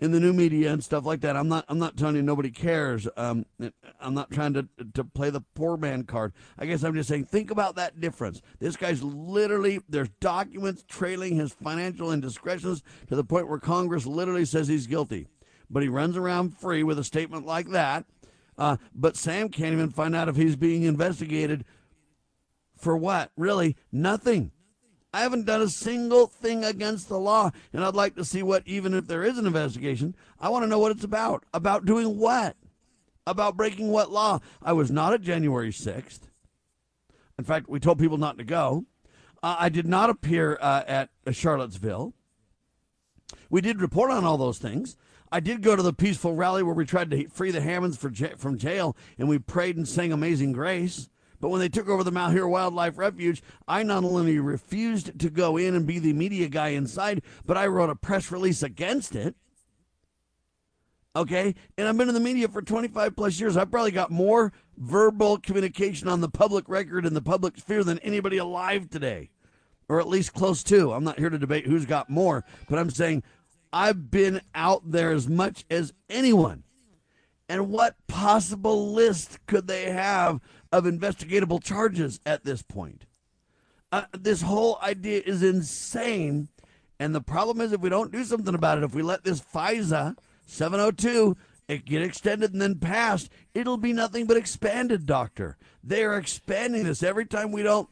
in 0.00 0.12
the 0.12 0.20
new 0.20 0.32
media 0.32 0.72
and 0.72 0.82
stuff 0.82 1.04
like 1.04 1.20
that. 1.20 1.36
I'm 1.36 1.48
not 1.48 1.64
I'm 1.68 1.78
not 1.78 1.96
telling 1.96 2.16
you 2.16 2.22
nobody 2.22 2.50
cares. 2.50 3.06
Um, 3.16 3.44
I'm 4.00 4.14
not 4.14 4.30
trying 4.30 4.54
to 4.54 4.68
to 4.94 5.04
play 5.04 5.30
the 5.30 5.42
poor 5.54 5.76
man 5.76 6.04
card. 6.04 6.32
I 6.58 6.66
guess 6.66 6.82
I'm 6.82 6.94
just 6.94 7.08
saying 7.08 7.26
think 7.26 7.50
about 7.50 7.76
that 7.76 8.00
difference. 8.00 8.40
This 8.58 8.76
guy's 8.76 9.02
literally 9.02 9.80
there's 9.88 10.08
documents 10.20 10.84
trailing 10.88 11.36
his 11.36 11.52
financial 11.52 12.12
indiscretions 12.12 12.82
to 13.08 13.16
the 13.16 13.24
point 13.24 13.48
where 13.48 13.58
Congress 13.58 14.06
literally 14.06 14.44
says 14.46 14.68
he's 14.68 14.86
guilty, 14.86 15.28
but 15.68 15.82
he 15.82 15.88
runs 15.88 16.16
around 16.16 16.56
free 16.56 16.82
with 16.82 16.98
a 16.98 17.04
statement 17.04 17.46
like 17.46 17.68
that. 17.70 18.06
Uh, 18.56 18.76
but 18.94 19.16
Sam 19.16 19.48
can't 19.48 19.72
even 19.72 19.90
find 19.90 20.14
out 20.14 20.28
if 20.28 20.36
he's 20.36 20.56
being 20.56 20.82
investigated 20.82 21.64
for 22.76 22.96
what? 22.96 23.30
Really, 23.36 23.76
nothing. 23.92 24.52
I 25.12 25.22
haven't 25.22 25.46
done 25.46 25.60
a 25.60 25.68
single 25.68 26.28
thing 26.28 26.64
against 26.64 27.08
the 27.08 27.18
law, 27.18 27.50
and 27.72 27.84
I'd 27.84 27.94
like 27.94 28.14
to 28.14 28.24
see 28.24 28.42
what, 28.42 28.62
even 28.66 28.94
if 28.94 29.08
there 29.08 29.24
is 29.24 29.38
an 29.38 29.46
investigation, 29.46 30.14
I 30.38 30.48
want 30.48 30.62
to 30.62 30.68
know 30.68 30.78
what 30.78 30.92
it's 30.92 31.04
about. 31.04 31.44
About 31.52 31.84
doing 31.84 32.16
what? 32.16 32.56
About 33.26 33.56
breaking 33.56 33.88
what 33.88 34.12
law? 34.12 34.38
I 34.62 34.72
was 34.72 34.90
not 34.90 35.12
at 35.12 35.22
January 35.22 35.72
6th. 35.72 36.20
In 37.38 37.44
fact, 37.44 37.68
we 37.68 37.80
told 37.80 37.98
people 37.98 38.18
not 38.18 38.38
to 38.38 38.44
go. 38.44 38.84
Uh, 39.42 39.56
I 39.58 39.68
did 39.68 39.86
not 39.86 40.10
appear 40.10 40.58
uh, 40.60 40.84
at 40.86 41.10
Charlottesville. 41.32 42.12
We 43.48 43.60
did 43.60 43.80
report 43.80 44.10
on 44.10 44.24
all 44.24 44.36
those 44.36 44.58
things. 44.58 44.96
I 45.32 45.40
did 45.40 45.62
go 45.62 45.76
to 45.76 45.82
the 45.82 45.92
peaceful 45.92 46.34
rally 46.34 46.62
where 46.62 46.74
we 46.74 46.84
tried 46.84 47.10
to 47.10 47.28
free 47.28 47.50
the 47.50 47.60
Hammonds 47.60 47.96
from 47.96 48.58
jail, 48.58 48.96
and 49.18 49.28
we 49.28 49.38
prayed 49.38 49.76
and 49.76 49.88
sang 49.88 50.12
Amazing 50.12 50.52
Grace. 50.52 51.08
But 51.40 51.48
when 51.48 51.60
they 51.60 51.68
took 51.68 51.88
over 51.88 52.04
the 52.04 52.12
Malheur 52.12 52.46
Wildlife 52.46 52.98
Refuge, 52.98 53.42
I 53.66 53.82
not 53.82 54.04
only 54.04 54.38
refused 54.38 55.18
to 55.18 55.30
go 55.30 55.56
in 55.56 55.74
and 55.74 55.86
be 55.86 55.98
the 55.98 56.12
media 56.12 56.48
guy 56.48 56.68
inside, 56.68 57.22
but 57.46 57.56
I 57.56 57.66
wrote 57.66 57.90
a 57.90 57.96
press 57.96 58.30
release 58.30 58.62
against 58.62 59.16
it. 59.16 59.34
Okay? 61.16 61.54
And 61.78 61.88
I've 61.88 61.96
been 61.96 62.08
in 62.08 62.14
the 62.14 62.20
media 62.20 62.46
for 62.48 62.60
25 62.60 63.16
plus 63.16 63.40
years. 63.40 63.56
I've 63.56 63.70
probably 63.70 63.90
got 63.90 64.10
more 64.10 64.52
verbal 64.76 65.38
communication 65.38 66.08
on 66.08 66.20
the 66.20 66.28
public 66.28 66.68
record 66.68 67.06
and 67.06 67.16
the 67.16 67.22
public 67.22 67.56
sphere 67.56 67.84
than 67.84 67.98
anybody 68.00 68.36
alive 68.36 68.90
today, 68.90 69.30
or 69.88 69.98
at 69.98 70.08
least 70.08 70.34
close 70.34 70.62
to. 70.64 70.92
I'm 70.92 71.04
not 71.04 71.18
here 71.18 71.30
to 71.30 71.38
debate 71.38 71.66
who's 71.66 71.86
got 71.86 72.10
more, 72.10 72.44
but 72.68 72.78
I'm 72.78 72.90
saying 72.90 73.22
I've 73.72 74.10
been 74.10 74.42
out 74.54 74.90
there 74.90 75.10
as 75.10 75.26
much 75.26 75.64
as 75.70 75.94
anyone. 76.10 76.64
And 77.48 77.68
what 77.68 77.96
possible 78.06 78.92
list 78.92 79.44
could 79.46 79.66
they 79.66 79.90
have 79.90 80.40
of 80.72 80.84
investigatable 80.84 81.62
charges 81.62 82.20
at 82.24 82.44
this 82.44 82.62
point. 82.62 83.06
Uh, 83.92 84.04
this 84.12 84.42
whole 84.42 84.78
idea 84.82 85.22
is 85.24 85.42
insane. 85.42 86.48
And 86.98 87.14
the 87.14 87.20
problem 87.20 87.60
is, 87.60 87.72
if 87.72 87.80
we 87.80 87.88
don't 87.88 88.12
do 88.12 88.24
something 88.24 88.54
about 88.54 88.78
it, 88.78 88.84
if 88.84 88.94
we 88.94 89.02
let 89.02 89.24
this 89.24 89.40
FISA 89.40 90.16
702 90.46 91.36
it 91.68 91.84
get 91.84 92.02
extended 92.02 92.52
and 92.52 92.60
then 92.60 92.78
passed, 92.78 93.30
it'll 93.54 93.76
be 93.76 93.92
nothing 93.92 94.26
but 94.26 94.36
expanded, 94.36 95.06
doctor. 95.06 95.56
They 95.82 96.04
are 96.04 96.16
expanding 96.16 96.84
this 96.84 97.02
every 97.02 97.26
time 97.26 97.52
we 97.52 97.62
don't. 97.62 97.88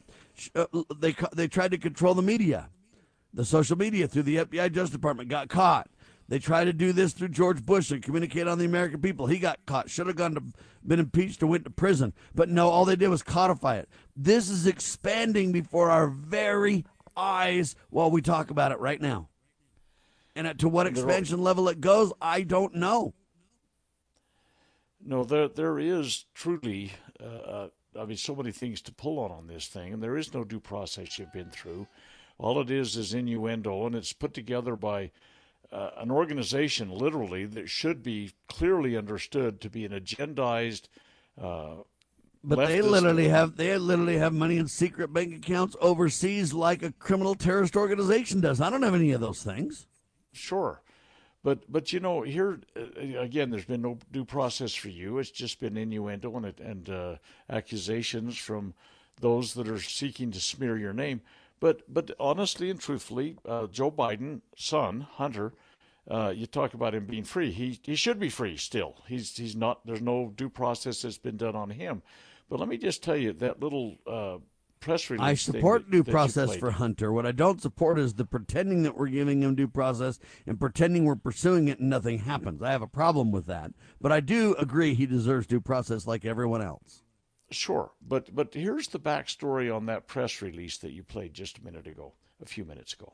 Uh, 0.55 0.65
they 0.97 1.15
they 1.33 1.47
tried 1.47 1.71
to 1.71 1.77
control 1.77 2.13
the 2.13 2.21
media, 2.21 2.69
the 3.33 3.43
social 3.43 3.77
media 3.77 4.07
through 4.07 4.23
the 4.23 4.37
FBI 4.37 4.71
Justice 4.71 4.91
Department 4.91 5.29
got 5.29 5.49
caught. 5.49 5.89
They 6.29 6.37
tried 6.37 6.65
to 6.65 6.73
do 6.73 6.93
this 6.93 7.13
through 7.13 7.29
George 7.29 7.65
Bush 7.65 7.89
and 7.89 8.03
communicate 8.03 8.47
on 8.47 8.59
the 8.59 8.65
American 8.65 9.01
people. 9.01 9.25
He 9.25 9.39
got 9.39 9.65
caught, 9.65 9.89
should 9.89 10.05
have 10.05 10.15
gone 10.15 10.35
to 10.35 10.43
been 10.85 10.99
impeached 10.99 11.41
or 11.41 11.47
went 11.47 11.63
to 11.65 11.71
prison. 11.71 12.13
But 12.35 12.49
no, 12.49 12.69
all 12.69 12.85
they 12.85 12.95
did 12.95 13.09
was 13.09 13.23
codify 13.23 13.77
it. 13.77 13.89
This 14.15 14.47
is 14.47 14.67
expanding 14.67 15.51
before 15.51 15.89
our 15.89 16.07
very 16.07 16.85
eyes 17.17 17.75
while 17.89 18.11
we 18.11 18.21
talk 18.21 18.51
about 18.51 18.71
it 18.71 18.79
right 18.79 19.01
now. 19.01 19.29
And 20.35 20.57
to 20.59 20.69
what 20.69 20.87
expansion 20.87 21.41
level 21.41 21.67
it 21.67 21.81
goes, 21.81 22.13
I 22.21 22.43
don't 22.43 22.75
know. 22.75 23.15
No, 25.03 25.23
there 25.23 25.47
there 25.47 25.79
is 25.79 26.25
truly, 26.35 26.91
uh, 27.19 27.25
uh, 27.25 27.67
I 27.99 28.05
mean, 28.05 28.17
so 28.17 28.35
many 28.35 28.51
things 28.51 28.81
to 28.83 28.93
pull 28.93 29.17
on 29.17 29.31
on 29.31 29.47
this 29.47 29.67
thing, 29.67 29.93
and 29.93 30.03
there 30.03 30.15
is 30.15 30.33
no 30.33 30.43
due 30.43 30.59
process 30.59 31.17
you've 31.17 31.33
been 31.33 31.49
through. 31.49 31.87
All 32.37 32.61
it 32.61 32.69
is 32.69 32.95
is 32.95 33.13
innuendo, 33.13 33.85
and 33.87 33.95
it's 33.95 34.13
put 34.13 34.33
together 34.33 34.75
by 34.75 35.11
uh, 35.71 35.91
an 35.97 36.11
organization, 36.11 36.89
literally, 36.89 37.45
that 37.45 37.69
should 37.69 38.01
be 38.01 38.31
clearly 38.47 38.97
understood 38.97 39.61
to 39.61 39.69
be 39.69 39.85
an 39.85 39.91
agendized. 39.91 40.87
Uh, 41.39 41.83
but 42.43 42.67
they 42.67 42.81
literally 42.81 43.27
have 43.27 43.57
they 43.57 43.77
literally 43.77 44.17
have 44.17 44.33
money 44.33 44.57
in 44.57 44.67
secret 44.67 45.13
bank 45.13 45.35
accounts 45.35 45.75
overseas, 45.81 46.53
like 46.53 46.81
a 46.83 46.91
criminal 46.93 47.35
terrorist 47.35 47.75
organization 47.75 48.39
does. 48.39 48.61
I 48.61 48.69
don't 48.69 48.81
have 48.81 48.95
any 48.95 49.11
of 49.11 49.19
those 49.19 49.43
things. 49.43 49.87
Sure, 50.31 50.81
but 51.43 51.69
but 51.69 51.91
you 51.91 51.99
know 51.99 52.21
here 52.21 52.61
uh, 52.77 53.19
again, 53.19 53.49
there's 53.49 53.65
been 53.65 53.81
no 53.81 53.97
due 54.11 54.23
process 54.23 54.73
for 54.73 54.87
you. 54.87 55.19
It's 55.19 55.31
just 55.31 55.59
been 55.59 55.75
innuendo 55.75 56.35
and 56.37 56.59
and 56.59 56.89
uh, 56.89 57.15
accusations 57.49 58.37
from 58.37 58.73
those 59.19 59.53
that 59.55 59.67
are 59.67 59.81
seeking 59.81 60.31
to 60.31 60.39
smear 60.39 60.77
your 60.77 60.93
name. 60.93 61.21
But 61.59 61.93
but 61.93 62.11
honestly 62.19 62.69
and 62.69 62.79
truthfully, 62.79 63.37
uh, 63.45 63.67
Joe 63.67 63.91
Biden, 63.91 64.41
son 64.55 65.01
Hunter, 65.01 65.53
uh, 66.09 66.33
you 66.35 66.45
talk 66.45 66.73
about 66.73 66.95
him 66.95 67.05
being 67.05 67.23
free. 67.23 67.51
He 67.51 67.79
he 67.83 67.95
should 67.95 68.19
be 68.19 68.29
free 68.29 68.57
still. 68.57 69.03
He's 69.07 69.35
he's 69.35 69.55
not. 69.55 69.85
There's 69.85 70.01
no 70.01 70.31
due 70.35 70.49
process 70.49 71.01
that's 71.01 71.17
been 71.17 71.37
done 71.37 71.55
on 71.55 71.69
him. 71.71 72.01
But 72.49 72.59
let 72.59 72.69
me 72.69 72.77
just 72.77 73.03
tell 73.03 73.17
you 73.17 73.33
that 73.33 73.61
little 73.61 73.97
uh, 74.07 74.37
press 74.79 75.09
release. 75.09 75.23
I 75.23 75.33
support 75.35 75.85
that, 75.85 75.91
due 75.91 76.03
that 76.03 76.11
process 76.11 76.55
for 76.55 76.71
Hunter. 76.71 77.11
What 77.11 77.25
I 77.25 77.31
don't 77.31 77.61
support 77.61 77.99
is 77.99 78.13
the 78.13 78.25
pretending 78.25 78.83
that 78.83 78.97
we're 78.97 79.07
giving 79.07 79.43
him 79.43 79.55
due 79.55 79.67
process 79.67 80.19
and 80.47 80.59
pretending 80.59 81.05
we're 81.05 81.15
pursuing 81.15 81.67
it 81.67 81.79
and 81.79 81.89
nothing 81.89 82.19
happens. 82.19 82.61
I 82.61 82.71
have 82.71 82.81
a 82.81 82.87
problem 82.87 83.31
with 83.31 83.45
that. 83.47 83.71
But 84.01 84.11
I 84.11 84.19
do 84.19 84.55
agree 84.57 84.93
he 84.93 85.05
deserves 85.05 85.47
due 85.47 85.61
process 85.61 86.07
like 86.07 86.25
everyone 86.25 86.61
else. 86.61 87.03
Sure, 87.51 87.91
but 88.07 88.33
but 88.35 88.53
here's 88.53 88.89
the 88.89 88.99
backstory 88.99 89.75
on 89.75 89.87
that 89.87 90.07
press 90.07 90.41
release 90.41 90.77
that 90.77 90.91
you 90.91 91.03
played 91.03 91.33
just 91.33 91.57
a 91.57 91.63
minute 91.63 91.87
ago, 91.87 92.13
a 92.41 92.45
few 92.45 92.63
minutes 92.63 92.93
ago. 92.93 93.13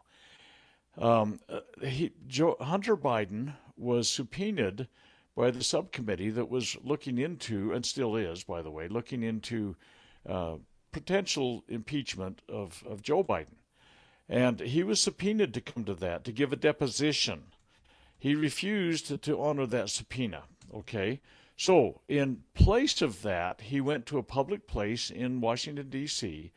Um, 0.98 1.40
uh, 1.50 1.60
he, 1.82 2.12
Joe, 2.28 2.58
Hunter 2.60 2.98
Biden 2.98 3.54
was 3.78 4.10
subpoenaed 4.10 4.88
by 5.36 5.52
the 5.52 5.64
subcommittee 5.64 6.30
that 6.32 6.50
was 6.50 6.78
looking 6.84 7.18
into, 7.18 7.72
and 7.72 7.86
still 7.86 8.16
is, 8.16 8.44
by 8.44 8.62
the 8.62 8.72
way, 8.72 8.88
looking 8.88 9.24
into 9.24 9.76
uh, 10.28 10.56
potential 10.92 11.64
impeachment 11.68 12.42
of, 12.48 12.84
of 12.88 13.02
Joe 13.02 13.24
Biden. 13.24 13.58
And 14.30 14.60
he 14.62 14.84
was 14.84 15.02
subpoenaed 15.02 15.54
to 15.54 15.62
come 15.62 15.84
to 15.86 15.94
that, 15.96 16.24
to 16.24 16.32
give 16.32 16.54
a 16.54 16.58
deposition. 16.58 17.44
He 18.18 18.34
refused 18.34 19.08
to, 19.08 19.18
to 19.20 19.42
honor 19.42 19.66
that 19.68 19.90
subpoena. 19.90 20.44
Okay. 20.74 21.22
So, 21.58 22.02
in 22.10 22.44
place 22.54 23.02
of 23.02 23.22
that, 23.22 23.62
he 23.62 23.80
went 23.80 24.06
to 24.08 24.18
a 24.18 24.24
public 24.24 24.68
place 24.68 25.10
in 25.10 25.42
Washington, 25.42 25.90
D.C. 25.90 26.52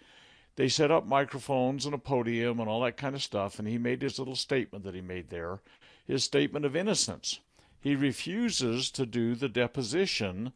They 0.57 0.69
set 0.69 0.91
up 0.91 1.07
microphones 1.07 1.87
and 1.87 1.95
a 1.95 1.99
podium 1.99 2.59
and 2.59 2.69
all 2.69 2.81
that 2.81 2.97
kind 2.97 3.15
of 3.15 3.23
stuff, 3.23 3.59
and 3.59 3.69
he 3.69 3.79
made 3.79 4.03
his 4.03 4.19
little 4.19 4.35
statement 4.35 4.85
that 4.85 4.95
he 4.95 5.01
made 5.01 5.31
there 5.31 5.61
his 6.09 6.25
statement 6.25 6.65
of 6.65 6.75
innocence. 6.75 7.39
He 7.81 7.95
refuses 7.95 8.91
to 8.93 9.07
do 9.07 9.35
the 9.35 9.49
deposition 9.49 10.53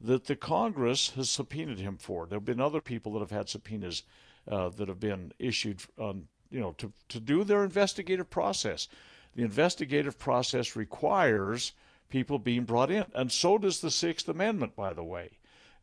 that 0.00 0.24
the 0.24 0.34
Congress 0.34 1.10
has 1.10 1.30
subpoenaed 1.30 1.78
him 1.78 1.98
for. 1.98 2.26
There 2.26 2.38
have 2.38 2.44
been 2.44 2.60
other 2.60 2.80
people 2.80 3.12
that 3.12 3.20
have 3.20 3.30
had 3.30 3.48
subpoenas 3.48 4.02
uh, 4.50 4.70
that 4.70 4.88
have 4.88 4.98
been 4.98 5.32
issued 5.38 5.82
on, 5.98 6.26
you 6.50 6.58
know, 6.58 6.72
to, 6.78 6.92
to 7.10 7.20
do 7.20 7.44
their 7.44 7.62
investigative 7.62 8.28
process. 8.28 8.88
The 9.36 9.42
investigative 9.42 10.18
process 10.18 10.74
requires 10.74 11.72
people 12.14 12.38
being 12.38 12.62
brought 12.62 12.92
in. 12.92 13.04
And 13.12 13.32
so 13.32 13.58
does 13.58 13.80
the 13.80 13.90
Sixth 13.90 14.28
Amendment, 14.28 14.76
by 14.76 14.92
the 14.92 15.02
way, 15.02 15.30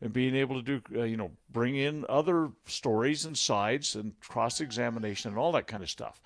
and 0.00 0.14
being 0.14 0.34
able 0.34 0.62
to 0.62 0.62
do, 0.62 0.98
uh, 0.98 1.02
you 1.02 1.18
know, 1.18 1.32
bring 1.50 1.76
in 1.76 2.06
other 2.08 2.48
stories 2.64 3.26
and 3.26 3.36
sides 3.36 3.94
and 3.94 4.18
cross 4.18 4.58
examination 4.58 5.28
and 5.28 5.38
all 5.38 5.52
that 5.52 5.66
kind 5.66 5.82
of 5.82 5.90
stuff. 5.90 6.22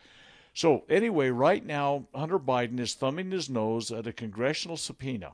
So, 0.55 0.85
anyway, 0.89 1.31
right 1.31 1.67
now, 1.67 2.07
Hunter 2.15 2.39
Biden 2.39 2.79
is 2.79 2.95
thumbing 2.95 3.33
his 3.33 3.51
nose 3.51 3.91
at 3.91 4.07
a 4.07 4.13
congressional 4.13 4.77
subpoena. 4.77 5.33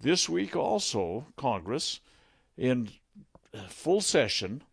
This 0.00 0.28
week, 0.28 0.56
also, 0.56 1.26
Congress, 1.36 2.00
in 2.58 2.90
full 3.68 4.00
session, 4.00 4.64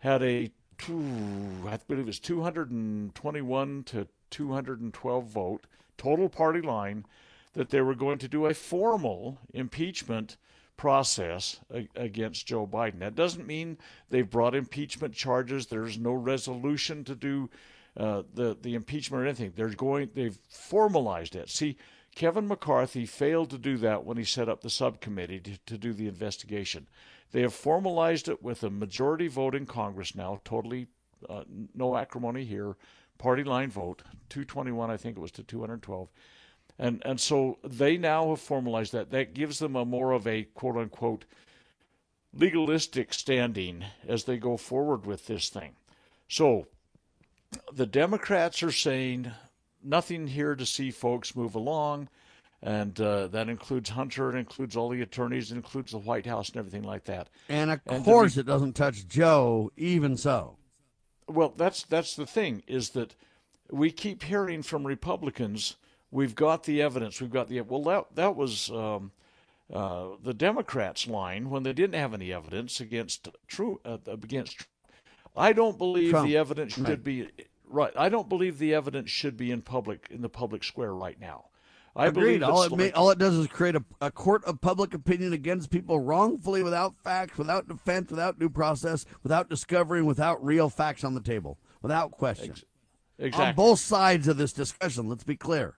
had 0.00 0.22
a, 0.22 0.50
I 0.86 1.78
believe 1.88 2.02
it 2.02 2.04
was 2.04 2.20
221 2.20 3.84
to 3.84 4.06
212 4.28 5.26
vote, 5.28 5.66
total 5.96 6.28
party 6.28 6.60
line 6.60 7.06
that 7.54 7.70
they 7.70 7.80
were 7.80 7.94
going 7.94 8.18
to 8.18 8.28
do 8.28 8.46
a 8.46 8.54
formal 8.54 9.38
impeachment 9.52 10.36
process 10.76 11.60
against 11.94 12.46
Joe 12.46 12.66
Biden. 12.66 12.98
That 13.00 13.14
doesn't 13.14 13.46
mean 13.46 13.78
they've 14.10 14.28
brought 14.28 14.54
impeachment 14.54 15.14
charges. 15.14 15.66
There's 15.66 15.98
no 15.98 16.12
resolution 16.12 17.04
to 17.04 17.14
do 17.14 17.50
uh, 17.96 18.22
the 18.32 18.56
the 18.60 18.74
impeachment 18.74 19.22
or 19.22 19.26
anything. 19.26 19.52
They're 19.54 19.68
going. 19.68 20.10
They've 20.14 20.38
formalized 20.48 21.36
it. 21.36 21.50
See, 21.50 21.76
Kevin 22.14 22.48
McCarthy 22.48 23.06
failed 23.06 23.50
to 23.50 23.58
do 23.58 23.76
that 23.78 24.04
when 24.04 24.16
he 24.16 24.24
set 24.24 24.48
up 24.48 24.62
the 24.62 24.70
subcommittee 24.70 25.40
to, 25.40 25.58
to 25.66 25.78
do 25.78 25.92
the 25.92 26.08
investigation. 26.08 26.88
They 27.32 27.42
have 27.42 27.54
formalized 27.54 28.28
it 28.28 28.42
with 28.42 28.62
a 28.62 28.70
majority 28.70 29.28
vote 29.28 29.54
in 29.54 29.66
Congress 29.66 30.14
now. 30.14 30.40
Totally, 30.44 30.88
uh, 31.28 31.44
no 31.74 31.96
acrimony 31.96 32.44
here. 32.44 32.76
Party 33.18 33.44
line 33.44 33.70
vote, 33.70 34.02
221, 34.30 34.90
I 34.90 34.96
think 34.96 35.16
it 35.16 35.20
was 35.20 35.30
to 35.32 35.42
212. 35.42 36.10
And 36.78 37.02
and 37.04 37.20
so 37.20 37.58
they 37.62 37.96
now 37.96 38.30
have 38.30 38.40
formalized 38.40 38.92
that. 38.92 39.10
That 39.10 39.34
gives 39.34 39.58
them 39.58 39.76
a 39.76 39.84
more 39.84 40.12
of 40.12 40.26
a 40.26 40.44
quote 40.44 40.76
unquote 40.76 41.24
legalistic 42.34 43.12
standing 43.12 43.84
as 44.06 44.24
they 44.24 44.38
go 44.38 44.56
forward 44.56 45.06
with 45.06 45.26
this 45.26 45.48
thing. 45.48 45.72
So 46.28 46.66
the 47.72 47.86
Democrats 47.86 48.62
are 48.62 48.72
saying 48.72 49.30
nothing 49.82 50.26
here 50.28 50.54
to 50.54 50.64
see 50.64 50.90
folks 50.90 51.36
move 51.36 51.54
along, 51.54 52.08
and 52.62 52.98
uh, 53.00 53.26
that 53.28 53.48
includes 53.48 53.90
Hunter, 53.90 54.30
it 54.30 54.38
includes 54.38 54.76
all 54.76 54.88
the 54.88 55.02
attorneys, 55.02 55.52
it 55.52 55.56
includes 55.56 55.92
the 55.92 55.98
White 55.98 56.26
House 56.26 56.48
and 56.48 56.58
everything 56.58 56.84
like 56.84 57.04
that. 57.04 57.28
And 57.48 57.70
of 57.70 57.80
and 57.86 58.04
course, 58.04 58.36
it 58.36 58.46
doesn't 58.46 58.74
touch 58.74 59.06
Joe, 59.06 59.70
even 59.76 60.16
so. 60.16 60.56
Well, 61.28 61.52
that's 61.56 61.82
that's 61.84 62.16
the 62.16 62.26
thing 62.26 62.62
is 62.66 62.90
that 62.90 63.14
we 63.70 63.90
keep 63.90 64.22
hearing 64.22 64.62
from 64.62 64.86
Republicans 64.86 65.76
we've 66.12 66.36
got 66.36 66.62
the 66.62 66.80
evidence. 66.80 67.20
We've 67.20 67.30
got 67.30 67.48
the 67.48 67.60
well. 67.62 67.82
That 67.82 68.14
that 68.14 68.36
was 68.36 68.70
um, 68.70 69.10
uh, 69.72 70.08
the 70.22 70.34
Democrats' 70.34 71.08
line 71.08 71.50
when 71.50 71.64
they 71.64 71.72
didn't 71.72 71.98
have 71.98 72.14
any 72.14 72.32
evidence 72.32 72.80
against 72.80 73.28
true 73.48 73.80
uh, 73.84 73.98
against. 74.06 74.68
I 75.34 75.52
don't 75.52 75.78
believe 75.78 76.10
Trump. 76.10 76.28
the 76.28 76.36
evidence 76.36 76.74
should 76.74 76.88
right. 76.88 77.02
be 77.02 77.28
right. 77.66 77.92
I 77.96 78.08
don't 78.08 78.28
believe 78.28 78.58
the 78.58 78.74
evidence 78.74 79.10
should 79.10 79.36
be 79.36 79.50
in 79.50 79.62
public 79.62 80.06
in 80.10 80.20
the 80.22 80.28
public 80.28 80.62
square 80.62 80.94
right 80.94 81.18
now. 81.18 81.46
I 81.94 82.06
Agreed. 82.06 82.42
All 82.42 82.62
it, 82.62 82.74
may, 82.74 82.90
all 82.92 83.10
it 83.10 83.18
does 83.18 83.34
is 83.34 83.46
create 83.48 83.76
a, 83.76 83.84
a 84.00 84.10
court 84.10 84.42
of 84.44 84.62
public 84.62 84.94
opinion 84.94 85.34
against 85.34 85.70
people 85.70 86.00
wrongfully, 86.00 86.62
without 86.62 86.94
facts, 87.04 87.36
without 87.36 87.68
defense, 87.68 88.10
without 88.10 88.38
due 88.38 88.48
process, 88.48 89.04
without 89.22 89.50
discovery, 89.50 90.00
without 90.02 90.42
real 90.42 90.70
facts 90.70 91.04
on 91.04 91.12
the 91.12 91.20
table, 91.20 91.58
without 91.82 92.10
question. 92.10 92.54
Exactly. 93.18 93.46
On 93.46 93.54
both 93.54 93.78
sides 93.78 94.26
of 94.26 94.38
this 94.38 94.54
discussion, 94.54 95.06
let's 95.06 95.24
be 95.24 95.36
clear. 95.36 95.76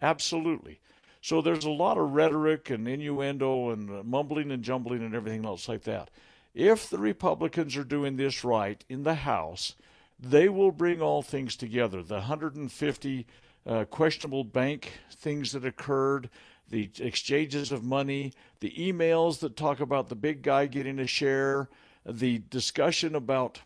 Absolutely. 0.00 0.80
So 1.20 1.42
there's 1.42 1.64
a 1.64 1.70
lot 1.70 1.98
of 1.98 2.12
rhetoric 2.12 2.70
and 2.70 2.86
innuendo 2.86 3.70
and 3.70 4.04
mumbling 4.04 4.50
and 4.50 4.62
jumbling 4.62 5.02
and 5.02 5.14
everything 5.14 5.44
else 5.44 5.68
like 5.68 5.82
that. 5.82 6.10
If 6.54 6.88
the 6.88 6.98
Republicans 6.98 7.76
are 7.76 7.84
doing 7.84 8.16
this 8.16 8.44
right 8.44 8.84
in 8.88 9.02
the 9.02 9.14
House, 9.14 9.74
they 10.18 10.48
will 10.48 10.72
bring 10.72 11.00
all 11.02 11.22
things 11.22 11.56
together. 11.56 12.02
The 12.02 12.14
150 12.14 13.26
uh, 13.66 13.84
questionable 13.84 14.44
bank 14.44 14.92
things 15.10 15.52
that 15.52 15.64
occurred, 15.64 16.30
the 16.68 16.90
exchanges 16.98 17.72
of 17.72 17.84
money, 17.84 18.32
the 18.60 18.72
emails 18.72 19.40
that 19.40 19.56
talk 19.56 19.80
about 19.80 20.08
the 20.08 20.16
big 20.16 20.42
guy 20.42 20.66
getting 20.66 20.98
a 20.98 21.06
share, 21.06 21.68
the 22.06 22.38
discussion 22.50 23.14
about 23.14 23.60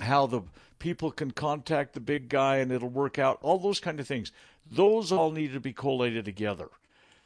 how 0.00 0.26
the 0.26 0.42
people 0.78 1.10
can 1.10 1.30
contact 1.30 1.92
the 1.94 2.00
big 2.00 2.28
guy 2.28 2.56
and 2.56 2.72
it'll 2.72 2.88
work 2.88 3.18
out, 3.18 3.38
all 3.42 3.58
those 3.58 3.80
kind 3.80 4.00
of 4.00 4.06
things. 4.06 4.32
Those 4.70 5.12
all 5.12 5.30
need 5.30 5.52
to 5.52 5.60
be 5.60 5.72
collated 5.72 6.24
together. 6.24 6.68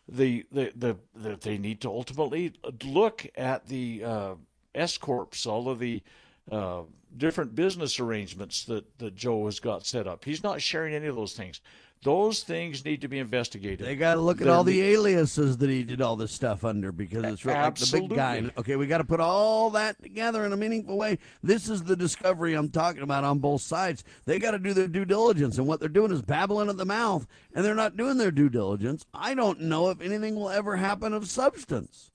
The, 0.09 0.47
the, 0.53 0.73
the, 0.77 0.97
the 1.15 1.37
they 1.37 1.59
need 1.59 1.81
to 1.81 1.89
ultimately 1.89 2.53
look 2.85 3.27
at 3.37 3.67
the 3.67 4.05
uh, 4.05 4.35
S 4.75 4.99
corps, 4.99 5.47
all 5.47 5.69
of 5.69 5.79
the 5.79 6.03
uh, 6.51 6.83
different 7.17 7.55
business 7.55 7.99
arrangements 7.99 8.65
that, 8.65 8.99
that 8.99 9.17
Joe 9.17 9.47
has 9.47 9.59
got 9.59 9.85
set 9.85 10.07
up. 10.07 10.25
He's 10.25 10.43
not 10.43 10.63
sharing 10.63 10.95
any 10.95 11.07
of 11.07 11.17
those 11.17 11.33
things. 11.33 11.61
Those 12.03 12.43
things 12.43 12.85
need 12.85 13.01
to 13.01 13.09
be 13.09 13.19
investigated. 13.19 13.85
They 13.85 13.97
got 13.97 14.15
to 14.15 14.21
look 14.21 14.41
at 14.41 14.47
all 14.47 14.63
the 14.63 14.81
aliases 14.81 15.57
that 15.57 15.69
he 15.69 15.83
did 15.83 16.01
all 16.01 16.15
this 16.15 16.31
stuff 16.31 16.65
under 16.65 16.93
because 16.93 17.25
it's 17.25 17.45
really 17.45 17.59
like 17.59 17.75
the 17.75 18.01
big 18.01 18.15
guy. 18.15 18.49
Okay, 18.57 18.77
we 18.77 18.87
got 18.87 18.99
to 18.99 19.05
put 19.05 19.19
all 19.19 19.71
that 19.71 20.01
together 20.01 20.45
in 20.45 20.53
a 20.53 20.57
meaningful 20.57 20.97
way. 20.97 21.19
This 21.43 21.69
is 21.69 21.83
the 21.83 21.97
discovery 21.97 22.55
I'm 22.55 22.69
talking 22.69 23.03
about 23.03 23.25
on 23.25 23.41
both 23.41 23.63
sides. 23.63 24.05
They 24.25 24.39
got 24.39 24.53
to 24.53 24.59
do 24.59 24.73
their 24.73 24.87
due 24.87 25.05
diligence, 25.05 25.59
and 25.59 25.67
what 25.67 25.81
they're 25.81 25.89
doing 25.89 26.13
is 26.13 26.23
babbling 26.23 26.69
at 26.69 26.77
the 26.77 26.85
mouth, 26.85 27.27
and 27.55 27.65
they're 27.65 27.75
not 27.75 27.97
doing 27.97 28.19
their 28.19 28.31
due 28.31 28.51
diligence. 28.51 29.05
I 29.13 29.35
don't 29.35 29.63
know 29.63 29.91
if 29.91 30.01
anything 30.01 30.37
will 30.37 30.51
ever 30.51 30.77
happen 30.77 31.13
of 31.13 31.27
substance. 31.29 32.13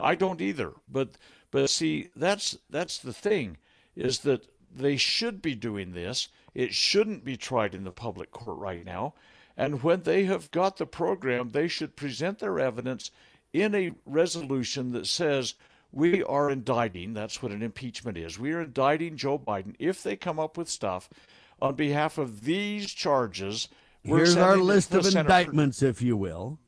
I 0.00 0.14
don't 0.14 0.40
either. 0.40 0.72
But 0.88 1.10
but 1.50 1.70
see, 1.70 2.08
that's 2.16 2.58
that's 2.68 2.98
the 2.98 3.12
thing 3.12 3.58
is 3.94 4.20
that 4.20 4.46
they 4.74 4.96
should 4.96 5.40
be 5.42 5.54
doing 5.54 5.92
this 5.92 6.28
it 6.54 6.74
shouldn't 6.74 7.24
be 7.24 7.36
tried 7.36 7.74
in 7.74 7.84
the 7.84 7.90
public 7.90 8.30
court 8.30 8.58
right 8.58 8.84
now. 8.84 9.14
And 9.56 9.82
when 9.82 10.02
they 10.02 10.24
have 10.24 10.50
got 10.50 10.76
the 10.76 10.86
program, 10.86 11.50
they 11.50 11.68
should 11.68 11.96
present 11.96 12.38
their 12.38 12.60
evidence 12.60 13.10
in 13.52 13.74
a 13.74 13.92
resolution 14.06 14.92
that 14.92 15.06
says, 15.06 15.54
we 15.90 16.22
are 16.24 16.50
indicting, 16.50 17.14
that's 17.14 17.42
what 17.42 17.52
an 17.52 17.62
impeachment 17.62 18.18
is. 18.18 18.38
We 18.38 18.52
are 18.52 18.62
indicting 18.62 19.16
Joe 19.16 19.38
Biden 19.38 19.74
if 19.78 20.02
they 20.02 20.16
come 20.16 20.38
up 20.38 20.56
with 20.56 20.68
stuff 20.68 21.08
on 21.60 21.74
behalf 21.74 22.18
of 22.18 22.44
these 22.44 22.92
charges. 22.92 23.68
Here's 24.02 24.36
our 24.36 24.56
list 24.56 24.94
of 24.94 25.06
indictments, 25.06 25.82
if 25.82 26.02
you 26.02 26.16
will. 26.16 26.58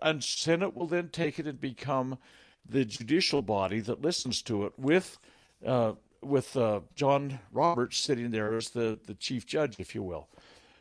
And 0.00 0.24
Senate 0.24 0.74
will 0.74 0.86
then 0.86 1.10
take 1.10 1.38
it 1.38 1.46
and 1.46 1.60
become 1.60 2.18
the 2.66 2.84
judicial 2.84 3.42
body 3.42 3.80
that 3.80 4.00
listens 4.00 4.40
to 4.42 4.64
it 4.64 4.72
with 4.78 5.18
uh, 5.66 5.92
with 6.22 6.56
uh, 6.56 6.80
John 6.94 7.40
Roberts 7.52 7.98
sitting 7.98 8.30
there 8.30 8.54
as 8.56 8.70
the, 8.70 8.98
the 9.06 9.14
chief 9.14 9.46
judge, 9.46 9.76
if 9.78 9.94
you 9.94 10.02
will. 10.02 10.28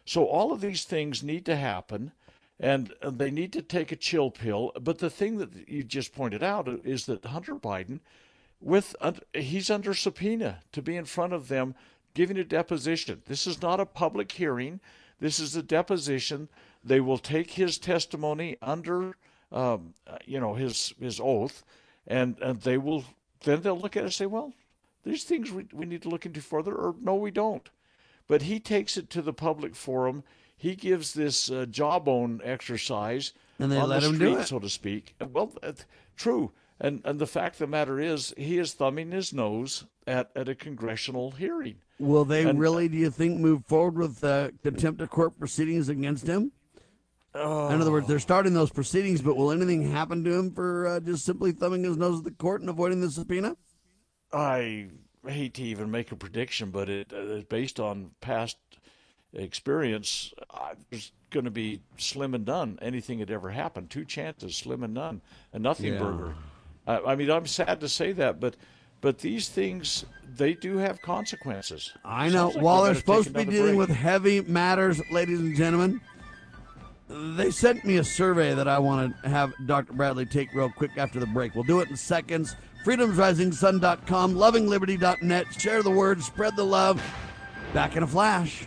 So 0.06 0.26
all 0.26 0.52
of 0.52 0.62
these 0.62 0.84
things 0.84 1.24
need 1.24 1.46
to 1.46 1.56
happen, 1.56 2.12
and 2.60 2.94
they 3.04 3.32
need 3.32 3.54
to 3.54 3.62
take 3.62 3.92
a 3.92 3.96
chill 3.96 4.32
pill. 4.32 4.72
But 4.82 4.98
the 4.98 5.10
thing 5.10 5.38
that 5.38 5.68
you 5.68 5.84
just 5.84 6.14
pointed 6.14 6.44
out 6.44 6.68
is 6.84 7.06
that 7.06 7.26
Hunter 7.26 7.56
Biden, 7.56 8.00
with 8.60 8.96
he's 9.34 9.70
under 9.70 9.94
subpoena 9.94 10.60
to 10.72 10.82
be 10.82 10.98
in 10.98 11.06
front 11.06 11.34
of 11.34 11.48
them 11.48 11.76
giving 12.14 12.38
a 12.38 12.44
deposition. 12.44 13.22
This 13.28 13.48
is 13.48 13.62
not 13.62 13.80
a 13.80 13.86
public 13.86 14.32
hearing. 14.32 14.80
This 15.20 15.40
is 15.40 15.56
a 15.56 15.64
deposition. 15.64 16.50
They 16.84 17.00
will 17.00 17.18
take 17.18 17.52
his 17.52 17.78
testimony 17.78 18.58
under, 18.62 19.16
um, 19.52 19.94
you 20.26 20.40
know, 20.40 20.56
his 20.56 20.94
his 21.00 21.20
oath, 21.20 21.64
and 22.08 22.38
and 22.42 22.62
they 22.62 22.78
will 22.78 23.06
then 23.44 23.62
they'll 23.62 23.80
look 23.80 23.96
at 23.96 24.02
it 24.02 24.06
and 24.06 24.14
say, 24.14 24.26
well, 24.26 24.54
there's 25.10 25.24
things 25.24 25.52
we, 25.52 25.68
we 25.74 25.86
need 25.86 26.02
to 26.04 26.10
look 26.10 26.26
into 26.26 26.42
further, 26.42 26.74
or 26.74 26.96
no, 27.02 27.16
we 27.16 27.32
don't. 27.32 27.70
But 28.28 28.44
he 28.44 28.60
takes 28.60 28.96
it 28.98 29.10
to 29.12 29.22
the 29.22 29.34
public 29.34 29.76
forum. 29.76 30.24
He 30.56 30.76
gives 30.76 31.14
this 31.14 31.50
uh, 31.50 31.66
jawbone 31.70 32.42
exercise 32.44 33.34
and 33.60 33.72
they 33.72 33.78
on 33.78 33.90
let 33.90 34.02
the 34.02 34.10
him 34.10 34.16
street, 34.16 34.34
do 34.34 34.38
it. 34.40 34.48
so 34.48 34.60
to 34.60 34.70
speak. 34.70 35.16
Well, 35.20 35.52
uh, 35.64 35.72
true. 36.16 36.52
And 36.82 37.02
and 37.04 37.20
the 37.20 37.28
fact 37.28 37.56
of 37.56 37.60
the 37.60 37.68
matter 37.68 38.00
is, 38.00 38.34
he 38.38 38.58
is 38.58 38.74
thumbing 38.74 39.12
his 39.12 39.34
nose 39.34 39.86
at, 40.08 40.30
at 40.36 40.48
a 40.48 40.56
congressional 40.56 41.32
hearing. 41.32 41.76
Will 41.98 42.24
they 42.24 42.44
and, 42.48 42.58
really, 42.60 42.88
do 42.88 42.98
you 42.98 43.10
think, 43.10 43.40
move 43.40 43.66
forward 43.66 43.98
with 43.98 44.24
uh, 44.24 44.52
contempt 44.64 45.02
of 45.02 45.10
court 45.10 45.38
proceedings 45.38 45.90
against 45.90 46.26
him? 46.28 46.52
Uh, 47.36 47.70
In 47.72 47.82
other 47.82 47.92
words, 47.92 48.08
they're 48.08 48.20
starting 48.20 48.54
those 48.54 48.72
proceedings, 48.72 49.22
but 49.22 49.36
will 49.36 49.52
anything 49.52 49.92
happen 49.92 50.24
to 50.24 50.34
him 50.34 50.52
for 50.52 50.88
uh, 50.88 51.00
just 51.02 51.26
simply 51.26 51.52
thumbing 51.52 51.84
his 51.84 51.98
nose 51.98 52.20
at 52.20 52.24
the 52.24 52.32
court 52.32 52.62
and 52.62 52.70
avoiding 52.70 53.02
the 53.02 53.12
subpoena? 53.12 53.58
I 54.32 54.88
hate 55.28 55.56
to 55.56 55.64
even 55.64 55.92
make 55.92 56.12
a 56.12 56.16
prediction, 56.16 56.72
but 56.72 56.90
it 56.90 57.12
uh, 57.14 57.42
based 57.50 57.80
on 57.80 58.12
past 58.22 58.58
experience. 59.34 60.34
Uh, 60.50 60.74
there's 60.90 61.12
going 61.30 61.46
to 61.46 61.52
be 61.52 61.82
slim 61.98 62.34
and 62.34 62.46
none. 62.46 62.80
Anything 62.82 63.20
that 63.20 63.30
ever 63.30 63.50
happened, 63.50 63.90
two 63.90 64.06
chances, 64.06 64.56
slim 64.56 64.84
and 64.84 64.94
none, 64.94 65.22
a 65.54 65.60
nothing 65.60 65.94
yeah. 65.94 66.00
burger. 66.00 66.36
Uh, 66.88 67.00
I 67.06 67.16
mean, 67.16 67.30
I'm 67.30 67.48
sad 67.48 67.80
to 67.82 67.90
say 67.90 68.12
that, 68.14 68.40
but 68.40 68.56
but 69.02 69.20
these 69.20 69.50
things 69.50 70.06
they 70.36 70.54
do 70.54 70.78
have 70.78 71.02
consequences. 71.02 71.94
I 72.04 72.30
know. 72.30 72.50
Like 72.50 72.64
While 72.64 72.84
they're 72.84 72.96
supposed 72.96 73.28
to 73.28 73.34
be 73.34 73.46
dealing 73.46 73.76
break. 73.76 73.90
with 73.90 73.98
heavy 73.98 74.42
matters, 74.42 75.02
ladies 75.12 75.40
and 75.40 75.56
gentlemen, 75.56 76.02
they 77.10 77.52
sent 77.52 77.84
me 77.84 77.98
a 77.98 78.04
survey 78.04 78.54
that 78.54 78.68
I 78.68 78.80
want 78.80 79.16
to 79.24 79.30
have 79.30 79.52
Dr. 79.66 79.94
Bradley 79.94 80.26
take 80.26 80.54
real 80.54 80.70
quick 80.70 80.92
after 80.98 81.20
the 81.20 81.26
break. 81.26 81.56
We'll 81.56 81.64
do 81.64 81.80
it 81.80 81.90
in 81.90 81.98
seconds 81.98 82.56
freedomsrisingsun.com, 82.86 84.36
lovingliberty.net. 84.36 85.46
Share 85.60 85.84
the 85.84 85.92
word, 85.92 86.22
spread 86.24 86.56
the 86.56 86.64
love. 86.64 87.04
Back 87.74 87.96
in 87.96 88.04
a 88.04 88.08
flash. 88.08 88.66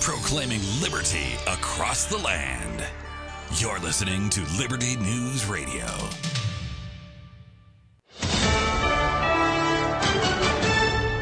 Proclaiming 0.00 0.60
liberty 0.80 1.34
across 1.46 2.06
the 2.06 2.18
land. 2.18 2.84
You're 3.56 3.78
listening 3.80 4.30
to 4.30 4.40
Liberty 4.58 4.96
News 4.96 5.46
Radio. 5.46 5.86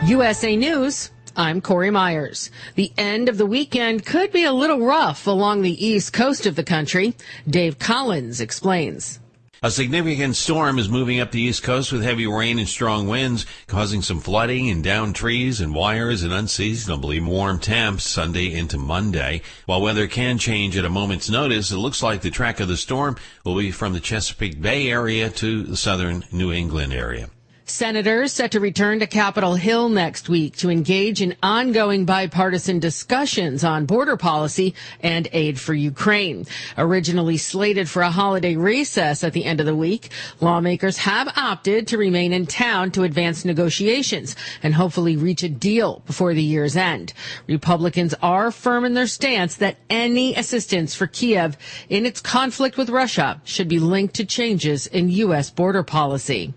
USA 0.07 0.57
News 0.57 1.11
I'm 1.38 1.61
Corey 1.61 1.92
Myers. 1.92 2.51
The 2.74 2.92
end 2.98 3.29
of 3.29 3.38
the 3.38 3.46
weekend 3.46 4.05
could 4.05 4.33
be 4.33 4.42
a 4.42 4.53
little 4.53 4.85
rough 4.85 5.24
along 5.29 5.62
the 5.62 5.87
east 5.87 6.12
coast 6.12 6.46
of 6.46 6.57
the 6.57 6.64
country. 6.64 7.14
Dave 7.48 7.79
Collins 7.79 8.40
explains. 8.40 9.20
A 9.62 9.70
significant 9.70 10.35
storm 10.35 10.81
is 10.81 10.88
moving 10.88 11.20
up 11.20 11.31
the 11.31 11.40
east 11.40 11.62
coast 11.62 11.92
with 11.92 12.03
heavy 12.03 12.27
rain 12.27 12.59
and 12.59 12.68
strong 12.68 13.07
winds, 13.07 13.46
causing 13.68 14.03
some 14.03 14.18
flooding 14.18 14.68
and 14.68 14.83
downed 14.83 15.14
trees 15.14 15.61
and 15.61 15.77
wires 15.77 16.24
and 16.24 16.33
unseasonably 16.33 17.20
warm 17.20 17.61
temps 17.61 18.03
Sunday 18.03 18.53
into 18.53 18.77
Monday. 18.77 19.42
While 19.66 19.83
weather 19.83 20.09
can 20.09 20.38
change 20.38 20.77
at 20.77 20.85
a 20.85 20.90
moment's 20.90 21.31
notice, 21.31 21.70
it 21.70 21.77
looks 21.77 22.03
like 22.03 22.22
the 22.22 22.31
track 22.31 22.59
of 22.59 22.66
the 22.66 22.77
storm 22.77 23.14
will 23.44 23.57
be 23.57 23.70
from 23.70 23.92
the 23.92 24.01
Chesapeake 24.01 24.61
Bay 24.61 24.90
area 24.90 25.31
to 25.31 25.62
the 25.62 25.77
southern 25.77 26.24
New 26.33 26.51
England 26.51 26.92
area. 26.92 27.31
Senators 27.71 28.33
set 28.33 28.53
to 28.53 28.61
return 28.61 28.99
to 29.01 29.07
Capitol 29.07 29.55
Hill 29.55 29.91
next 29.91 30.31
week 30.31 30.57
to 30.57 30.71
engage 30.71 31.21
in 31.21 31.37
ongoing 31.43 32.07
bipartisan 32.07 32.79
discussions 32.79 33.63
on 33.63 33.85
border 33.85 34.17
policy 34.17 34.75
and 35.01 35.29
aid 35.33 35.61
for 35.61 35.75
Ukraine. 35.75 36.47
Originally 36.79 37.37
slated 37.37 37.89
for 37.89 38.01
a 38.01 38.11
holiday 38.11 38.57
recess 38.57 39.23
at 39.23 39.35
the 39.35 39.45
end 39.45 39.61
of 39.61 39.67
the 39.67 39.77
week, 39.77 40.09
lawmakers 40.41 40.97
have 40.97 41.29
opted 41.37 41.87
to 41.89 41.99
remain 41.99 42.33
in 42.33 42.47
town 42.47 42.91
to 42.93 43.03
advance 43.03 43.45
negotiations 43.45 44.35
and 44.63 44.75
hopefully 44.75 45.17
reach 45.17 45.43
a 45.43 45.49
deal 45.49 46.03
before 46.07 46.33
the 46.33 46.43
year's 46.43 46.75
end. 46.75 47.13
Republicans 47.47 48.15
are 48.23 48.51
firm 48.51 48.87
in 48.87 48.95
their 48.95 49.07
stance 49.07 49.57
that 49.57 49.77
any 49.91 50.35
assistance 50.35 50.95
for 50.95 51.07
Kiev 51.07 51.57
in 51.91 52.07
its 52.07 52.23
conflict 52.23 52.79
with 52.79 52.89
Russia 52.89 53.43
should 53.45 53.69
be 53.69 53.79
linked 53.79 54.15
to 54.15 54.25
changes 54.25 54.87
in 54.87 55.11
U.S. 55.11 55.51
border 55.51 55.83
policy. 55.83 56.55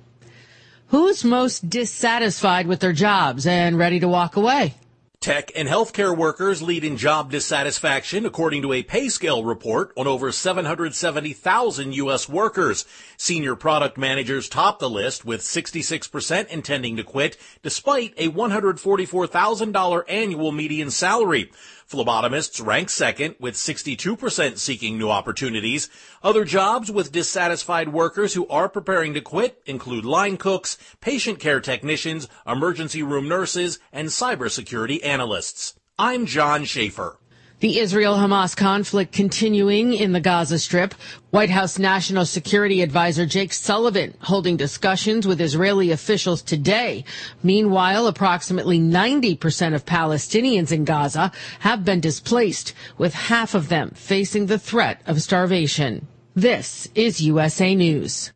Who's 0.91 1.23
most 1.23 1.69
dissatisfied 1.69 2.67
with 2.67 2.82
their 2.82 2.91
jobs 2.91 3.47
and 3.47 3.77
ready 3.77 4.01
to 4.01 4.10
walk 4.10 4.36
away? 4.36 4.75
Tech 5.21 5.49
and 5.56 5.65
healthcare 5.65 6.17
workers 6.17 6.62
lead 6.62 6.84
in 6.84 6.97
job 6.97 7.32
dissatisfaction, 7.32 8.25
according 8.25 8.62
to 8.63 8.73
a 8.73 8.84
pay 8.84 9.08
scale 9.08 9.45
report 9.45 9.93
on 9.95 10.06
over 10.06 10.34
770,000 10.34 11.95
U.S. 11.95 12.27
workers. 12.27 12.84
Senior 13.15 13.56
product 13.56 13.97
managers 13.97 14.49
top 14.49 14.80
the 14.80 14.89
list 14.89 15.23
with 15.23 15.39
66% 15.39 16.47
intending 16.47 16.97
to 16.97 17.06
quit, 17.06 17.38
despite 17.63 18.13
a 18.17 18.27
$144,000 18.27 20.04
annual 20.10 20.51
median 20.51 20.91
salary. 20.91 21.51
Phlebotomists 21.91 22.65
rank 22.65 22.89
second 22.89 23.36
with 23.38 23.56
62% 23.56 24.58
seeking 24.58 24.97
new 24.97 25.10
opportunities. 25.10 25.89
Other 26.23 26.45
jobs 26.45 26.89
with 26.89 27.12
dissatisfied 27.12 27.89
workers 27.89 28.34
who 28.34 28.47
are 28.47 28.69
preparing 28.69 29.13
to 29.13 29.21
quit 29.21 29.62
include 29.65 30.06
line 30.06 30.38
cooks, 30.38 30.77
patient 31.01 31.39
care 31.39 31.60
technicians, 31.60 32.30
emergency 32.47 33.04
room 33.04 33.27
nurses, 33.27 33.77
and 33.91 34.08
cybersecurity 34.08 35.04
analysts. 35.06 35.73
I'm 35.99 36.25
John 36.25 36.63
Schaefer. 36.63 37.17
The 37.62 37.78
Israel 37.78 38.15
Hamas 38.15 38.58
conflict 38.58 39.13
continuing 39.13 39.93
in 39.93 40.13
the 40.13 40.19
Gaza 40.19 40.58
Strip. 40.58 40.95
White 41.30 41.52
House 41.52 41.78
National 41.78 42.26
Security 42.26 42.82
Advisor 42.82 43.28
Jake 43.28 43.54
Sullivan 43.54 44.15
holding 44.21 44.58
discussions 44.58 45.28
with 45.28 45.39
Israeli 45.39 45.91
officials 45.91 46.41
today. 46.41 47.06
Meanwhile, 47.43 48.08
approximately 48.08 48.80
90% 48.80 49.76
of 49.76 49.86
Palestinians 49.86 50.71
in 50.71 50.86
Gaza 50.86 51.32
have 51.60 51.86
been 51.86 52.00
displaced, 52.00 52.74
with 52.97 53.13
half 53.13 53.54
of 53.54 53.69
them 53.69 53.91
facing 53.91 54.47
the 54.47 54.58
threat 54.58 55.00
of 55.06 55.21
starvation. 55.21 56.08
This 56.34 56.88
is 56.95 57.21
USA 57.21 57.76
News. 57.76 58.32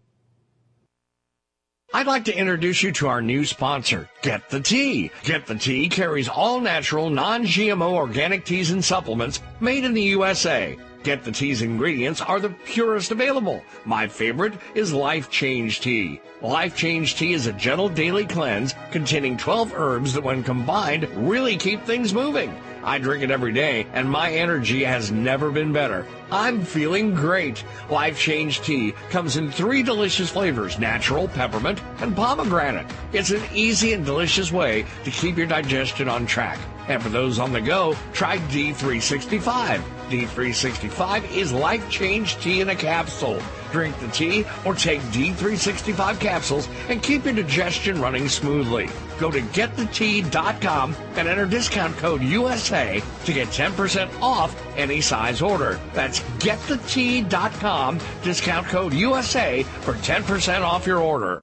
I'd 1.95 2.07
like 2.07 2.25
to 2.25 2.37
introduce 2.37 2.83
you 2.83 2.91
to 2.91 3.07
our 3.07 3.21
new 3.21 3.45
sponsor, 3.45 4.09
Get 4.21 4.49
the 4.49 4.59
Tea. 4.59 5.11
Get 5.23 5.45
the 5.45 5.55
Tea 5.55 5.87
carries 5.87 6.27
all 6.27 6.59
natural, 6.59 7.09
non 7.09 7.45
GMO 7.45 7.93
organic 7.93 8.43
teas 8.43 8.71
and 8.71 8.83
supplements 8.83 9.41
made 9.61 9.85
in 9.85 9.93
the 9.93 10.01
USA. 10.01 10.77
Get 11.05 11.23
the 11.23 11.31
Tea's 11.31 11.61
ingredients 11.61 12.19
are 12.19 12.39
the 12.39 12.49
purest 12.49 13.11
available. 13.11 13.61
My 13.85 14.07
favorite 14.07 14.55
is 14.73 14.91
Life 14.91 15.29
Change 15.29 15.81
Tea. 15.81 16.19
Life 16.41 16.75
Change 16.75 17.15
Tea 17.15 17.33
is 17.33 17.45
a 17.45 17.53
gentle 17.53 17.89
daily 17.89 18.25
cleanse 18.25 18.73
containing 18.89 19.37
12 19.37 19.71
herbs 19.75 20.13
that, 20.13 20.23
when 20.23 20.41
combined, 20.41 21.07
really 21.15 21.57
keep 21.57 21.83
things 21.83 22.11
moving. 22.11 22.59
I 22.83 22.97
drink 22.97 23.23
it 23.23 23.29
every 23.29 23.53
day, 23.53 23.85
and 23.93 24.09
my 24.09 24.31
energy 24.31 24.83
has 24.83 25.11
never 25.11 25.51
been 25.51 25.71
better. 25.71 26.07
I'm 26.31 26.65
feeling 26.65 27.13
great. 27.13 27.63
Life 27.91 28.17
Change 28.17 28.61
Tea 28.61 28.93
comes 29.11 29.37
in 29.37 29.51
three 29.51 29.83
delicious 29.83 30.31
flavors 30.31 30.79
natural, 30.79 31.27
peppermint, 31.27 31.79
and 31.99 32.15
pomegranate. 32.15 32.87
It's 33.13 33.29
an 33.29 33.43
easy 33.53 33.93
and 33.93 34.03
delicious 34.03 34.51
way 34.51 34.87
to 35.03 35.11
keep 35.11 35.37
your 35.37 35.45
digestion 35.45 36.09
on 36.09 36.25
track. 36.25 36.57
And 36.87 37.01
for 37.01 37.09
those 37.09 37.37
on 37.37 37.53
the 37.53 37.61
go, 37.61 37.95
try 38.13 38.39
D365. 38.39 39.83
D365 40.09 41.31
is 41.35 41.51
life 41.51 41.89
change 41.89 42.37
tea 42.37 42.61
in 42.61 42.69
a 42.69 42.75
capsule. 42.75 43.41
Drink 43.71 43.97
the 43.99 44.07
tea 44.09 44.45
or 44.65 44.73
take 44.73 45.01
D365 45.01 46.19
capsules 46.19 46.67
and 46.89 47.01
keep 47.01 47.25
your 47.25 47.33
digestion 47.33 48.01
running 48.01 48.29
smoothly. 48.29 48.89
Go 49.19 49.31
to 49.31 49.41
getthetea.com 49.41 50.95
and 51.15 51.27
enter 51.27 51.45
discount 51.45 51.95
code 51.97 52.21
USA 52.21 53.01
to 53.25 53.33
get 53.33 53.47
10% 53.49 54.21
off 54.21 54.55
any 54.75 55.01
size 55.01 55.41
order. 55.41 55.79
That's 55.93 56.19
getthetea.com, 56.39 57.99
discount 58.23 58.67
code 58.67 58.93
USA 58.93 59.63
for 59.63 59.93
10% 59.93 60.61
off 60.61 60.85
your 60.85 60.99
order. 60.99 61.41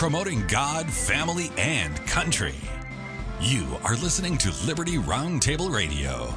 Promoting 0.00 0.46
God, 0.46 0.90
family, 0.90 1.52
and 1.58 1.94
country. 2.06 2.54
You 3.38 3.66
are 3.84 3.96
listening 3.96 4.38
to 4.38 4.50
Liberty 4.64 4.96
Roundtable 4.96 5.70
Radio. 5.70 6.34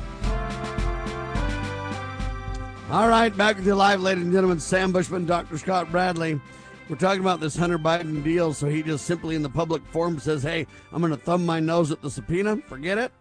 All 2.91 3.07
right, 3.07 3.29
back 3.29 3.55
with 3.55 3.65
you 3.65 3.73
live, 3.73 4.01
ladies 4.01 4.25
and 4.25 4.33
gentlemen. 4.33 4.59
Sam 4.59 4.91
Bushman, 4.91 5.25
Dr. 5.25 5.57
Scott 5.57 5.89
Bradley. 5.91 6.41
We're 6.89 6.97
talking 6.97 7.21
about 7.21 7.39
this 7.39 7.55
Hunter 7.55 7.79
Biden 7.79 8.21
deal, 8.21 8.53
so 8.53 8.67
he 8.67 8.83
just 8.83 9.05
simply 9.05 9.33
in 9.33 9.43
the 9.43 9.49
public 9.49 9.81
forum 9.85 10.19
says, 10.19 10.43
hey, 10.43 10.67
I'm 10.91 10.99
going 10.99 11.13
to 11.13 11.17
thumb 11.17 11.45
my 11.45 11.61
nose 11.61 11.89
at 11.89 12.01
the 12.01 12.11
subpoena. 12.11 12.57
Forget 12.57 12.97
it. 12.97 13.13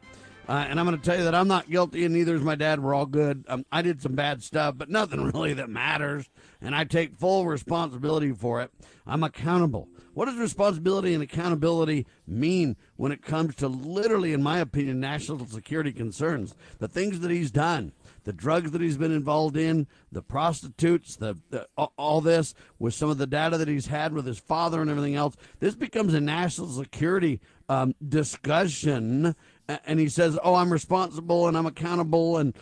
Uh, 0.49 0.67
and 0.69 0.81
I'm 0.81 0.87
going 0.87 0.99
to 0.99 1.05
tell 1.05 1.17
you 1.17 1.23
that 1.23 1.37
I'm 1.37 1.47
not 1.47 1.71
guilty, 1.71 2.05
and 2.05 2.13
neither 2.13 2.35
is 2.35 2.43
my 2.43 2.57
dad. 2.57 2.81
We're 2.81 2.95
all 2.95 3.07
good. 3.07 3.45
Um, 3.47 3.65
I 3.71 3.81
did 3.81 4.03
some 4.03 4.17
bad 4.17 4.43
stuff, 4.43 4.75
but 4.77 4.91
nothing 4.91 5.23
really 5.33 5.55
that 5.55 5.71
matters. 5.71 6.29
And 6.61 6.75
I 6.75 6.83
take 6.83 7.15
full 7.15 7.47
responsibility 7.47 8.33
for 8.33 8.61
it. 8.61 8.73
I'm 9.07 9.23
accountable. 9.23 9.87
What 10.15 10.27
does 10.27 10.37
responsibility 10.37 11.15
and 11.15 11.23
accountability 11.23 12.07
mean 12.27 12.77
when 12.97 13.13
it 13.13 13.23
comes 13.23 13.55
to 13.57 13.69
literally, 13.69 14.35
in 14.35 14.43
my 14.43 14.59
opinion, 14.59 15.01
national 15.01 15.47
security 15.47 15.93
concerns? 15.93 16.55
The 16.79 16.89
things 16.89 17.21
that 17.21 17.31
he's 17.31 17.51
done, 17.51 17.93
the 18.25 18.33
drugs 18.33 18.73
that 18.73 18.83
he's 18.83 18.99
been 18.99 19.13
involved 19.13 19.57
in, 19.57 19.87
the 20.11 20.21
prostitutes, 20.21 21.17
the, 21.17 21.39
the 21.49 21.67
all 21.97 22.21
this 22.21 22.55
with 22.79 22.93
some 22.93 23.09
of 23.09 23.17
the 23.17 23.27
data 23.27 23.57
that 23.57 23.69
he's 23.69 23.87
had 23.87 24.13
with 24.13 24.27
his 24.27 24.39
father 24.39 24.83
and 24.83 24.91
everything 24.91 25.15
else. 25.15 25.35
This 25.61 25.75
becomes 25.75 26.13
a 26.13 26.21
national 26.21 26.69
security 26.69 27.41
um, 27.71 27.95
discussion, 28.07 29.35
and 29.67 29.99
he 29.99 30.11
says, 30.11 30.39
"Oh, 30.45 30.57
I'm 30.57 30.73
responsible 30.73 31.49
and 31.49 31.57
I'm 31.57 31.67
accountable, 31.67 32.37
and 32.37 32.55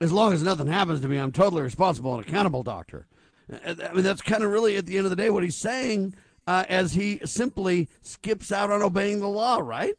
as 0.00 0.12
long 0.12 0.32
as 0.32 0.44
nothing 0.44 0.68
happens 0.68 1.00
to 1.00 1.08
me, 1.08 1.18
I'm 1.18 1.32
totally 1.32 1.62
responsible 1.62 2.14
and 2.14 2.24
accountable, 2.24 2.62
doctor." 2.62 3.08
I 3.50 3.92
mean, 3.94 4.04
that's 4.04 4.20
kind 4.20 4.44
of 4.44 4.52
really 4.52 4.76
at 4.76 4.86
the 4.86 4.98
end 4.98 5.06
of 5.06 5.10
the 5.10 5.16
day 5.16 5.30
what 5.30 5.42
he's 5.42 5.56
saying 5.56 6.14
uh, 6.48 6.64
as 6.70 6.94
he 6.94 7.20
simply 7.26 7.90
skips 8.00 8.50
out 8.50 8.70
on 8.70 8.80
obeying 8.80 9.20
the 9.20 9.28
law, 9.28 9.58
right? 9.58 9.94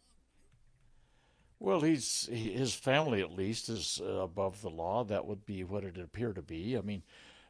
Well, 1.60 1.82
he's 1.82 2.28
his 2.32 2.74
family 2.74 3.22
at 3.22 3.32
least 3.32 3.70
is 3.70 4.02
uh, 4.04 4.22
above 4.22 4.64
the 4.64 4.70
law. 4.72 5.04
That 5.04 5.28
would 5.28 5.46
be 5.46 5.64
what 5.64 5.84
it 5.84 6.00
appear 6.00 6.34
to 6.34 6.42
be. 6.42 6.76
I 6.76 6.82
mean, 6.82 7.04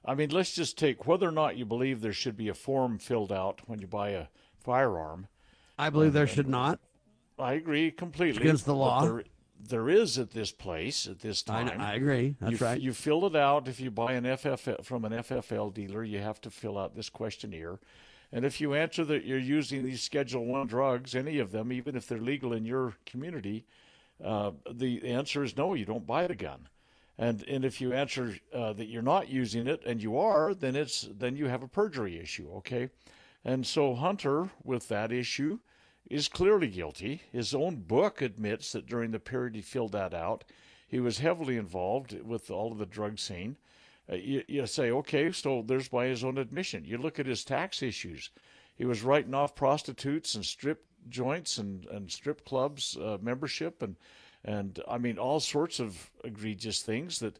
I 0.03 0.15
mean, 0.15 0.31
let's 0.31 0.53
just 0.53 0.77
take 0.77 1.07
whether 1.07 1.29
or 1.29 1.31
not 1.31 1.55
you 1.55 1.63
believe 1.63 2.01
there 2.01 2.11
should 2.11 2.35
be 2.35 2.49
a 2.49 2.53
form 2.53 2.99
filled 2.99 3.31
out 3.31 3.61
when 3.67 3.79
you 3.79 3.87
buy 3.87 4.09
a 4.09 4.25
firearm. 4.59 5.27
I 5.77 5.89
believe 5.89 6.11
there 6.11 6.27
should 6.27 6.49
not. 6.49 6.81
I 7.37 7.53
agree 7.53 7.91
completely. 7.91 8.31
It's 8.31 8.39
against 8.39 8.65
the 8.65 8.75
law. 8.75 9.03
There, 9.03 9.23
there 9.61 9.89
is 9.89 10.17
at 10.17 10.31
this 10.31 10.51
place 10.51 11.07
at 11.07 11.19
this 11.19 11.41
time. 11.41 11.69
I, 11.79 11.91
I 11.91 11.93
agree. 11.93 12.35
That's 12.41 12.59
you, 12.59 12.65
right. 12.65 12.81
You 12.81 12.91
fill 12.91 13.25
it 13.27 13.35
out 13.37 13.69
if 13.69 13.79
you 13.79 13.91
buy 13.91 14.11
an 14.13 14.25
FFL 14.25 14.83
from 14.83 15.05
an 15.05 15.13
FFL 15.13 15.73
dealer. 15.73 16.03
You 16.03 16.19
have 16.19 16.41
to 16.41 16.49
fill 16.49 16.77
out 16.77 16.97
this 16.97 17.09
questionnaire 17.09 17.79
and 18.31 18.45
if 18.45 18.61
you 18.61 18.73
answer 18.73 19.03
that 19.05 19.25
you're 19.25 19.37
using 19.39 19.83
these 19.83 20.01
Schedule 20.01 20.45
One 20.45 20.67
drugs, 20.67 21.15
any 21.15 21.39
of 21.39 21.51
them, 21.51 21.71
even 21.71 21.95
if 21.95 22.07
they're 22.07 22.19
legal 22.19 22.53
in 22.53 22.65
your 22.65 22.95
community, 23.05 23.65
uh, 24.23 24.51
the 24.71 25.07
answer 25.07 25.43
is 25.43 25.57
no. 25.57 25.73
You 25.73 25.85
don't 25.85 26.05
buy 26.05 26.27
the 26.27 26.35
gun. 26.35 26.67
And 27.17 27.43
and 27.47 27.65
if 27.65 27.81
you 27.81 27.91
answer 27.91 28.37
uh, 28.53 28.73
that 28.73 28.87
you're 28.87 29.01
not 29.01 29.29
using 29.29 29.67
it 29.67 29.83
and 29.85 30.01
you 30.01 30.17
are, 30.17 30.53
then 30.53 30.75
it's 30.75 31.07
then 31.11 31.35
you 31.35 31.47
have 31.47 31.63
a 31.63 31.67
perjury 31.67 32.17
issue. 32.19 32.49
Okay. 32.57 32.89
And 33.43 33.65
so 33.65 33.95
Hunter, 33.95 34.51
with 34.63 34.87
that 34.89 35.11
issue, 35.11 35.59
is 36.09 36.27
clearly 36.27 36.67
guilty. 36.67 37.23
His 37.31 37.53
own 37.53 37.77
book 37.77 38.21
admits 38.21 38.71
that 38.71 38.85
during 38.85 39.11
the 39.11 39.19
period 39.19 39.55
he 39.55 39.61
filled 39.61 39.93
that 39.93 40.13
out, 40.13 40.43
he 40.87 40.99
was 40.99 41.19
heavily 41.19 41.57
involved 41.57 42.19
with 42.21 42.49
all 42.49 42.71
of 42.71 42.77
the 42.77 42.85
drug 42.85 43.19
scene. 43.19 43.57
Uh, 44.11 44.15
you, 44.15 44.43
you 44.47 44.65
say, 44.65 44.91
okay, 44.91 45.31
so 45.31 45.63
there's 45.65 45.87
by 45.87 46.05
his 46.07 46.23
own 46.23 46.37
admission. 46.37 46.85
You 46.85 46.97
look 46.97 47.19
at 47.19 47.25
his 47.25 47.43
tax 47.43 47.83
issues. 47.83 48.31
He 48.75 48.85
was 48.85 49.03
writing 49.03 49.33
off 49.33 49.55
prostitutes 49.55 50.35
and 50.35 50.45
strip 50.45 50.85
joints 51.09 51.57
and, 51.57 51.85
and 51.87 52.11
strip 52.11 52.45
clubs 52.45 52.97
uh, 52.97 53.17
membership 53.21 53.81
and 53.81 53.95
and 54.45 54.81
I 54.87 54.97
mean 54.97 55.17
all 55.17 55.39
sorts 55.39 55.79
of 55.79 56.09
egregious 56.23 56.81
things 56.81 57.19
that 57.19 57.39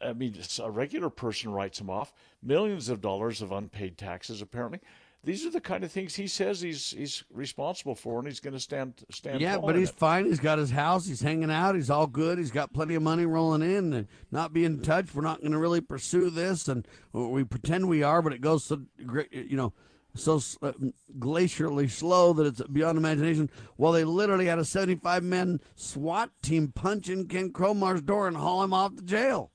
I 0.00 0.12
mean 0.12 0.36
a 0.62 0.70
regular 0.70 1.10
person 1.10 1.50
writes 1.50 1.80
him 1.80 1.90
off 1.90 2.12
millions 2.42 2.88
of 2.88 3.00
dollars 3.00 3.42
of 3.42 3.52
unpaid 3.52 3.98
taxes 3.98 4.42
apparently 4.42 4.80
these 5.24 5.44
are 5.44 5.50
the 5.50 5.60
kind 5.60 5.84
of 5.84 5.90
things 5.90 6.14
he 6.14 6.26
says 6.26 6.60
he's 6.60 6.90
he's 6.90 7.24
responsible 7.32 7.94
for 7.94 8.18
and 8.18 8.28
he's 8.28 8.40
going 8.40 8.54
to 8.54 8.60
stand 8.60 9.04
stand 9.10 9.40
yeah 9.40 9.58
but 9.58 9.76
he's 9.76 9.90
it. 9.90 9.96
fine 9.96 10.24
he's 10.24 10.40
got 10.40 10.58
his 10.58 10.70
house 10.70 11.06
he's 11.06 11.22
hanging 11.22 11.50
out 11.50 11.74
he's 11.74 11.90
all 11.90 12.06
good 12.06 12.38
he's 12.38 12.50
got 12.50 12.72
plenty 12.72 12.94
of 12.94 13.02
money 13.02 13.26
rolling 13.26 13.62
in 13.62 13.92
and 13.92 14.08
not 14.30 14.52
being 14.52 14.80
touched 14.80 15.14
we're 15.14 15.22
not 15.22 15.40
going 15.40 15.52
to 15.52 15.58
really 15.58 15.80
pursue 15.80 16.30
this 16.30 16.68
and 16.68 16.86
we 17.12 17.44
pretend 17.44 17.88
we 17.88 18.02
are 18.02 18.22
but 18.22 18.32
it 18.32 18.40
goes 18.40 18.64
so 18.64 18.80
great 19.04 19.32
you 19.32 19.56
know 19.56 19.72
so 20.14 20.36
uh, 20.62 20.72
glacially 21.18 21.90
slow 21.90 22.32
that 22.32 22.46
it's 22.46 22.62
beyond 22.62 22.98
imagination. 22.98 23.50
Well, 23.76 23.92
they 23.92 24.04
literally 24.04 24.46
had 24.46 24.58
a 24.58 24.64
75 24.64 25.22
man 25.22 25.60
SWAT 25.74 26.30
team 26.42 26.72
punch 26.72 27.08
in 27.08 27.28
Ken 27.28 27.52
Cromar's 27.52 28.02
door 28.02 28.26
and 28.26 28.36
haul 28.36 28.62
him 28.62 28.72
off 28.72 28.96
to 28.96 29.02
jail. 29.02 29.52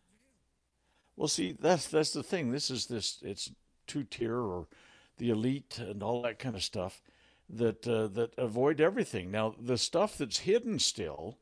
Well, 1.15 1.27
see, 1.27 1.55
that's 1.59 1.87
that's 1.87 2.11
the 2.11 2.23
thing. 2.23 2.51
This 2.51 2.71
is 2.71 2.87
this 2.87 3.19
it's 3.21 3.51
two 3.85 4.03
tier 4.03 4.37
or 4.37 4.67
the 5.17 5.29
elite 5.29 5.79
and 5.79 6.01
all 6.01 6.21
that 6.23 6.39
kind 6.39 6.55
of 6.55 6.63
stuff 6.63 7.01
that 7.49 7.87
uh, 7.87 8.07
that 8.07 8.33
avoid 8.37 8.81
everything. 8.81 9.31
Now, 9.31 9.55
the 9.59 9.77
stuff 9.77 10.17
that's 10.17 10.39
hidden 10.39 10.79
still 10.79 11.37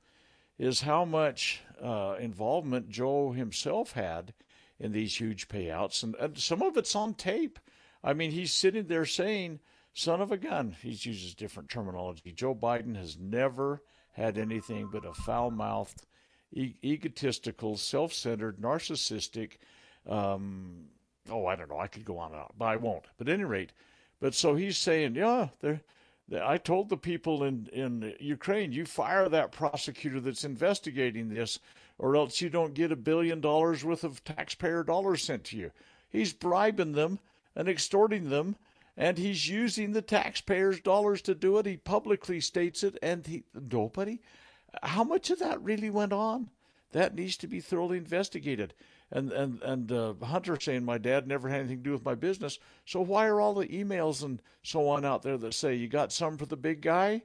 is 0.57 0.81
how 0.81 1.05
much 1.05 1.61
uh, 1.81 2.15
involvement 2.19 2.89
Joe 2.89 3.31
himself 3.31 3.93
had 3.93 4.33
in 4.79 4.91
these 4.91 5.19
huge 5.19 5.47
payouts, 5.47 6.03
and, 6.03 6.15
and 6.15 6.37
some 6.37 6.61
of 6.61 6.77
it's 6.77 6.95
on 6.95 7.13
tape. 7.13 7.59
I 8.03 8.13
mean, 8.13 8.31
he's 8.31 8.51
sitting 8.51 8.87
there 8.87 9.05
saying, 9.05 9.59
son 9.93 10.21
of 10.21 10.31
a 10.31 10.37
gun. 10.37 10.75
He 10.81 10.89
uses 10.89 11.35
different 11.35 11.69
terminology. 11.69 12.31
Joe 12.31 12.55
Biden 12.55 12.95
has 12.95 13.17
never 13.17 13.81
had 14.13 14.37
anything 14.37 14.89
but 14.91 15.05
a 15.05 15.13
foul 15.13 15.51
mouthed, 15.51 16.05
e- 16.51 16.75
egotistical, 16.83 17.77
self 17.77 18.13
centered, 18.13 18.57
narcissistic. 18.57 19.53
Um, 20.07 20.85
oh, 21.29 21.45
I 21.45 21.55
don't 21.55 21.69
know. 21.69 21.79
I 21.79 21.87
could 21.87 22.05
go 22.05 22.17
on 22.17 22.31
and 22.31 22.41
on, 22.41 22.51
but 22.57 22.65
I 22.65 22.75
won't. 22.75 23.05
But 23.17 23.27
at 23.27 23.33
any 23.33 23.43
rate, 23.43 23.71
but 24.19 24.33
so 24.33 24.55
he's 24.55 24.77
saying, 24.77 25.15
yeah, 25.15 25.49
they're. 25.59 25.81
I 26.41 26.57
told 26.57 26.87
the 26.87 26.95
people 26.97 27.43
in, 27.43 27.67
in 27.73 28.13
Ukraine, 28.19 28.71
you 28.71 28.85
fire 28.85 29.27
that 29.27 29.51
prosecutor 29.51 30.21
that's 30.21 30.45
investigating 30.45 31.27
this, 31.27 31.59
or 31.97 32.15
else 32.15 32.39
you 32.39 32.49
don't 32.49 32.73
get 32.73 32.91
a 32.91 32.95
billion 32.95 33.41
dollars 33.41 33.83
worth 33.83 34.05
of 34.05 34.23
taxpayer 34.23 34.83
dollars 34.83 35.23
sent 35.23 35.43
to 35.45 35.57
you. 35.57 35.71
He's 36.09 36.31
bribing 36.31 36.93
them 36.93 37.19
and 37.53 37.67
extorting 37.67 38.29
them, 38.29 38.55
and 38.95 39.17
he's 39.17 39.49
using 39.49 39.91
the 39.91 40.01
taxpayers' 40.01 40.79
dollars 40.79 41.21
to 41.23 41.35
do 41.35 41.57
it. 41.57 41.65
He 41.65 41.77
publicly 41.77 42.39
states 42.39 42.83
it, 42.83 42.97
and 43.01 43.27
he, 43.27 43.43
nobody. 43.53 44.19
How 44.83 45.03
much 45.03 45.29
of 45.31 45.39
that 45.39 45.61
really 45.61 45.89
went 45.89 46.13
on? 46.13 46.49
That 46.91 47.15
needs 47.15 47.37
to 47.37 47.47
be 47.47 47.59
thoroughly 47.59 47.97
investigated. 47.97 48.73
And 49.11 49.31
and 49.31 49.61
and 49.61 49.91
uh, 49.91 50.13
Hunter 50.23 50.57
saying 50.59 50.85
my 50.85 50.97
dad 50.97 51.27
never 51.27 51.49
had 51.49 51.59
anything 51.59 51.79
to 51.79 51.83
do 51.83 51.91
with 51.91 52.05
my 52.05 52.15
business. 52.15 52.59
So 52.85 53.01
why 53.01 53.27
are 53.27 53.41
all 53.41 53.53
the 53.53 53.67
emails 53.67 54.23
and 54.23 54.41
so 54.63 54.87
on 54.87 55.03
out 55.03 55.21
there 55.21 55.37
that 55.37 55.53
say 55.53 55.75
you 55.75 55.87
got 55.87 56.13
some 56.13 56.37
for 56.37 56.45
the 56.45 56.57
big 56.57 56.81
guy? 56.81 57.23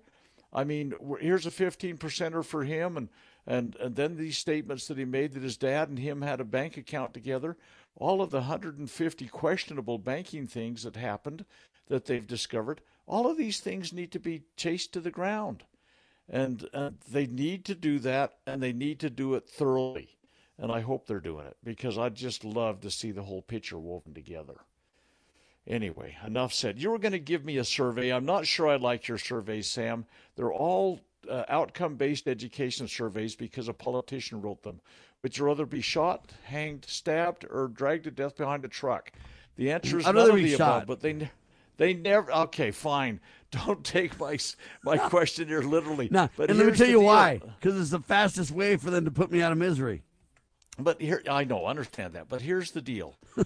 I 0.52 0.64
mean, 0.64 0.94
here's 1.20 1.46
a 1.46 1.50
15 1.50 1.98
percenter 1.98 2.44
for 2.44 2.64
him, 2.64 2.96
and 2.96 3.08
and 3.46 3.76
and 3.76 3.94
then 3.94 4.16
these 4.16 4.38
statements 4.38 4.88
that 4.88 4.98
he 4.98 5.04
made 5.04 5.34
that 5.34 5.42
his 5.42 5.56
dad 5.56 5.88
and 5.88 5.98
him 5.98 6.22
had 6.22 6.40
a 6.40 6.44
bank 6.44 6.76
account 6.76 7.14
together 7.14 7.56
all 7.96 8.20
of 8.20 8.30
the 8.30 8.38
150 8.38 9.28
questionable 9.28 9.98
banking 9.98 10.46
things 10.46 10.82
that 10.82 10.96
happened 10.96 11.44
that 11.88 12.04
they've 12.04 12.26
discovered, 12.26 12.80
all 13.06 13.30
of 13.30 13.38
these 13.38 13.60
things 13.60 13.92
need 13.92 14.12
to 14.12 14.18
be 14.18 14.42
chased 14.56 14.92
to 14.92 15.00
the 15.00 15.10
ground. 15.10 15.64
And 16.28 16.68
uh, 16.74 16.90
they 17.10 17.26
need 17.26 17.64
to 17.66 17.74
do 17.74 17.98
that, 18.00 18.38
and 18.46 18.62
they 18.62 18.72
need 18.72 18.98
to 19.00 19.10
do 19.10 19.34
it 19.34 19.48
thoroughly. 19.48 20.16
And 20.58 20.72
I 20.72 20.80
hope 20.80 21.06
they're 21.06 21.20
doing 21.20 21.46
it 21.46 21.56
because 21.62 21.98
I'd 21.98 22.14
just 22.14 22.44
love 22.44 22.80
to 22.80 22.90
see 22.90 23.10
the 23.10 23.22
whole 23.22 23.42
picture 23.42 23.78
woven 23.78 24.14
together. 24.14 24.56
Anyway, 25.66 26.16
enough 26.24 26.52
said. 26.52 26.80
You 26.80 26.90
were 26.90 26.98
going 26.98 27.12
to 27.12 27.18
give 27.18 27.44
me 27.44 27.58
a 27.58 27.64
survey. 27.64 28.10
I'm 28.10 28.24
not 28.24 28.46
sure 28.46 28.68
I 28.68 28.76
like 28.76 29.08
your 29.08 29.18
surveys, 29.18 29.68
Sam. 29.68 30.06
They're 30.36 30.52
all 30.52 31.00
uh, 31.28 31.44
outcome 31.48 31.96
based 31.96 32.28
education 32.28 32.86
surveys 32.88 33.34
because 33.34 33.68
a 33.68 33.72
politician 33.72 34.40
wrote 34.40 34.62
them. 34.62 34.80
Would 35.22 35.36
you 35.36 35.44
rather 35.44 35.66
be 35.66 35.80
shot, 35.80 36.32
hanged, 36.44 36.84
stabbed, 36.84 37.44
or 37.50 37.68
dragged 37.68 38.04
to 38.04 38.10
death 38.10 38.36
behind 38.36 38.64
a 38.64 38.68
truck? 38.68 39.10
The 39.56 39.72
answer 39.72 39.98
is 39.98 40.06
I'd 40.06 40.14
none 40.14 40.30
of 40.30 40.36
be 40.36 40.44
the 40.44 40.56
shot. 40.56 40.84
above, 40.84 40.86
but 40.86 41.00
they 41.00 41.28
they 41.78 41.94
never. 41.94 42.32
Okay, 42.32 42.70
fine. 42.70 43.20
Don't 43.50 43.82
take 43.84 44.18
my 44.20 44.38
my 44.84 44.98
question 44.98 45.48
here 45.48 45.62
literally. 45.62 46.08
No, 46.10 46.28
but 46.36 46.50
and 46.50 46.58
let 46.58 46.68
me 46.68 46.76
tell 46.76 46.88
you 46.88 47.00
why. 47.00 47.40
Because 47.60 47.80
it's 47.80 47.90
the 47.90 48.00
fastest 48.00 48.50
way 48.50 48.76
for 48.76 48.90
them 48.90 49.04
to 49.04 49.10
put 49.10 49.30
me 49.30 49.42
out 49.42 49.52
of 49.52 49.58
misery. 49.58 50.02
But 50.78 51.00
here, 51.00 51.22
I 51.28 51.44
know, 51.44 51.66
understand 51.66 52.12
that. 52.14 52.28
But 52.28 52.42
here's 52.42 52.70
the 52.72 52.82
deal. 52.82 53.16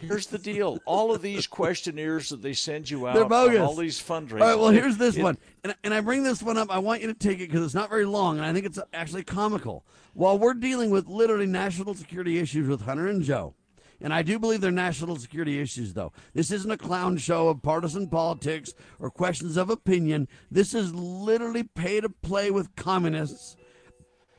Here's 0.00 0.26
the 0.26 0.38
deal. 0.38 0.78
All 0.84 1.14
of 1.14 1.22
these 1.22 1.46
questionnaires 1.46 2.28
that 2.30 2.42
they 2.42 2.52
send 2.52 2.90
you 2.90 3.06
out, 3.06 3.14
They're 3.14 3.24
bogus. 3.24 3.60
all 3.60 3.74
these 3.76 4.00
fundraisers. 4.02 4.40
All 4.40 4.48
right, 4.48 4.58
well, 4.58 4.70
here's 4.70 4.96
this 4.96 5.16
it- 5.16 5.22
one. 5.22 5.38
And, 5.62 5.74
and 5.84 5.94
I 5.94 6.00
bring 6.00 6.22
this 6.24 6.42
one 6.42 6.58
up. 6.58 6.70
I 6.70 6.78
want 6.78 7.00
you 7.02 7.06
to 7.06 7.14
take 7.14 7.38
it 7.38 7.46
because 7.48 7.64
it's 7.64 7.74
not 7.74 7.88
very 7.88 8.04
long, 8.04 8.36
and 8.38 8.46
I 8.46 8.52
think 8.52 8.66
it's 8.66 8.78
actually 8.92 9.22
comical. 9.22 9.84
While 10.14 10.38
we're 10.38 10.54
dealing 10.54 10.90
with 10.90 11.06
literally 11.06 11.46
national 11.46 11.94
security 11.94 12.38
issues 12.38 12.66
with 12.68 12.82
Hunter 12.82 13.06
and 13.06 13.22
Joe, 13.22 13.54
and 14.00 14.12
I 14.12 14.22
do 14.22 14.38
believe 14.38 14.60
they're 14.60 14.70
national 14.72 15.16
security 15.16 15.60
issues, 15.60 15.92
though. 15.94 16.12
This 16.34 16.50
isn't 16.50 16.70
a 16.70 16.76
clown 16.78 17.16
show 17.18 17.48
of 17.48 17.62
partisan 17.62 18.08
politics 18.08 18.72
or 18.98 19.10
questions 19.10 19.56
of 19.56 19.70
opinion. 19.70 20.26
This 20.50 20.74
is 20.74 20.94
literally 20.94 21.62
pay 21.62 22.00
to 22.00 22.08
play 22.08 22.50
with 22.50 22.74
communists, 22.76 23.56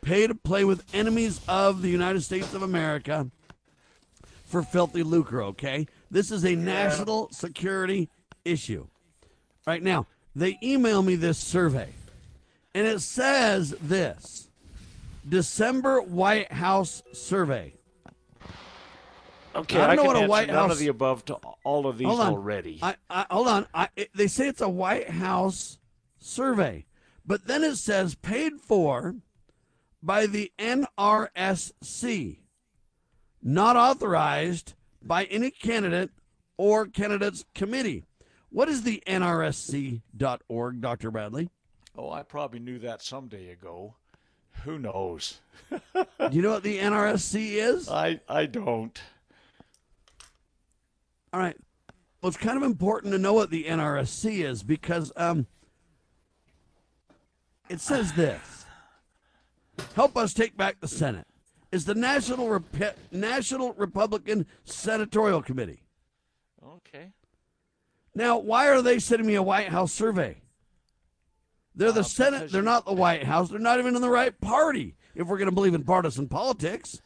pay 0.02 0.28
to 0.28 0.36
play 0.36 0.66
with 0.66 0.84
enemies 0.94 1.40
of 1.48 1.82
the 1.82 1.90
United 1.90 2.22
States 2.22 2.54
of 2.54 2.64
America 2.64 3.30
for 4.46 4.64
filthy 4.64 5.04
lucre, 5.04 5.42
okay? 5.44 5.88
This 6.10 6.32
is 6.32 6.44
a 6.46 6.56
national 6.56 7.30
security 7.32 8.10
issue. 8.44 8.88
Right 9.66 9.82
now, 9.82 10.08
they 10.36 10.58
email 10.64 11.02
me 11.04 11.16
this 11.16 11.38
survey, 11.38 11.90
and 12.74 12.88
it 12.88 13.00
says 13.02 13.76
this 13.82 14.50
December 15.28 16.02
White 16.02 16.52
House 16.52 17.04
survey. 17.14 17.74
Okay, 19.54 19.80
I 19.80 19.96
don't 19.96 20.00
I, 20.00 20.02
know 20.02 20.04
what 20.20 20.24
a 20.24 20.28
White 20.28 20.48
none 20.48 20.56
House- 20.56 20.72
of 20.74 20.80
the 20.80 20.88
above 20.88 21.26
to 21.26 21.36
all 21.64 21.86
of 21.88 21.98
these 21.98 22.08
Hold 22.08 22.22
on. 22.22 22.34
already. 22.34 22.80
I, 22.82 22.96
I, 23.10 23.26
hold 23.30 23.48
on. 23.48 23.68
I, 23.74 23.90
it, 23.96 24.10
they 24.16 24.28
say 24.28 24.48
it's 24.48 24.62
a 24.62 24.70
White 24.70 25.10
House 25.10 25.78
survey, 26.20 26.86
but 27.26 27.46
then 27.48 27.64
it 27.64 27.76
says 27.76 28.16
paid 28.16 28.54
for 28.62 29.16
by 30.04 30.26
the 30.26 30.52
NRSC, 30.58 32.38
not 33.42 33.76
authorized 33.76 34.74
by 35.02 35.26
any 35.26 35.52
candidate 35.52 36.12
or 36.58 36.88
candidates 36.88 37.46
committee. 37.56 38.06
What 38.50 38.70
is 38.70 38.84
the 38.84 39.02
NRSC.org, 39.08 40.82
Dr. 40.82 41.12
Bradley? 41.12 41.50
oh, 41.98 42.12
I 42.12 42.24
probably 42.24 42.60
knew 42.60 42.80
that 42.80 43.02
some 43.02 43.28
day 43.28 43.50
ago. 43.50 43.96
Who 44.64 44.78
knows? 44.78 45.40
Do 45.72 46.06
you 46.32 46.42
know 46.42 46.52
what 46.52 46.64
the 46.64 46.80
NRSC 46.80 47.54
is? 47.54 47.90
I 47.90 48.20
I 48.28 48.46
don't. 48.46 49.02
All 51.34 51.40
right. 51.40 51.58
Well, 52.22 52.28
it's 52.28 52.38
kind 52.38 52.58
of 52.58 52.64
important 52.64 53.14
to 53.14 53.20
know 53.20 53.34
what 53.34 53.50
the 53.50 53.64
NRSC 53.64 54.44
is 54.44 54.62
because 54.62 55.12
um, 55.16 55.48
it 57.70 57.80
says 57.80 58.14
this: 58.14 58.61
"Help 59.96 60.18
us 60.18 60.34
take 60.34 60.56
back 60.58 60.80
the 60.80 60.88
Senate." 60.88 61.28
Is 61.72 61.86
the 61.86 61.96
National 61.96 62.50
Rep- 62.50 62.98
National 63.12 63.74
Republican 63.74 64.46
Senatorial 64.66 65.42
Committee. 65.42 65.84
Okay. 66.64 67.14
Now, 68.14 68.38
why 68.38 68.68
are 68.68 68.82
they 68.82 69.00
sending 69.00 69.26
me 69.28 69.36
a 69.36 69.42
White 69.44 69.70
House 69.70 69.94
survey? 69.94 70.42
They're 71.74 71.94
the 71.94 72.02
Uh, 72.02 72.04
Senate. 72.04 72.52
They're 72.52 72.62
not 72.62 72.86
the 72.86 72.92
White 72.94 73.24
House. 73.24 73.50
They're 73.50 73.60
not 73.60 73.80
even 73.80 73.96
in 73.96 74.02
the 74.02 74.10
right 74.10 74.38
party. 74.42 74.96
If 75.16 75.28
we're 75.28 75.38
going 75.38 75.50
to 75.50 75.56
believe 75.56 75.74
in 75.74 75.84
partisan 75.86 76.28
politics, 76.28 77.02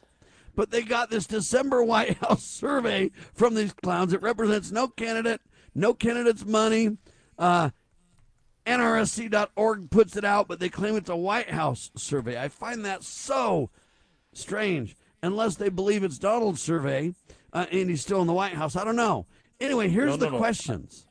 but 0.56 0.72
they 0.72 0.82
got 0.82 1.12
this 1.12 1.28
December 1.28 1.84
White 1.92 2.18
House 2.18 2.44
survey 2.44 3.12
from 3.36 3.54
these 3.54 3.74
clowns. 3.74 4.14
It 4.14 4.22
represents 4.24 4.72
no 4.72 4.88
candidate, 4.88 5.42
no 5.76 5.94
candidate's 5.94 6.46
money. 6.46 6.98
Uh, 7.38 7.70
NRSC.org 8.66 9.90
puts 9.90 10.16
it 10.18 10.26
out, 10.26 10.48
but 10.48 10.60
they 10.60 10.70
claim 10.70 10.96
it's 10.96 11.10
a 11.10 11.16
White 11.16 11.50
House 11.50 11.92
survey. 11.96 12.40
I 12.42 12.48
find 12.50 12.86
that 12.86 13.04
so 13.04 13.70
strange. 14.34 14.96
Unless 15.24 15.56
they 15.56 15.70
believe 15.70 16.04
it's 16.04 16.20
Donald's 16.20 16.62
survey 16.62 17.14
uh, 17.52 17.66
and 17.72 17.90
he's 17.90 18.02
still 18.02 18.22
in 18.22 18.28
the 18.28 18.34
White 18.34 18.54
House. 18.54 18.76
I 18.76 18.84
don't 18.84 18.96
know. 18.96 19.26
Anyway, 19.60 19.90
here's 19.90 20.12
No, 20.12 20.18
the 20.18 20.26
no, 20.28 20.32
no. 20.34 20.38
questions. 20.38 21.06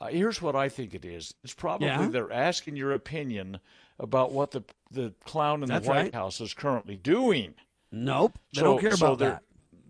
Uh, 0.00 0.06
here's 0.08 0.40
what 0.40 0.54
I 0.54 0.68
think 0.68 0.94
it 0.94 1.04
is. 1.04 1.34
It's 1.42 1.54
probably 1.54 1.88
Yeah? 1.88 2.06
they're 2.08 2.32
asking 2.32 2.76
your 2.76 2.92
opinion 2.92 3.58
about 3.98 4.32
what 4.32 4.50
the 4.52 4.62
the 4.90 5.14
clown 5.24 5.62
in 5.62 5.68
That's 5.68 5.84
the 5.86 5.90
White 5.90 5.96
right. 6.02 6.14
House 6.14 6.40
is 6.40 6.52
currently 6.54 6.96
doing. 6.96 7.54
Nope, 7.90 8.38
they 8.54 8.60
So- 8.60 8.64
don't 8.64 8.80
care 8.80 8.96
so 8.96 9.06
about 9.06 9.18
that. 9.20 9.42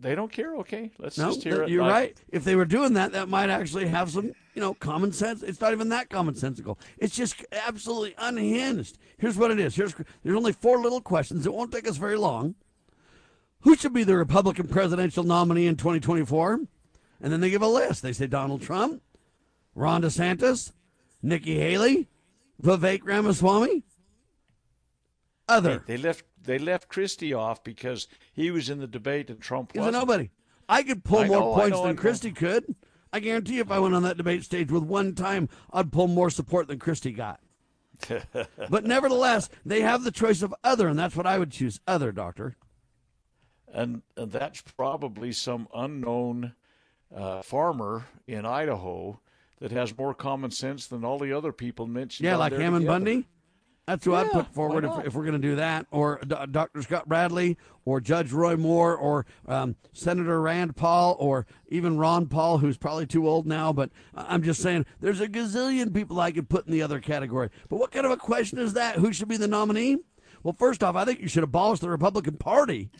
They 0.03 0.15
don't 0.15 0.31
care. 0.31 0.57
Okay, 0.57 0.91
let's 0.99 1.17
No, 1.17 1.29
just 1.29 1.43
hear 1.45 1.63
it. 1.63 1.69
you're 1.69 1.87
right. 1.87 2.17
If 2.31 2.45
they 2.45 2.55
were 2.57 2.65
doing 2.65 2.95
that, 2.95 3.13
that 3.13 3.29
might 3.29 3.51
actually 3.51 3.87
have 3.87 4.11
some, 4.11 4.27
you 4.55 4.61
know, 4.61 4.75
common 4.75 5.13
sense. 5.13 5.43
It's 5.43 5.61
not 5.61 5.73
even 5.73 5.89
that 5.91 6.11
commonsensical. 6.11 6.77
It's 6.99 7.15
just 7.17 7.45
absolutely 7.53 8.15
unhinged. 8.19 8.99
Here's 9.19 9.37
what 9.37 9.51
it 9.51 9.59
is. 9.61 9.75
Here's 9.77 9.95
there's 10.23 10.37
only 10.37 10.53
four 10.53 10.79
little 10.79 11.01
questions. 11.01 11.47
It 11.47 11.55
won't 11.55 11.73
take 11.73 11.89
us 11.89 11.97
very 11.97 12.17
long. 12.19 12.55
Who 13.61 13.77
should 13.77 13.93
be 13.93 14.03
the 14.05 14.17
Republican 14.17 14.67
presidential 14.69 15.23
nominee 15.25 15.67
in 15.69 15.77
2024? 15.77 16.61
And 17.21 17.33
then 17.33 17.41
they 17.41 17.51
give 17.51 17.63
a 17.63 17.69
list. 17.69 18.03
They 18.03 18.13
say 18.13 18.27
Donald 18.27 18.61
Trump, 18.63 19.01
Ron 19.77 20.03
DeSantis, 20.03 20.73
Nikki 21.23 21.57
Haley, 21.59 22.09
Vivek 22.61 23.03
Ramaswamy, 23.05 23.85
other. 25.49 25.85
They 25.87 25.97
left 25.97 26.25
they 26.45 26.59
left 26.59 26.89
Christie 26.89 27.33
off 27.35 27.63
because 27.63 28.09
he 28.33 28.51
was 28.51 28.69
in 28.69 28.79
the 28.79 28.87
debate 28.87 29.31
and 29.31 29.41
Trump 29.41 29.73
a 29.75 29.79
wasn't. 29.79 29.95
nobody. 29.95 30.31
I 30.69 30.83
could 30.83 31.05
pull 31.05 31.21
I 31.21 31.27
more 31.29 31.41
know, 31.41 31.55
I 31.55 31.61
points 31.61 31.77
know, 31.79 31.87
than. 31.87 31.97
Christie 31.97 32.33
could. 32.33 32.75
I 33.13 33.21
guarantee 33.21 33.59
if 33.59 33.71
I 33.71 33.79
went 33.79 33.95
on 33.95 34.03
that 34.05 34.17
debate 34.17 34.43
stage 34.45 34.73
with 34.73 34.85
one 34.85 35.15
time, 35.15 35.49
I'd 35.73 35.93
pull 35.93 36.09
more 36.09 36.31
support 36.31 36.69
than 36.69 36.79
Christie 36.79 37.13
got. 37.13 37.41
but 38.71 38.85
nevertheless, 38.85 39.49
they 39.67 39.83
have 39.83 40.03
the 40.03 40.11
choice 40.11 40.43
of 40.43 40.55
other, 40.65 40.89
and 40.89 40.99
that's 40.99 41.15
what 41.15 41.27
I 41.27 41.39
would 41.39 41.51
choose. 41.51 41.79
Other, 41.87 42.11
doctor. 42.11 42.57
and, 43.73 44.03
and 44.17 44.33
that's 44.33 44.63
probably 44.63 45.33
some 45.33 45.69
unknown 45.75 46.55
uh, 47.15 47.43
farmer 47.43 48.07
in 48.27 48.47
Idaho 48.47 49.21
that 49.61 49.71
has 49.71 49.97
more 49.97 50.15
common 50.15 50.51
sense 50.51 50.87
than 50.87 51.05
all 51.05 51.19
the 51.19 51.33
other 51.33 51.53
people 51.53 51.87
mentioned. 51.87 52.25
Yeah, 52.25 52.37
like 52.37 52.53
Hammond 52.53 52.83
together. 52.83 52.99
Bundy. 52.99 53.29
That's 53.93 54.05
who 54.07 54.15
I'd 54.15 54.31
put 54.31 54.47
forward 54.55 54.85
if, 54.85 55.07
if 55.09 55.15
we're 55.15 55.25
going 55.25 55.41
to 55.41 55.49
do 55.49 55.57
that, 55.57 55.87
or 55.91 56.19
D- 56.27 56.35
Dr. 56.51 56.81
Scott 56.83 57.09
Bradley, 57.09 57.59
or 57.85 58.01
Judge 58.01 58.33
Roy 58.33 58.57
Moore, 58.57 58.97
or 58.97 59.27
um, 59.47 59.77
Senator 59.93 60.41
Rand 60.41 60.77
Paul, 60.77 61.17
or 61.19 61.47
even 61.69 61.99
Ron 61.99 62.27
Paul, 62.27 62.59
who's 62.59 62.79
probably 62.79 63.07
too 63.07 63.29
old 63.29 63.47
now. 63.47 63.73
But 63.73 63.91
I- 64.15 64.27
I'm 64.35 64.43
just 64.43 64.63
saying, 64.63 64.87
there's 65.01 65.21
a 65.21 65.29
gazillion 65.29 65.93
people 65.95 66.19
I 66.21 66.33
could 66.33 66.49
put 66.49 66.67
in 66.67 66.73
the 66.73 66.83
other 66.83 67.01
category. 67.01 67.51
But 67.69 67.77
what 67.77 67.91
kind 67.93 68.07
of 68.07 68.13
a 68.13 68.17
question 68.17 68.59
is 68.59 68.73
that? 68.75 68.97
Who 68.97 69.13
should 69.13 69.29
be 69.29 69.37
the 69.37 69.49
nominee? 69.49 69.99
Well, 70.43 70.57
first 70.59 70.83
off, 70.83 70.97
I 70.97 71.05
think 71.05 71.21
you 71.21 71.29
should 71.29 71.45
abolish 71.45 71.81
the 71.81 71.91
Republican 71.91 72.37
Party, 72.37 72.91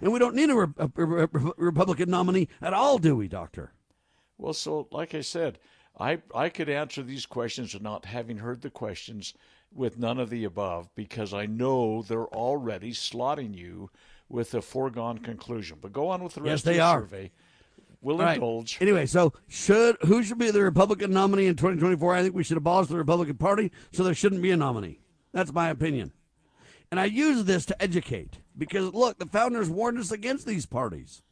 and 0.00 0.12
we 0.12 0.18
don't 0.18 0.34
need 0.36 0.50
a, 0.50 0.54
Re- 0.54 0.66
a- 0.76 0.90
a- 0.96 1.24
a 1.24 1.28
Republican 1.56 2.10
nominee 2.10 2.48
at 2.60 2.74
all, 2.74 2.98
do 2.98 3.16
we, 3.16 3.26
Doctor? 3.28 3.72
Well, 4.38 4.52
so 4.52 4.88
like 4.92 5.14
I 5.14 5.20
said, 5.22 5.58
I 5.98 6.20
I 6.34 6.48
could 6.48 6.68
answer 6.70 7.02
these 7.02 7.26
questions 7.26 7.74
without 7.74 8.06
having 8.06 8.38
heard 8.38 8.62
the 8.62 8.70
questions 8.70 9.34
with 9.74 9.98
none 9.98 10.18
of 10.18 10.30
the 10.30 10.44
above 10.44 10.88
because 10.94 11.32
I 11.32 11.46
know 11.46 12.02
they're 12.02 12.26
already 12.28 12.92
slotting 12.92 13.56
you 13.56 13.90
with 14.28 14.54
a 14.54 14.62
foregone 14.62 15.18
conclusion. 15.18 15.78
But 15.80 15.92
go 15.92 16.08
on 16.08 16.22
with 16.22 16.34
the 16.34 16.40
Yes, 16.42 16.50
rest 16.50 16.64
they 16.64 16.72
of 16.72 16.76
the 16.76 16.82
are. 16.82 17.00
survey. 17.00 17.30
We'll 18.00 18.16
All 18.16 18.22
right. 18.24 18.34
indulge. 18.34 18.78
Anyway, 18.80 19.06
so 19.06 19.32
should 19.48 19.96
who 20.02 20.22
should 20.22 20.38
be 20.38 20.50
the 20.50 20.62
Republican 20.62 21.12
nominee 21.12 21.46
in 21.46 21.54
2024? 21.54 22.14
I 22.14 22.22
think 22.22 22.34
we 22.34 22.42
should 22.42 22.56
abolish 22.56 22.88
the 22.88 22.96
Republican 22.96 23.36
Party, 23.36 23.70
so 23.92 24.02
there 24.02 24.14
shouldn't 24.14 24.42
be 24.42 24.50
a 24.50 24.56
nominee. 24.56 24.98
That's 25.32 25.52
my 25.52 25.68
opinion. 25.68 26.12
And 26.90 26.98
I 26.98 27.04
use 27.04 27.44
this 27.44 27.64
to 27.66 27.80
educate 27.82 28.38
because 28.58 28.92
look, 28.92 29.18
the 29.18 29.26
founders 29.26 29.70
warned 29.70 29.98
us 29.98 30.10
against 30.10 30.46
these 30.46 30.66
parties. 30.66 31.22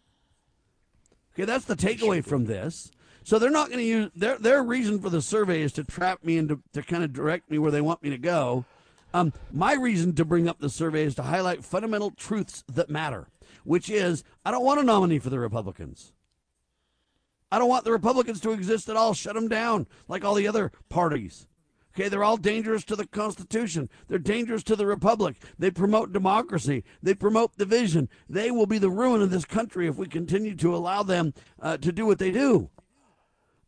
Okay, 1.35 1.45
that's 1.45 1.65
the 1.65 1.77
takeaway 1.77 2.25
from 2.25 2.45
this. 2.47 2.91
So 3.25 3.39
they're 3.39 3.51
not 3.51 3.69
going 3.69 3.81
to 3.81 3.85
use 3.85 4.11
their 4.15 4.39
their 4.39 4.63
reason 4.63 5.01
for 5.01 5.11
the 5.11 5.23
survey 5.23 5.63
is 5.63 5.73
to 5.75 5.85
trap 5.85 6.25
me 6.25 6.39
and 6.39 6.49
to, 6.49 6.61
to 6.73 6.83
kind 6.83 7.05
of 7.05 7.13
direct 7.13 7.51
me 7.51 7.59
where 7.59 7.71
they 7.71 7.81
want 7.81 8.03
me 8.03 8.11
to 8.11 8.19
go. 8.19 8.65
Um, 9.13 9.33
my 9.53 9.75
reason 9.75 10.15
to 10.15 10.25
bring 10.25 10.49
up 10.49 10.61
the 10.61 10.71
survey 10.71 11.05
is 11.05 11.15
to 11.17 11.23
highlight 11.23 11.65
fundamental 11.65 12.13
truths 12.13 12.65
that 12.73 12.89
matter, 12.89 13.29
which 13.65 13.91
is 13.91 14.25
I 14.45 14.51
don't 14.51 14.65
want 14.65 14.81
a 14.81 14.85
nominee 14.85 15.19
for 15.19 15.31
the 15.31 15.41
Republicans. 15.41 16.13
I 17.53 17.59
don't 17.59 17.69
want 17.69 17.85
the 17.85 17.93
Republicans 17.93 18.41
to 18.41 18.53
exist 18.53 18.89
at 18.89 18.97
all. 18.97 19.13
Shut 19.13 19.35
them 19.35 19.49
down 19.49 19.87
like 20.07 20.25
all 20.25 20.35
the 20.35 20.47
other 20.47 20.71
parties. 20.89 21.49
Okay, 21.93 22.09
they're 22.09 22.23
all 22.23 22.37
dangerous 22.37 22.85
to 22.85 22.95
the 22.95 23.07
Constitution. 23.07 23.89
They're 24.07 24.19
dangerous 24.19 24.63
to 24.65 24.77
the 24.77 24.87
Republic. 24.87 25.35
They 25.59 25.73
promote 25.73 26.13
democracy. 26.13 26.85
They 27.03 27.15
promote 27.15 27.59
division. 27.59 28.09
They 28.29 28.53
will 28.53 28.67
be 28.67 28.79
the 28.79 28.91
ruin 28.91 29.21
of 29.23 29.31
this 29.31 29.45
country 29.45 29.89
if 29.89 29.97
we 29.97 30.07
continue 30.07 30.55
to 30.55 30.75
allow 30.75 31.03
them 31.03 31.35
uh, 31.61 31.79
to 31.79 31.91
do 31.91 32.07
what 32.07 32.21
they 32.21 32.31
do. 32.31 32.71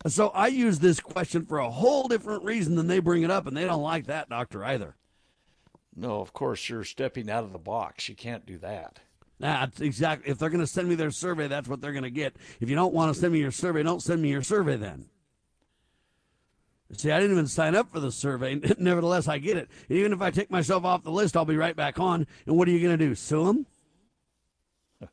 So 0.07 0.28
I 0.30 0.48
use 0.48 0.80
this 0.80 1.00
question 1.00 1.46
for 1.46 1.59
a 1.59 1.70
whole 1.70 2.09
different 2.09 2.44
reason 2.44 2.74
than 2.74 2.88
they 2.88 2.98
bring 2.98 3.22
it 3.22 3.30
up, 3.30 3.46
and 3.46 3.57
they 3.57 3.64
don't 3.64 3.82
like 3.82 4.07
that, 4.07 4.28
Doctor, 4.28 4.64
either. 4.64 4.96
No, 5.94 6.20
of 6.20 6.32
course 6.32 6.68
you're 6.68 6.84
stepping 6.84 7.30
out 7.30 7.44
of 7.44 7.53
the 7.53 7.59
box. 7.59 8.09
You 8.09 8.16
can't 8.16 8.46
do 8.46 8.59
that. 8.59 9.00
That's 9.38 9.80
exactly. 9.80 10.30
If 10.30 10.38
they're 10.38 10.50
going 10.50 10.61
to 10.61 10.66
send 10.66 10.88
me 10.88 10.94
their 10.94 11.11
survey, 11.11 11.48
that's 11.48 11.68
what 11.68 11.80
they're 11.80 11.92
going 11.92 12.05
to 12.05 12.11
get. 12.11 12.36
If 12.61 12.70
you 12.70 12.76
don't 12.76 12.94
want 12.94 13.12
to 13.12 13.20
send 13.20 13.32
me 13.32 13.40
your 13.40 13.50
survey, 13.50 13.82
don't 13.82 14.03
send 14.03 14.22
me 14.22 14.30
your 14.30 14.42
survey 14.42 14.76
then. 14.76 15.07
See, 16.96 17.11
I 17.11 17.18
didn't 17.18 17.32
even 17.32 17.46
sign 17.46 17.74
up 17.74 17.90
for 17.90 18.00
the 18.00 18.12
survey. 18.12 18.61
Nevertheless, 18.78 19.26
I 19.26 19.38
get 19.38 19.57
it. 19.57 19.68
And 19.88 19.98
even 19.98 20.12
if 20.12 20.20
I 20.20 20.30
take 20.30 20.50
myself 20.50 20.84
off 20.84 21.03
the 21.03 21.11
list, 21.11 21.36
I'll 21.36 21.44
be 21.44 21.57
right 21.57 21.74
back 21.74 21.98
on. 21.98 22.26
And 22.46 22.57
what 22.57 22.68
are 22.68 22.70
you 22.70 22.80
going 22.80 22.98
to 22.98 23.05
do? 23.05 23.14
Sue 23.14 23.46
them? 23.46 23.66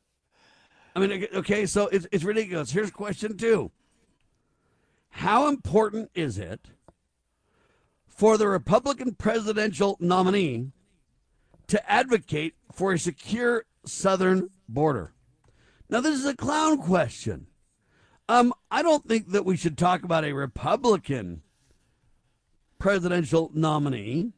I 0.95 0.99
mean, 0.99 1.27
okay, 1.33 1.65
so 1.65 1.87
it's, 1.87 2.05
it's 2.11 2.23
ridiculous. 2.23 2.71
Here's 2.71 2.91
question 2.91 3.37
two 3.37 3.71
How 5.09 5.47
important 5.47 6.11
is 6.13 6.37
it 6.37 6.67
for 8.07 8.37
the 8.37 8.47
Republican 8.47 9.15
presidential 9.15 9.97
nominee 9.99 10.71
to 11.67 11.91
advocate 11.91 12.55
for 12.71 12.93
a 12.93 12.99
secure 12.99 13.65
southern 13.85 14.49
border? 14.67 15.13
Now, 15.89 16.01
this 16.01 16.19
is 16.19 16.25
a 16.25 16.35
clown 16.35 16.77
question. 16.77 17.47
Um, 18.27 18.53
I 18.69 18.83
don't 18.83 19.07
think 19.07 19.31
that 19.31 19.45
we 19.45 19.57
should 19.57 19.77
talk 19.77 20.03
about 20.03 20.23
a 20.23 20.33
Republican 20.33 21.41
presidential 22.77 23.49
nominee. 23.53 24.33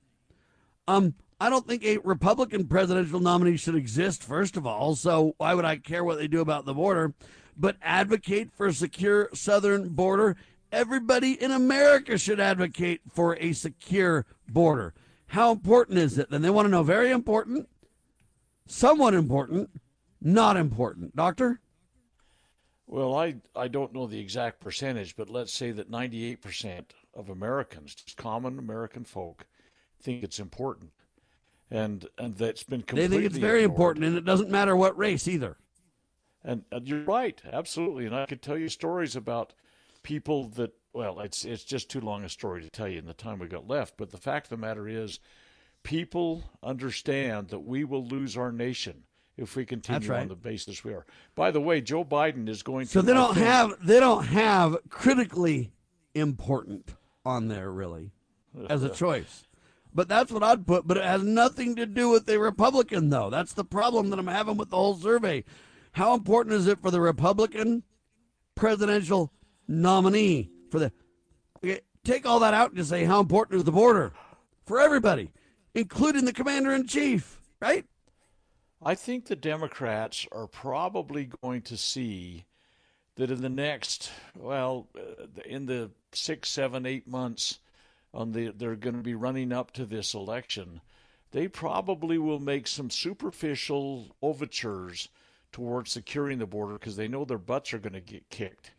Um, 0.87 1.15
I 1.41 1.49
don't 1.49 1.67
think 1.67 1.83
a 1.83 1.97
Republican 1.97 2.67
presidential 2.67 3.19
nominee 3.19 3.57
should 3.57 3.75
exist, 3.75 4.23
first 4.23 4.55
of 4.57 4.65
all. 4.65 4.95
So 4.95 5.35
why 5.37 5.53
would 5.53 5.65
I 5.65 5.77
care 5.77 6.03
what 6.03 6.19
they 6.19 6.27
do 6.27 6.39
about 6.39 6.65
the 6.65 6.73
border? 6.73 7.13
But 7.57 7.77
advocate 7.81 8.51
for 8.53 8.67
a 8.67 8.73
secure 8.73 9.29
southern 9.33 9.89
border. 9.89 10.37
Everybody 10.71 11.41
in 11.41 11.51
America 11.51 12.17
should 12.17 12.39
advocate 12.39 13.01
for 13.11 13.35
a 13.37 13.53
secure 13.53 14.25
border. 14.47 14.93
How 15.27 15.51
important 15.51 15.97
is 15.97 16.17
it? 16.17 16.29
Then 16.29 16.41
they 16.41 16.49
want 16.49 16.65
to 16.65 16.71
know 16.71 16.83
very 16.83 17.11
important, 17.11 17.69
somewhat 18.67 19.13
important, 19.13 19.69
not 20.21 20.57
important. 20.57 21.15
Doctor? 21.15 21.59
Well, 22.87 23.15
I 23.15 23.35
I 23.55 23.67
don't 23.67 23.93
know 23.93 24.07
the 24.07 24.19
exact 24.19 24.59
percentage, 24.59 25.15
but 25.15 25.29
let's 25.29 25.53
say 25.53 25.71
that 25.71 25.89
98% 25.89 26.85
of 27.13 27.29
Americans, 27.29 27.95
just 27.95 28.17
common 28.17 28.59
American 28.59 29.05
folk, 29.05 29.45
think 30.01 30.23
it's 30.23 30.39
important, 30.39 30.91
and 31.69 32.05
and 32.17 32.35
that's 32.35 32.63
been 32.63 32.81
completely. 32.81 33.07
They 33.07 33.23
think 33.23 33.31
it's 33.31 33.39
very 33.39 33.63
ignored. 33.63 33.71
important, 33.71 34.05
and 34.05 34.17
it 34.17 34.25
doesn't 34.25 34.49
matter 34.49 34.75
what 34.75 34.97
race 34.97 35.27
either. 35.27 35.57
And, 36.43 36.63
and 36.71 36.87
you're 36.87 37.03
right, 37.03 37.39
absolutely. 37.51 38.05
And 38.05 38.15
I 38.15 38.25
could 38.25 38.41
tell 38.41 38.57
you 38.57 38.67
stories 38.67 39.15
about 39.15 39.53
people 40.03 40.49
that. 40.49 40.73
Well, 40.93 41.21
it's 41.21 41.45
it's 41.45 41.63
just 41.63 41.89
too 41.89 42.01
long 42.01 42.25
a 42.25 42.29
story 42.29 42.61
to 42.61 42.69
tell 42.69 42.87
you 42.87 42.99
in 42.99 43.05
the 43.05 43.13
time 43.13 43.39
we 43.39 43.47
got 43.47 43.67
left. 43.67 43.95
But 43.95 44.11
the 44.11 44.17
fact 44.17 44.47
of 44.47 44.49
the 44.49 44.57
matter 44.57 44.89
is, 44.89 45.19
people 45.83 46.43
understand 46.61 47.47
that 47.49 47.59
we 47.59 47.83
will 47.83 48.05
lose 48.05 48.35
our 48.35 48.51
nation 48.51 49.03
if 49.37 49.55
we 49.55 49.65
continue 49.65 50.09
right. 50.09 50.21
on 50.21 50.27
the 50.27 50.35
basis 50.35 50.83
we 50.83 50.93
are. 50.93 51.05
By 51.35 51.51
the 51.51 51.61
way, 51.61 51.81
Joe 51.81 52.03
Biden 52.03 52.49
is 52.49 52.61
going 52.63 52.87
to. 52.87 52.91
So 52.91 53.01
they 53.01 53.13
don't 53.13 53.37
have 53.37 53.73
they 53.85 53.99
don't 53.99 54.25
have 54.25 54.77
critically 54.89 55.71
important 56.13 56.93
on 57.25 57.47
there 57.47 57.71
really 57.71 58.11
as 58.69 58.83
a 58.83 58.89
choice. 58.89 59.47
But 59.93 60.07
that's 60.07 60.31
what 60.31 60.43
I'd 60.43 60.65
put. 60.65 60.87
But 60.87 60.97
it 60.97 61.03
has 61.03 61.23
nothing 61.23 61.75
to 61.75 61.85
do 61.85 62.09
with 62.09 62.25
the 62.25 62.39
Republican, 62.39 63.09
though. 63.09 63.29
That's 63.29 63.53
the 63.53 63.65
problem 63.65 64.09
that 64.09 64.19
I'm 64.19 64.27
having 64.27 64.57
with 64.57 64.69
the 64.69 64.77
whole 64.77 64.95
survey. 64.95 65.43
How 65.93 66.13
important 66.13 66.55
is 66.55 66.67
it 66.67 66.81
for 66.81 66.91
the 66.91 67.01
Republican 67.01 67.83
presidential 68.55 69.33
nominee 69.71 70.49
for 70.69 70.79
the? 70.79 70.91
Okay, 71.63 71.81
take 72.03 72.25
all 72.25 72.39
that 72.39 72.53
out 72.53 72.69
and 72.69 72.77
just 72.77 72.89
say 72.89 73.05
how 73.05 73.19
important 73.19 73.57
is 73.57 73.63
the 73.63 73.71
border 73.71 74.11
for 74.65 74.79
everybody, 74.79 75.31
including 75.73 76.25
the 76.25 76.33
commander 76.33 76.71
in 76.71 76.87
chief, 76.87 77.39
right? 77.61 77.85
I 78.83 78.95
think 78.95 79.25
the 79.25 79.35
Democrats 79.35 80.25
are 80.31 80.47
probably 80.47 81.29
going 81.41 81.61
to 81.63 81.77
see 81.77 82.45
that 83.15 83.29
in 83.29 83.41
the 83.41 83.49
next, 83.49 84.11
well, 84.35 84.87
uh, 84.97 85.25
in 85.45 85.67
the 85.67 85.91
six, 86.13 86.49
seven, 86.49 86.85
eight 86.85 87.07
months, 87.07 87.59
on 88.13 88.31
the 88.31 88.49
they're 88.49 88.75
going 88.75 88.95
to 88.95 89.03
be 89.03 89.15
running 89.15 89.53
up 89.53 89.71
to 89.71 89.85
this 89.85 90.13
election, 90.13 90.81
they 91.31 91.47
probably 91.47 92.17
will 92.17 92.39
make 92.39 92.67
some 92.67 92.89
superficial 92.89 94.15
overtures 94.21 95.09
towards 95.51 95.91
securing 95.91 96.39
the 96.39 96.45
border 96.45 96.73
because 96.73 96.95
they 96.95 97.07
know 97.07 97.23
their 97.23 97.37
butts 97.37 97.73
are 97.73 97.79
going 97.79 97.93
to 97.93 98.01
get 98.01 98.29
kicked 98.29 98.71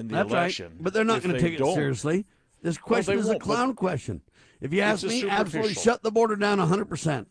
in 0.00 0.08
the 0.08 0.14
That's 0.14 0.30
election. 0.30 0.72
right. 0.72 0.82
But 0.82 0.94
they're 0.94 1.04
not 1.04 1.22
going 1.22 1.34
to 1.34 1.40
take 1.40 1.54
it 1.54 1.58
don't. 1.58 1.74
seriously. 1.74 2.26
This 2.62 2.76
question 2.78 3.14
they 3.14 3.20
is 3.20 3.28
a 3.28 3.38
clown 3.38 3.74
question. 3.74 4.22
If 4.60 4.72
you 4.72 4.80
ask 4.80 5.04
me, 5.04 5.28
absolutely 5.28 5.74
shut 5.74 6.02
the 6.02 6.10
border 6.10 6.36
down 6.36 6.58
100%. 6.58 7.26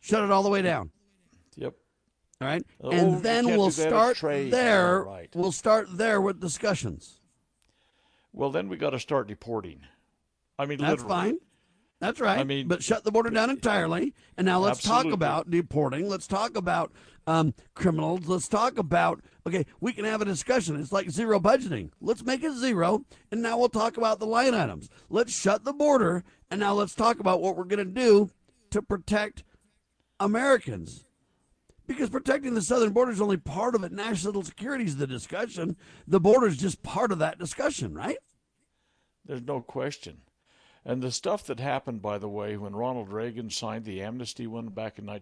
Shut 0.00 0.22
it 0.22 0.30
all 0.30 0.42
the 0.42 0.50
way 0.50 0.62
down. 0.62 0.90
Yep. 1.56 1.74
All 2.40 2.48
right, 2.48 2.62
uh, 2.84 2.88
Oh, 2.88 2.90
and 2.90 3.22
then 3.22 3.46
we'll 3.46 3.70
that 3.70 3.92
as 3.92 4.16
start 4.18 4.50
there. 4.50 5.04
Right. 5.04 5.30
We'll 5.34 5.52
start 5.52 5.88
there 5.96 6.20
with 6.20 6.38
discussions. 6.40 7.20
Well, 8.32 8.50
then 8.50 8.68
we 8.68 8.76
got 8.76 8.90
to 8.90 8.98
start 9.00 9.26
deporting. 9.26 9.80
I 10.58 10.66
mean, 10.66 10.78
That's 10.78 11.02
literally. 11.02 11.30
fine. 11.32 11.38
That's 12.00 12.20
right. 12.20 12.38
I 12.38 12.44
mean- 12.44 12.68
but 12.68 12.82
shut 12.82 13.04
the 13.04 13.10
border 13.10 13.30
down 13.30 13.50
entirely. 13.50 14.14
And 14.36 14.44
now 14.44 14.58
let's 14.58 14.82
talk 14.82 15.04
about 15.14 15.50
deporting. 15.50 16.08
Let's 16.08 16.26
talk 16.26 16.56
about 16.56 16.92
um, 17.26 17.54
criminals. 17.74 18.26
Let's 18.28 18.48
talk 18.48 18.78
about, 18.78 19.22
okay, 19.46 19.64
we 19.80 19.92
can 19.92 20.04
have 20.04 20.20
a 20.20 20.26
discussion. 20.26 20.76
It's 20.78 20.92
like 20.92 21.10
zero 21.10 21.40
budgeting. 21.40 21.90
Let's 22.00 22.22
make 22.24 22.44
it 22.44 22.52
zero. 22.52 23.04
And 23.32 23.42
now 23.42 23.58
we'll 23.58 23.68
talk 23.70 23.96
about 23.96 24.18
the 24.20 24.26
line 24.26 24.54
items. 24.54 24.88
Let's 25.08 25.36
shut 25.36 25.64
the 25.64 25.72
border. 25.72 26.22
And 26.50 26.60
now 26.60 26.74
let's 26.74 26.94
talk 26.94 27.18
about 27.18 27.40
what 27.40 27.56
we're 27.56 27.64
going 27.64 27.84
to 27.84 28.00
do 28.00 28.30
to 28.70 28.82
protect 28.82 29.42
Americans. 30.20 31.04
Because 31.86 32.10
protecting 32.10 32.54
the 32.54 32.62
southern 32.62 32.92
border 32.92 33.12
is 33.12 33.20
only 33.20 33.36
part 33.36 33.74
of 33.74 33.84
it. 33.84 33.92
National 33.92 34.42
security 34.42 34.84
is 34.84 34.96
the 34.96 35.06
discussion. 35.06 35.76
The 36.06 36.20
border 36.20 36.46
is 36.48 36.56
just 36.56 36.82
part 36.82 37.12
of 37.12 37.18
that 37.20 37.38
discussion, 37.38 37.94
right? 37.94 38.18
There's 39.24 39.42
no 39.42 39.60
question. 39.60 40.18
And 40.86 41.02
the 41.02 41.10
stuff 41.10 41.44
that 41.46 41.58
happened, 41.58 42.00
by 42.00 42.16
the 42.16 42.28
way, 42.28 42.56
when 42.56 42.74
Ronald 42.74 43.10
Reagan 43.12 43.50
signed 43.50 43.84
the 43.84 44.02
amnesty 44.02 44.46
one 44.46 44.68
back 44.68 45.00
in 45.00 45.04
Clown 45.06 45.18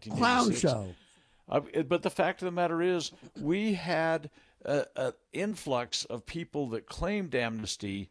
1986. 0.48 0.60
show. 0.60 0.94
Uh, 1.48 1.82
but 1.84 2.02
the 2.02 2.10
fact 2.10 2.42
of 2.42 2.46
the 2.46 2.52
matter 2.52 2.82
is, 2.82 3.12
we 3.40 3.72
had 3.72 4.28
an 4.64 5.12
influx 5.32 6.04
of 6.04 6.26
people 6.26 6.68
that 6.68 6.86
claimed 6.86 7.34
amnesty 7.34 8.10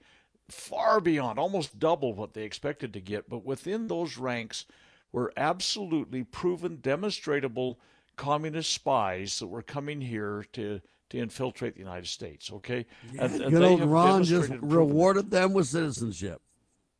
far 0.49 0.99
beyond, 0.99 1.37
almost 1.39 1.77
double 1.79 2.13
what 2.13 2.33
they 2.33 2.43
expected 2.43 2.91
to 2.93 2.99
get. 2.99 3.29
But 3.29 3.45
within 3.45 3.87
those 3.87 4.17
ranks 4.17 4.65
were 5.11 5.31
absolutely 5.37 6.23
proven, 6.23 6.79
demonstrable 6.81 7.79
communist 8.15 8.71
spies 8.71 9.39
that 9.39 9.47
were 9.47 9.61
coming 9.61 10.01
here 10.01 10.45
to 10.53 10.81
to 11.09 11.19
infiltrate 11.19 11.75
the 11.75 11.79
United 11.79 12.07
States. 12.07 12.51
Okay, 12.51 12.87
and, 13.19 13.41
and 13.41 13.51
Good 13.51 13.63
old 13.63 13.83
Ron 13.83 14.23
just 14.23 14.31
demonstrated 14.31 14.51
and 14.63 14.71
proven- 14.71 14.87
rewarded 14.89 15.31
them 15.31 15.53
with 15.53 15.67
citizenship. 15.67 16.41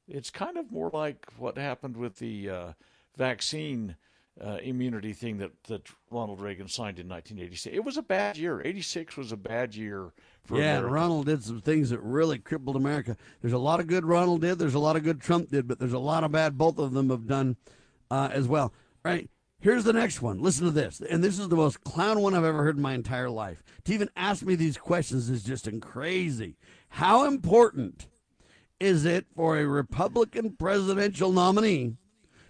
It's 0.07 0.29
kind 0.29 0.57
of 0.57 0.71
more 0.71 0.89
like 0.93 1.27
what 1.37 1.57
happened 1.57 1.97
with 1.97 2.17
the 2.17 2.49
uh, 2.49 2.73
vaccine 3.17 3.95
uh, 4.41 4.57
immunity 4.63 5.13
thing 5.13 5.37
that, 5.37 5.51
that 5.65 5.87
Ronald 6.09 6.41
Reagan 6.41 6.67
signed 6.67 6.99
in 6.99 7.07
1986. 7.07 7.75
It 7.75 7.83
was 7.83 7.97
a 7.97 8.01
bad 8.01 8.37
year. 8.37 8.61
86 8.63 9.15
was 9.15 9.31
a 9.31 9.37
bad 9.37 9.75
year 9.75 10.11
for 10.43 10.59
yeah. 10.59 10.79
Ronald 10.79 11.27
did 11.27 11.43
some 11.43 11.61
things 11.61 11.91
that 11.91 11.99
really 11.99 12.39
crippled 12.39 12.75
America. 12.75 13.15
There's 13.41 13.53
a 13.53 13.59
lot 13.59 13.79
of 13.79 13.87
good 13.87 14.05
Ronald 14.05 14.41
did. 14.41 14.59
There's 14.59 14.73
a 14.73 14.79
lot 14.79 14.95
of 14.95 15.03
good 15.03 15.21
Trump 15.21 15.49
did, 15.49 15.67
but 15.67 15.79
there's 15.79 15.93
a 15.93 15.99
lot 15.99 16.23
of 16.23 16.31
bad 16.31 16.57
both 16.57 16.79
of 16.79 16.93
them 16.93 17.09
have 17.09 17.27
done 17.27 17.57
uh, 18.09 18.29
as 18.31 18.47
well. 18.47 18.73
All 19.05 19.11
right. 19.11 19.29
Here's 19.59 19.85
the 19.85 19.93
next 19.93 20.21
one. 20.21 20.39
Listen 20.39 20.65
to 20.65 20.71
this. 20.71 20.99
And 20.99 21.23
this 21.23 21.39
is 21.39 21.47
the 21.47 21.55
most 21.55 21.85
clown 21.85 22.19
one 22.19 22.33
I've 22.33 22.43
ever 22.43 22.63
heard 22.63 22.75
in 22.75 22.81
my 22.81 22.93
entire 22.93 23.29
life. 23.29 23.63
To 23.85 23.93
even 23.93 24.09
ask 24.17 24.43
me 24.43 24.55
these 24.55 24.77
questions 24.77 25.29
is 25.29 25.43
just 25.43 25.69
crazy. 25.79 26.57
How 26.89 27.25
important 27.25 28.07
is 28.83 29.05
it 29.05 29.25
for 29.33 29.57
a 29.57 29.65
Republican 29.65 30.51
presidential 30.51 31.31
nominee 31.31 31.95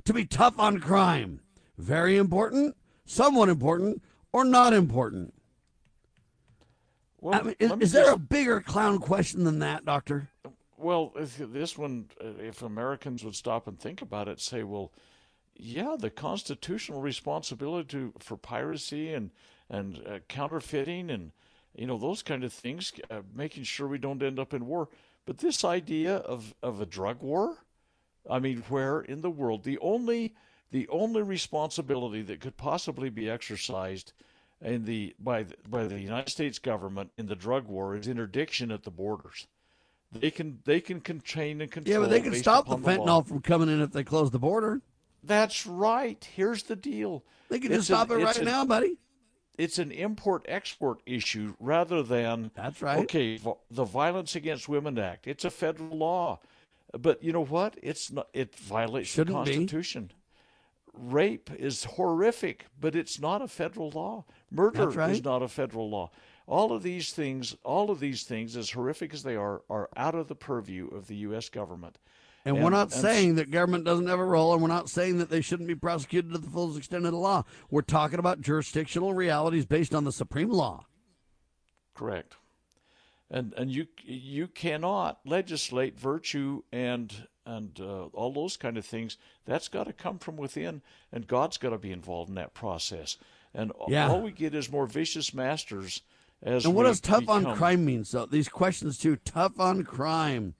to 0.04 0.14
be 0.14 0.26
tough 0.26 0.58
on 0.58 0.80
crime? 0.80 1.42
Very 1.78 2.18
important, 2.18 2.76
somewhat 3.06 3.50
important, 3.50 4.02
or 4.32 4.44
not 4.44 4.74
important? 4.74 5.34
Well, 7.22 7.40
I 7.40 7.44
mean, 7.44 7.56
is, 7.60 7.72
is 7.80 7.92
there 7.92 8.06
just- 8.06 8.16
a 8.16 8.20
bigger 8.20 8.62
clown 8.62 8.98
question 8.98 9.44
than 9.44 9.60
that, 9.60 9.86
Doctor? 9.86 10.30
Well, 10.76 11.14
this 11.16 11.78
one, 11.78 12.10
if 12.20 12.62
Americans 12.62 13.24
would 13.24 13.36
stop 13.36 13.68
and 13.68 13.80
think 13.80 14.02
about 14.02 14.28
it, 14.28 14.42
say, 14.42 14.64
well, 14.64 14.92
yeah, 15.56 15.96
the 15.98 16.10
constitutional 16.10 17.00
responsibility 17.00 17.88
to, 17.90 18.14
for 18.20 18.38
piracy 18.38 19.14
and 19.14 19.30
and 19.70 20.02
uh, 20.06 20.20
counterfeiting 20.28 21.10
and 21.10 21.32
you 21.74 21.88
know 21.88 21.98
those 21.98 22.22
kind 22.22 22.44
of 22.44 22.52
things, 22.52 22.92
uh, 23.10 23.22
making 23.34 23.64
sure 23.64 23.88
we 23.88 23.98
don't 23.98 24.22
end 24.22 24.40
up 24.40 24.54
in 24.54 24.66
war. 24.66 24.90
But 25.26 25.38
this 25.38 25.64
idea 25.64 26.18
of 26.18 26.54
of 26.62 26.82
a 26.82 26.86
drug 26.86 27.22
war, 27.22 27.58
I 28.30 28.40
mean, 28.40 28.64
where 28.70 29.02
in 29.02 29.22
the 29.22 29.30
world 29.30 29.64
the 29.64 29.78
only 29.80 30.34
the 30.72 30.88
only 30.90 31.22
responsibility 31.22 32.22
that 32.24 32.42
could 32.42 32.58
possibly 32.58 33.10
be 33.10 33.30
exercised 33.30 34.14
in 34.62 34.86
the 34.86 35.16
by 35.20 35.44
the, 35.44 35.56
by 35.70 35.86
the 35.86 36.00
United 36.00 36.30
States 36.30 36.60
government 36.60 37.12
in 37.18 37.28
the 37.28 37.36
drug 37.36 37.68
war 37.68 37.96
is 37.96 38.08
interdiction 38.08 38.72
at 38.72 38.84
the 38.84 38.92
borders. 38.92 39.48
They 40.12 40.30
can 40.30 40.60
they 40.66 40.82
can 40.82 41.00
contain 41.00 41.62
and 41.62 41.72
control. 41.72 41.94
Yeah, 41.94 42.00
but 42.02 42.10
they 42.10 42.22
can 42.22 42.36
stop 42.36 42.68
the 42.68 42.78
fentanyl 42.78 43.26
from 43.26 43.42
coming 43.42 43.70
in 43.70 43.82
if 43.82 43.92
they 43.92 44.04
close 44.04 44.30
the 44.30 44.40
border. 44.40 44.82
That's 45.24 45.66
right. 45.66 46.22
Here's 46.36 46.64
the 46.64 46.76
deal. 46.76 47.24
They 47.48 47.60
can 47.60 47.72
It's 47.72 47.88
just 47.88 47.88
stop 47.88 48.10
an- 48.12 48.20
it 48.20 48.26
right 48.26 48.38
an- 48.38 48.46
now, 48.46 48.66
buddy. 48.66 48.98
It's 49.58 49.78
an 49.78 49.92
import-export 49.92 51.02
issue 51.06 51.56
rather 51.60 52.02
than 52.02 52.52
That's 52.56 52.82
right. 52.82 53.00
Okay, 53.04 53.40
the 53.70 53.84
Violence 53.84 54.36
Against 54.36 54.68
Women 54.68 54.98
Act. 54.98 55.28
It's 55.28 55.46
a 55.46 55.52
federal 55.52 55.96
law, 55.96 56.40
but 56.98 57.24
you 57.24 57.32
know 57.32 57.46
what? 57.46 57.78
It's 57.82 58.12
not. 58.12 58.28
It 58.34 58.56
violates 58.56 59.10
Shouldn't 59.10 59.46
the 59.46 59.52
be. 59.52 59.58
Constitution. 59.58 60.12
Rape 60.94 61.50
is 61.58 61.84
horrific, 61.84 62.68
but 62.80 62.96
it's 62.96 63.20
not 63.20 63.42
a 63.42 63.48
federal 63.48 63.90
law. 63.90 64.26
Murder 64.52 64.90
right. 64.90 65.12
is 65.12 65.24
not 65.24 65.42
a 65.42 65.48
federal 65.48 65.90
law. 65.90 66.12
All 66.46 66.72
of 66.72 66.84
these 66.84 67.14
things, 67.14 67.56
all 67.64 67.90
of 67.90 68.00
these 68.00 68.24
things, 68.24 68.56
as 68.56 68.72
horrific 68.72 69.14
as 69.14 69.24
they 69.24 69.36
are, 69.36 69.62
are 69.70 69.90
out 69.96 70.14
of 70.14 70.28
the 70.28 70.36
purview 70.36 70.88
of 70.90 71.08
the 71.08 71.16
U.S. 71.16 71.50
government. 71.50 71.98
And, 72.46 72.62
we're 72.62 72.70
not 72.70 72.92
saying 72.92 73.36
that 73.36 73.52
government 73.52 73.86
doesn't 73.86 74.08
have 74.08 74.20
a 74.20 74.26
role, 74.26 74.54
and 74.54 74.62
we're 74.62 74.68
not 74.68 74.90
saying 74.90 75.18
that 75.20 75.30
they 75.30 75.40
shouldn't 75.40 75.68
be 75.68 75.76
prosecuted 75.76 76.34
to 76.34 76.38
the 76.40 76.50
fullest 76.50 76.78
extent 76.78 77.06
of 77.06 77.14
the 77.14 77.18
law. 77.18 77.44
We're 77.72 77.82
talking 77.82 78.20
about 78.20 78.42
jurisdictional 78.42 79.14
realities 79.14 79.66
based 79.66 79.96
on 79.96 80.04
the 80.04 80.12
supreme 80.12 80.50
law. 80.50 80.86
Correct. 81.96 82.36
And 83.30 83.54
and 83.54 83.72
you 83.72 83.88
you 84.04 84.48
cannot 84.48 85.20
legislate 85.26 85.98
virtue 85.98 86.64
and 86.72 87.28
and 87.46 87.80
uh, 87.80 88.06
all 88.08 88.32
those 88.32 88.58
kind 88.58 88.78
of 88.78 88.86
things. 88.86 89.18
That's 89.46 89.68
got 89.68 89.86
to 89.88 89.94
come 89.94 90.20
from 90.20 90.38
within, 90.38 90.82
and 91.12 91.28
God's 91.28 91.58
got 91.58 91.70
to 91.70 91.78
be 91.78 91.92
involved 91.92 92.30
in 92.30 92.36
that 92.36 92.54
process. 92.54 93.18
And 93.54 93.72
Yeah. 93.88 94.10
all 94.10 94.22
we 94.22 94.32
get 94.32 94.54
is 94.54 94.72
more 94.72 94.86
vicious 94.86 95.34
masters. 95.34 96.02
As 96.42 96.66
And 96.66 96.76
what 96.76 96.84
does 96.84 97.00
tough 97.00 97.30
on 97.30 97.56
crime 97.56 97.86
mean? 97.86 98.04
So 98.04 98.26
these 98.26 98.50
questions 98.50 98.98
too. 98.98 99.16
Tough 99.16 99.60
on 99.60 99.84
crime. 99.84 100.56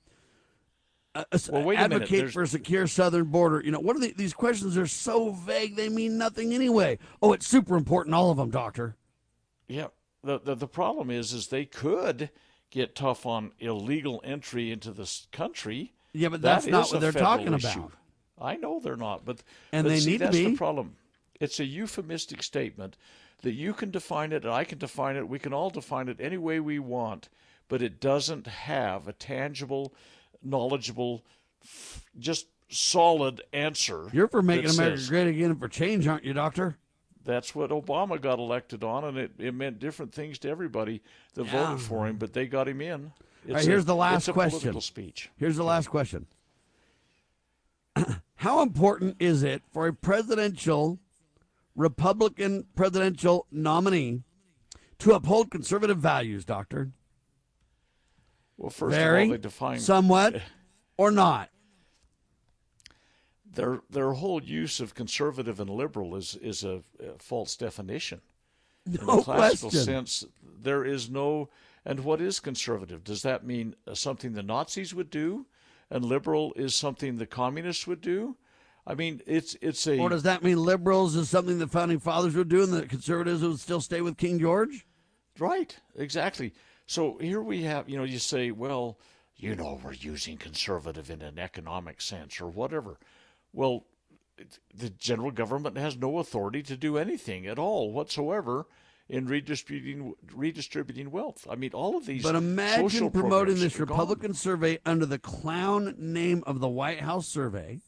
Uh, 1.16 1.24
Well, 1.52 1.64
wait 1.64 1.76
a 1.78 1.82
minute, 1.84 1.96
advocate 1.96 2.10
there's- 2.20 2.34
for 2.34 2.42
a 2.44 2.48
secure 2.48 2.88
southern 2.88 3.26
border. 3.26 3.62
You 3.64 3.72
know, 3.72 3.80
what 3.80 3.96
are 3.96 4.00
the, 4.00 4.14
these 4.14 4.34
questions? 4.34 4.78
Are 4.78 4.88
so 4.88 5.30
vague 5.32 5.76
they 5.76 5.90
mean 5.90 6.18
nothing 6.18 6.54
anyway. 6.54 6.98
Oh, 7.22 7.34
it's 7.34 7.48
super 7.48 7.76
important. 7.78 8.16
All 8.16 8.32
of 8.32 8.38
them, 8.38 8.50
doctor. 8.50 8.96
Yeah. 9.68 9.88
The, 10.24 10.40
the 10.40 10.56
the 10.56 10.68
problem 10.68 11.10
is 11.12 11.34
is 11.34 11.48
they 11.48 11.66
could 11.66 12.30
get 12.72 12.96
tough 12.96 13.26
on 13.26 13.52
illegal 13.60 14.22
entry 14.24 14.72
into 14.72 14.92
this 14.92 15.28
country. 15.32 15.94
Yeah, 16.14 16.30
but 16.30 16.42
That 16.42 16.62
that's 16.64 16.68
not 16.68 16.92
what 16.92 17.02
they're 17.02 17.12
talking 17.12 17.54
issue. 17.54 17.68
about. 17.80 17.92
I 18.42 18.56
know 18.56 18.80
they're 18.80 18.96
not, 18.96 19.26
but 19.26 19.44
And 19.72 19.84
but 19.86 19.90
they 19.90 20.00
see, 20.00 20.12
need 20.12 20.18
to 20.20 20.32
be. 20.32 20.46
the 20.46 20.56
problem. 20.58 20.96
It's 21.40 21.60
a 21.60 21.66
euphemistic 21.66 22.42
statement 22.42 22.98
that 23.42 23.52
you 23.54 23.74
can 23.74 23.92
define 23.92 24.32
it, 24.32 24.46
and 24.46 24.54
I 24.54 24.64
can 24.64 24.78
define 24.80 25.18
it. 25.18 25.28
We 25.28 25.40
can 25.40 25.54
all 25.54 25.70
define 25.70 26.08
it 26.08 26.18
any 26.22 26.38
way 26.38 26.60
we 26.62 26.80
want, 26.80 27.28
but 27.68 27.82
it 27.82 28.00
doesn't 28.00 28.48
have 28.48 29.08
a 29.08 29.14
tangible, 29.14 29.94
knowledgeable, 30.44 31.24
just 32.20 32.48
solid 32.70 33.42
answer. 33.54 34.06
You're 34.12 34.28
for 34.28 34.42
making 34.42 34.72
America 34.72 34.98
says- 34.98 35.10
great 35.10 35.28
again 35.28 35.52
and 35.52 35.60
for 35.60 35.68
change, 35.68 36.08
aren't 36.08 36.24
you, 36.26 36.34
doctor? 36.34 36.78
That's 37.26 37.56
what 37.56 37.70
Obama 37.70 38.20
got 38.20 38.38
elected 38.40 38.84
on, 38.84 39.06
and 39.06 39.18
it, 39.18 39.32
it 39.38 39.54
meant 39.54 39.80
different 39.80 40.14
things 40.14 40.38
to 40.40 40.50
everybody 40.50 41.02
that 41.36 41.46
Yeah. 41.46 41.68
voted 41.68 41.86
for 41.86 42.06
him, 42.08 42.18
but 42.18 42.34
they 42.34 42.48
got 42.48 42.68
him 42.68 42.82
in. 42.82 43.14
It's 43.46 43.54
right, 43.54 43.66
here's 43.66 43.84
a- 43.84 43.88
the 43.88 43.96
last 43.96 44.30
question. 44.32 44.80
Speech. 44.82 45.30
Here's 45.38 45.56
the 45.56 45.64
last 45.64 45.88
question. 45.90 46.28
How 48.36 48.62
important 48.62 49.16
is 49.20 49.44
it 49.44 49.62
for 49.72 49.88
a 49.88 49.94
presidential, 49.94 51.00
Republican 51.76 52.66
presidential 52.76 53.48
nominee 53.52 54.24
to 55.00 55.14
uphold 55.14 55.50
conservative 55.52 55.98
values, 56.00 56.44
Doctor? 56.46 56.92
Well, 58.58 58.70
first 58.70 58.96
Very, 58.96 59.24
of 59.24 59.30
all, 59.30 59.32
they 59.34 59.42
define 59.42 59.80
somewhat, 59.80 60.42
or 60.98 61.12
not. 61.12 61.50
their 63.56 63.82
their 63.90 64.12
whole 64.14 64.42
use 64.42 64.80
of 64.80 64.96
conservative 64.96 65.60
and 65.60 65.70
liberal 65.70 66.16
is 66.16 66.36
is 66.36 66.64
a, 66.64 66.82
a 67.00 67.18
false 67.20 67.56
definition. 67.56 68.22
No 68.86 69.00
In 69.00 69.06
the 69.18 69.22
classical 69.24 69.70
question. 69.70 69.86
sense, 69.86 70.26
there 70.62 70.84
is 70.86 71.10
no. 71.10 71.50
And 71.86 72.00
what 72.06 72.22
is 72.22 72.40
conservative? 72.40 73.04
Does 73.04 73.24
that 73.24 73.46
mean 73.46 73.76
uh, 73.86 73.94
something 73.94 74.34
the 74.34 74.44
Nazis 74.44 74.94
would 74.96 75.10
do, 75.10 75.46
and 75.90 76.06
liberal 76.06 76.54
is 76.56 76.74
something 76.76 77.18
the 77.18 77.26
communists 77.26 77.86
would 77.88 78.00
do? 78.02 78.38
I 78.88 78.96
mean, 78.96 79.22
it's 79.26 79.56
it's 79.62 79.86
a 79.88 79.98
Or 80.00 80.10
does 80.10 80.24
that 80.24 80.44
mean 80.44 80.58
liberals 80.58 81.16
is 81.16 81.30
something 81.30 81.60
the 81.60 81.68
founding 81.68 82.00
fathers 82.00 82.36
would 82.36 82.50
do 82.50 82.64
and 82.64 82.72
the 82.74 82.86
conservatives 82.86 83.42
would 83.42 83.60
still 83.60 83.82
stay 83.82 84.02
with 84.02 84.18
King 84.18 84.40
George? 84.40 84.86
Right, 85.40 85.76
exactly. 85.96 86.54
So 86.86 87.18
here 87.20 87.42
we 87.42 87.64
have, 87.64 87.90
you 87.90 87.98
know, 87.98 88.04
you 88.04 88.20
say, 88.20 88.52
well, 88.52 89.00
you 89.36 89.56
know, 89.56 89.80
we're 89.84 89.94
using 89.94 90.38
conservative 90.38 91.10
in 91.10 91.22
an 91.22 91.40
economic 91.40 92.02
sense 92.02 92.40
or 92.40 92.48
whatever. 92.48 93.00
Well, 93.52 93.86
the 94.74 94.90
general 94.90 95.32
government 95.32 95.78
has 95.78 95.98
no 95.98 96.20
authority 96.20 96.64
to 96.64 96.78
do 96.78 96.98
anything 96.98 97.46
at 97.48 97.60
all 97.60 97.92
whatsoever 97.92 98.68
in 99.10 99.28
redistributing 99.28 100.14
redistributing 100.34 101.12
wealth. 101.12 101.46
I 101.50 101.56
mean, 101.56 101.72
all 101.74 101.98
of 101.98 102.06
these. 102.06 102.24
But 102.24 102.36
imagine 102.36 103.12
promoting 103.12 103.60
this 103.60 103.78
gone. 103.78 103.88
Republican 103.88 104.34
survey 104.34 104.80
under 104.86 105.06
the 105.06 105.20
clown 105.20 105.96
name 105.98 106.44
of 106.48 106.60
the 106.60 106.70
White 106.70 107.02
House 107.02 107.28
survey. 107.28 107.82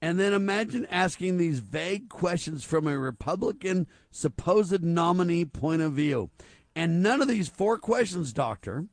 And 0.00 0.20
then 0.20 0.32
imagine 0.32 0.86
asking 0.90 1.38
these 1.38 1.58
vague 1.58 2.08
questions 2.08 2.62
from 2.62 2.86
a 2.86 2.96
Republican 2.96 3.88
supposed 4.12 4.84
nominee 4.84 5.44
point 5.44 5.82
of 5.82 5.94
view. 5.94 6.30
And 6.78 7.02
none 7.02 7.20
of 7.20 7.26
these 7.26 7.48
four 7.48 7.76
questions, 7.76 8.32
Doctor, 8.32 8.86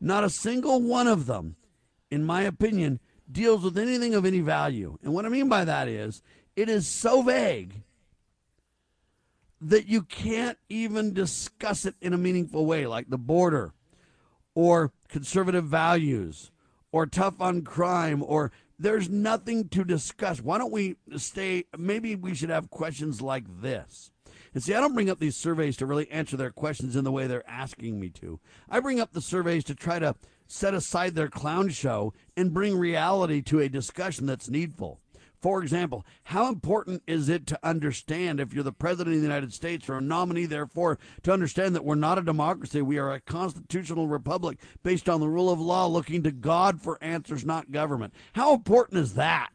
not 0.00 0.24
a 0.24 0.28
single 0.28 0.82
one 0.82 1.06
of 1.06 1.26
them, 1.26 1.54
in 2.10 2.24
my 2.24 2.42
opinion, 2.42 2.98
deals 3.30 3.62
with 3.62 3.78
anything 3.78 4.16
of 4.16 4.24
any 4.24 4.40
value. 4.40 4.98
And 5.00 5.14
what 5.14 5.24
I 5.24 5.28
mean 5.28 5.48
by 5.48 5.64
that 5.64 5.86
is 5.86 6.24
it 6.56 6.68
is 6.68 6.88
so 6.88 7.22
vague 7.22 7.84
that 9.60 9.86
you 9.86 10.02
can't 10.02 10.58
even 10.68 11.12
discuss 11.12 11.86
it 11.86 11.94
in 12.00 12.14
a 12.14 12.18
meaningful 12.18 12.66
way, 12.66 12.84
like 12.84 13.10
the 13.10 13.16
border 13.16 13.74
or 14.56 14.90
conservative 15.06 15.66
values 15.66 16.50
or 16.90 17.06
tough 17.06 17.40
on 17.40 17.62
crime 17.62 18.24
or 18.26 18.50
there's 18.76 19.08
nothing 19.08 19.68
to 19.68 19.84
discuss. 19.84 20.40
Why 20.40 20.58
don't 20.58 20.72
we 20.72 20.96
stay? 21.16 21.66
Maybe 21.78 22.16
we 22.16 22.34
should 22.34 22.50
have 22.50 22.70
questions 22.70 23.22
like 23.22 23.44
this. 23.60 24.10
And 24.54 24.62
see, 24.62 24.72
I 24.72 24.80
don't 24.80 24.94
bring 24.94 25.10
up 25.10 25.18
these 25.18 25.36
surveys 25.36 25.76
to 25.78 25.86
really 25.86 26.10
answer 26.10 26.36
their 26.36 26.52
questions 26.52 26.94
in 26.94 27.04
the 27.04 27.12
way 27.12 27.26
they're 27.26 27.48
asking 27.48 27.98
me 27.98 28.08
to. 28.10 28.38
I 28.70 28.80
bring 28.80 29.00
up 29.00 29.12
the 29.12 29.20
surveys 29.20 29.64
to 29.64 29.74
try 29.74 29.98
to 29.98 30.14
set 30.46 30.74
aside 30.74 31.14
their 31.14 31.28
clown 31.28 31.70
show 31.70 32.14
and 32.36 32.54
bring 32.54 32.78
reality 32.78 33.42
to 33.42 33.60
a 33.60 33.68
discussion 33.68 34.26
that's 34.26 34.48
needful. 34.48 35.00
For 35.42 35.62
example, 35.62 36.06
how 36.22 36.48
important 36.48 37.02
is 37.06 37.28
it 37.28 37.46
to 37.48 37.58
understand, 37.62 38.40
if 38.40 38.54
you're 38.54 38.64
the 38.64 38.72
President 38.72 39.16
of 39.16 39.20
the 39.20 39.28
United 39.28 39.52
States 39.52 39.90
or 39.90 39.98
a 39.98 40.00
nominee, 40.00 40.46
therefore, 40.46 40.98
to 41.22 41.32
understand 41.32 41.74
that 41.74 41.84
we're 41.84 41.96
not 41.96 42.16
a 42.16 42.22
democracy, 42.22 42.80
we 42.80 42.96
are 42.96 43.12
a 43.12 43.20
constitutional 43.20 44.08
republic 44.08 44.58
based 44.82 45.06
on 45.06 45.20
the 45.20 45.28
rule 45.28 45.50
of 45.50 45.60
law, 45.60 45.86
looking 45.86 46.22
to 46.22 46.30
God 46.32 46.80
for 46.80 46.96
answers, 47.02 47.44
not 47.44 47.72
government? 47.72 48.14
How 48.32 48.54
important 48.54 49.00
is 49.00 49.14
that? 49.14 49.50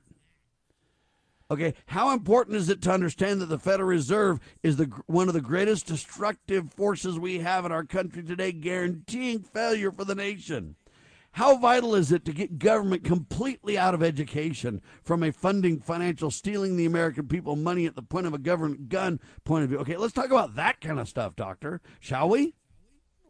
Okay, 1.52 1.74
how 1.88 2.14
important 2.14 2.58
is 2.58 2.70
it 2.70 2.82
to 2.84 2.92
understand 2.92 3.42
that 3.42 3.48
the 3.48 3.58
Federal 3.58 3.90
Reserve 3.90 4.40
is 4.62 4.78
the 4.78 4.86
one 5.08 5.28
of 5.28 5.34
the 5.34 5.42
greatest 5.42 5.88
destructive 5.88 6.72
forces 6.74 7.18
we 7.18 7.40
have 7.40 7.66
in 7.66 7.72
our 7.72 7.84
country 7.84 8.22
today, 8.22 8.52
guaranteeing 8.52 9.40
failure 9.40 9.92
for 9.92 10.06
the 10.06 10.14
nation? 10.14 10.76
How 11.34 11.58
vital 11.58 11.96
is 11.96 12.12
it 12.12 12.26
to 12.26 12.34
get 12.34 12.60
government 12.60 13.04
completely 13.04 13.78
out 13.78 13.94
of 13.94 14.04
education 14.04 14.82
from 15.04 15.24
a 15.24 15.32
funding, 15.32 15.80
financial, 15.80 16.32
stealing 16.32 16.76
the 16.76 16.86
American 16.86 17.28
people 17.28 17.56
money 17.56 17.86
at 17.86 17.96
the 17.96 18.02
point 18.04 18.28
of 18.28 18.34
a 18.34 18.40
government 18.40 18.90
gun 18.90 19.20
point 19.44 19.64
of 19.64 19.70
view? 19.70 19.80
Okay, 19.80 19.98
let's 19.98 20.14
talk 20.14 20.30
about 20.30 20.56
that 20.56 20.82
kind 20.82 21.00
of 21.00 21.10
stuff, 21.10 21.36
Doctor, 21.36 21.82
shall 22.00 22.30
we? 22.30 22.54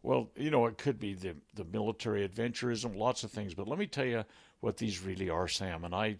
Well, 0.02 0.30
you 0.36 0.50
know, 0.50 0.66
it 0.66 0.76
could 0.76 0.98
be 0.98 1.14
the 1.14 1.36
the 1.54 1.64
military 1.64 2.26
adventurism, 2.26 2.96
lots 2.96 3.24
of 3.24 3.30
things. 3.30 3.54
But 3.54 3.68
let 3.68 3.78
me 3.78 3.86
tell 3.86 4.06
you 4.06 4.24
what 4.60 4.76
these 4.76 5.02
really 5.02 5.30
are, 5.30 5.48
Sam. 5.48 5.84
And 5.84 5.94
I, 5.94 6.18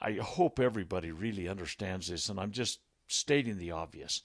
I 0.00 0.12
hope 0.12 0.60
everybody 0.60 1.10
really 1.10 1.48
understands 1.48 2.08
this. 2.08 2.28
And 2.28 2.38
I'm 2.38 2.52
just 2.52 2.80
stating 3.06 3.58
the 3.58 3.72
obvious. 3.72 4.22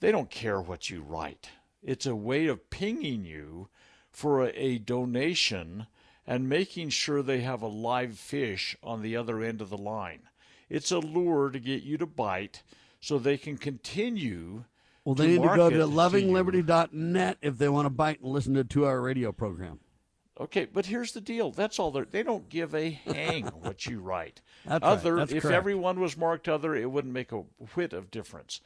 They 0.00 0.10
don't 0.12 0.30
care 0.30 0.60
what 0.60 0.90
you 0.90 1.02
write. 1.02 1.50
It's 1.82 2.06
a 2.06 2.16
way 2.16 2.46
of 2.46 2.70
pinging 2.70 3.24
you 3.24 3.68
for 4.10 4.44
a, 4.44 4.50
a 4.50 4.78
donation 4.78 5.86
and 6.26 6.48
making 6.48 6.88
sure 6.88 7.22
they 7.22 7.40
have 7.40 7.62
a 7.62 7.66
live 7.66 8.18
fish 8.18 8.76
on 8.82 9.02
the 9.02 9.16
other 9.16 9.42
end 9.42 9.60
of 9.60 9.70
the 9.70 9.78
line. 9.78 10.22
It's 10.70 10.90
a 10.90 10.98
lure 10.98 11.50
to 11.50 11.58
get 11.58 11.82
you 11.82 11.98
to 11.98 12.06
bite 12.06 12.62
so 13.00 13.18
they 13.18 13.36
can 13.36 13.58
continue. 13.58 14.64
Well, 15.04 15.14
they 15.14 15.26
need 15.26 15.42
to 15.42 15.54
go 15.54 15.68
to 15.68 15.76
lovingliberty.net 15.76 17.38
if 17.42 17.58
they 17.58 17.68
want 17.68 17.86
to 17.86 17.90
bite 17.90 18.20
and 18.20 18.32
listen 18.32 18.54
to 18.54 18.60
a 18.60 18.64
two 18.64 18.86
hour 18.86 19.02
radio 19.02 19.32
program. 19.32 19.80
Okay, 20.40 20.64
but 20.64 20.86
here's 20.86 21.12
the 21.12 21.20
deal. 21.20 21.50
That's 21.52 21.78
all 21.78 21.90
they 21.92 22.02
they 22.02 22.22
don't 22.22 22.48
give 22.48 22.74
a 22.74 22.90
hang 22.90 23.44
what 23.60 23.86
you 23.86 24.00
write. 24.00 24.40
That's 24.64 24.82
right. 24.82 24.90
other 24.90 25.16
That's 25.16 25.32
if 25.32 25.42
correct. 25.42 25.56
everyone 25.56 26.00
was 26.00 26.16
marked 26.16 26.48
other, 26.48 26.74
it 26.74 26.90
wouldn't 26.90 27.14
make 27.14 27.30
a 27.32 27.44
whit 27.74 27.92
of 27.92 28.10
difference. 28.10 28.60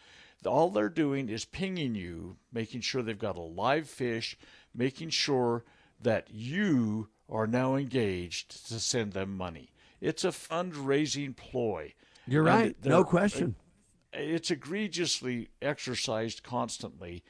All 0.46 0.70
they're 0.70 0.88
doing 0.88 1.28
is 1.28 1.44
pinging 1.44 1.94
you, 1.94 2.36
making 2.52 2.80
sure 2.82 3.02
they've 3.02 3.18
got 3.18 3.36
a 3.36 3.40
live 3.42 3.88
fish, 3.88 4.38
making 4.74 5.10
sure 5.10 5.64
that 6.00 6.28
you 6.30 7.08
are 7.28 7.46
now 7.46 7.74
engaged 7.74 8.68
to 8.68 8.78
send 8.78 9.12
them 9.12 9.36
money. 9.36 9.72
It's 10.00 10.24
a 10.24 10.28
fundraising 10.28 11.36
ploy. 11.36 11.92
You're 12.26 12.46
And 12.46 12.62
right. 12.62 12.84
No 12.84 13.04
question. 13.04 13.56
Uh, 14.14 14.18
it's 14.20 14.50
egregiously 14.50 15.48
exercised 15.60 16.42
constantly 16.42 17.24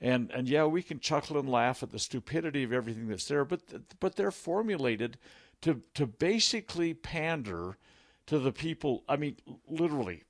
and 0.00 0.30
and 0.32 0.48
yeah 0.48 0.64
we 0.64 0.82
can 0.82 0.98
chuckle 1.00 1.38
and 1.38 1.48
laugh 1.48 1.82
at 1.82 1.90
the 1.90 1.98
stupidity 1.98 2.62
of 2.62 2.72
everything 2.72 3.08
that's 3.08 3.28
there 3.28 3.44
but 3.44 3.60
but 4.00 4.16
they're 4.16 4.30
formulated 4.30 5.18
to 5.60 5.82
to 5.94 6.06
basically 6.06 6.94
pander 6.94 7.76
to 8.26 8.38
the 8.38 8.52
people 8.52 9.04
i 9.08 9.16
mean 9.16 9.36
literally 9.68 10.24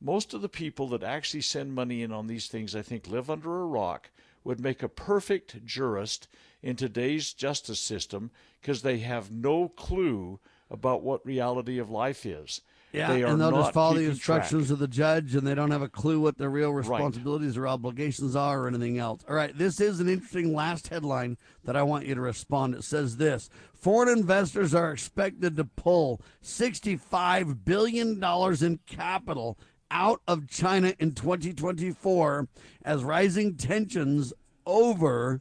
most 0.00 0.32
of 0.32 0.40
the 0.40 0.48
people 0.48 0.88
that 0.88 1.02
actually 1.02 1.40
send 1.40 1.74
money 1.74 2.02
in 2.02 2.12
on 2.12 2.26
these 2.26 2.48
things 2.48 2.74
i 2.74 2.82
think 2.82 3.06
live 3.06 3.30
under 3.30 3.60
a 3.60 3.66
rock 3.66 4.10
would 4.44 4.60
make 4.60 4.82
a 4.82 4.88
perfect 4.88 5.64
jurist 5.64 6.28
in 6.62 6.76
today's 6.76 7.32
justice 7.32 7.80
system 7.80 8.30
because 8.60 8.82
they 8.82 8.98
have 8.98 9.30
no 9.30 9.68
clue 9.68 10.38
about 10.70 11.02
what 11.02 11.24
reality 11.26 11.78
of 11.78 11.90
life 11.90 12.24
is 12.24 12.60
Yeah, 12.92 13.12
they 13.12 13.22
are 13.22 13.26
and 13.28 13.40
they'll 13.40 13.52
not 13.52 13.60
just 13.60 13.74
follow 13.74 13.94
the 13.94 14.04
instructions 14.04 14.66
track. 14.66 14.72
of 14.72 14.78
the 14.80 14.88
judge, 14.88 15.34
and 15.34 15.46
they 15.46 15.54
don't 15.54 15.70
have 15.70 15.82
a 15.82 15.88
clue 15.88 16.20
what 16.20 16.38
their 16.38 16.50
real 16.50 16.72
responsibilities 16.72 17.56
or 17.56 17.68
obligations 17.68 18.34
are 18.34 18.62
or 18.62 18.68
anything 18.68 18.98
else. 18.98 19.22
All 19.28 19.34
right, 19.34 19.56
this 19.56 19.80
is 19.80 20.00
an 20.00 20.08
interesting 20.08 20.54
last 20.54 20.88
headline 20.88 21.36
that 21.64 21.76
I 21.76 21.82
want 21.82 22.06
you 22.06 22.14
to 22.14 22.20
respond. 22.20 22.74
It 22.74 22.84
says 22.84 23.16
this 23.16 23.48
Foreign 23.74 24.08
investors 24.08 24.74
are 24.74 24.92
expected 24.92 25.56
to 25.56 25.64
pull 25.64 26.20
$65 26.42 27.64
billion 27.64 28.22
in 28.22 28.80
capital 28.86 29.58
out 29.90 30.20
of 30.26 30.48
China 30.48 30.94
in 30.98 31.12
2024 31.14 32.48
as 32.84 33.04
rising 33.04 33.56
tensions 33.56 34.32
over 34.66 35.40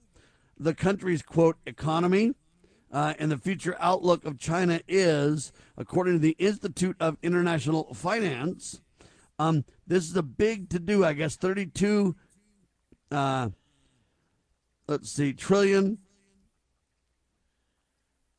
the 0.58 0.74
country's 0.74 1.22
quote 1.22 1.58
economy 1.66 2.34
uh, 2.92 3.14
and 3.20 3.32
the 3.32 3.38
future 3.38 3.76
outlook 3.80 4.26
of 4.26 4.40
China 4.40 4.82
is, 4.88 5.52
according 5.78 6.14
to 6.14 6.20
the 6.20 6.36
Institute 6.40 6.96
of 7.00 7.18
International 7.22 7.94
Finance, 7.94 8.82
um, 9.38 9.64
this 9.88 10.10
is 10.10 10.16
a 10.16 10.24
big 10.24 10.70
to 10.70 10.80
do. 10.80 11.06
I 11.06 11.14
guess 11.14 11.36
32, 11.36 12.16
uh, 13.12 13.50
let's 14.88 15.12
see, 15.12 15.34
trillion. 15.34 16.00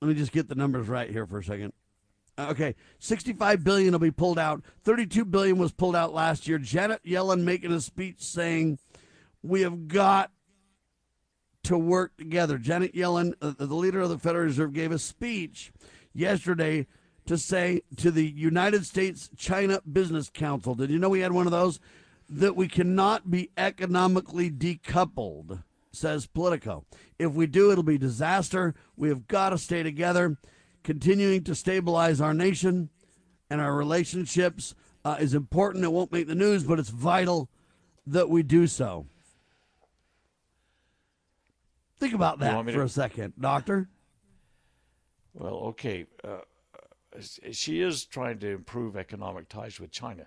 Let 0.00 0.08
me 0.08 0.14
just 0.14 0.32
get 0.32 0.48
the 0.48 0.54
numbers 0.54 0.88
right 0.88 1.10
here 1.10 1.26
for 1.26 1.38
a 1.38 1.44
second. 1.44 1.72
Uh, 2.36 2.48
Okay, 2.50 2.74
65 2.98 3.62
billion 3.62 3.92
will 3.92 3.98
be 3.98 4.10
pulled 4.10 4.38
out. 4.38 4.62
32 4.84 5.24
billion 5.26 5.58
was 5.58 5.72
pulled 5.72 5.94
out 5.94 6.14
last 6.14 6.48
year. 6.48 6.58
Janet 6.58 7.02
Yellen 7.04 7.42
making 7.42 7.72
a 7.72 7.80
speech 7.80 8.20
saying, 8.20 8.78
"We 9.42 9.60
have 9.60 9.88
got 9.88 10.30
to 11.64 11.78
work 11.78 12.16
together." 12.16 12.58
Janet 12.58 12.94
Yellen, 12.94 13.34
uh, 13.40 13.52
the 13.58 13.74
leader 13.74 14.00
of 14.00 14.08
the 14.08 14.18
Federal 14.18 14.44
Reserve, 14.44 14.72
gave 14.72 14.92
a 14.92 14.98
speech 14.98 15.72
yesterday 16.12 16.86
to 17.26 17.38
say 17.38 17.82
to 17.96 18.10
the 18.10 18.26
United 18.26 18.84
States 18.84 19.30
China 19.36 19.80
Business 19.90 20.28
Council. 20.28 20.74
Did 20.74 20.90
you 20.90 20.98
know 20.98 21.08
we 21.08 21.20
had 21.20 21.32
one 21.32 21.46
of 21.46 21.52
those? 21.52 21.78
That 22.28 22.56
we 22.56 22.68
cannot 22.68 23.30
be 23.30 23.50
economically 23.56 24.50
decoupled, 24.50 25.62
says 25.92 26.26
Politico. 26.26 26.84
If 27.18 27.32
we 27.32 27.46
do, 27.46 27.70
it'll 27.70 27.82
be 27.82 27.98
disaster. 27.98 28.74
We 28.96 29.08
have 29.08 29.26
got 29.26 29.50
to 29.50 29.58
stay 29.58 29.82
together. 29.82 30.38
Continuing 30.82 31.44
to 31.44 31.54
stabilize 31.54 32.20
our 32.20 32.32
nation 32.32 32.88
and 33.50 33.60
our 33.60 33.74
relationships 33.74 34.74
uh, 35.04 35.16
is 35.20 35.34
important. 35.34 35.84
It 35.84 35.92
won't 35.92 36.12
make 36.12 36.28
the 36.28 36.34
news, 36.34 36.64
but 36.64 36.78
it's 36.78 36.88
vital 36.88 37.48
that 38.06 38.28
we 38.30 38.42
do 38.42 38.66
so. 38.66 39.06
Think 42.00 42.14
about 42.14 42.38
that 42.40 42.64
for 42.64 42.72
to- 42.72 42.80
a 42.82 42.88
second, 42.88 43.34
Doctor. 43.38 43.88
Well, 45.34 45.54
okay. 45.68 46.06
Uh, 46.24 46.38
she 47.52 47.80
is 47.82 48.04
trying 48.04 48.38
to 48.38 48.48
improve 48.48 48.96
economic 48.96 49.48
ties 49.48 49.78
with 49.78 49.90
China. 49.92 50.26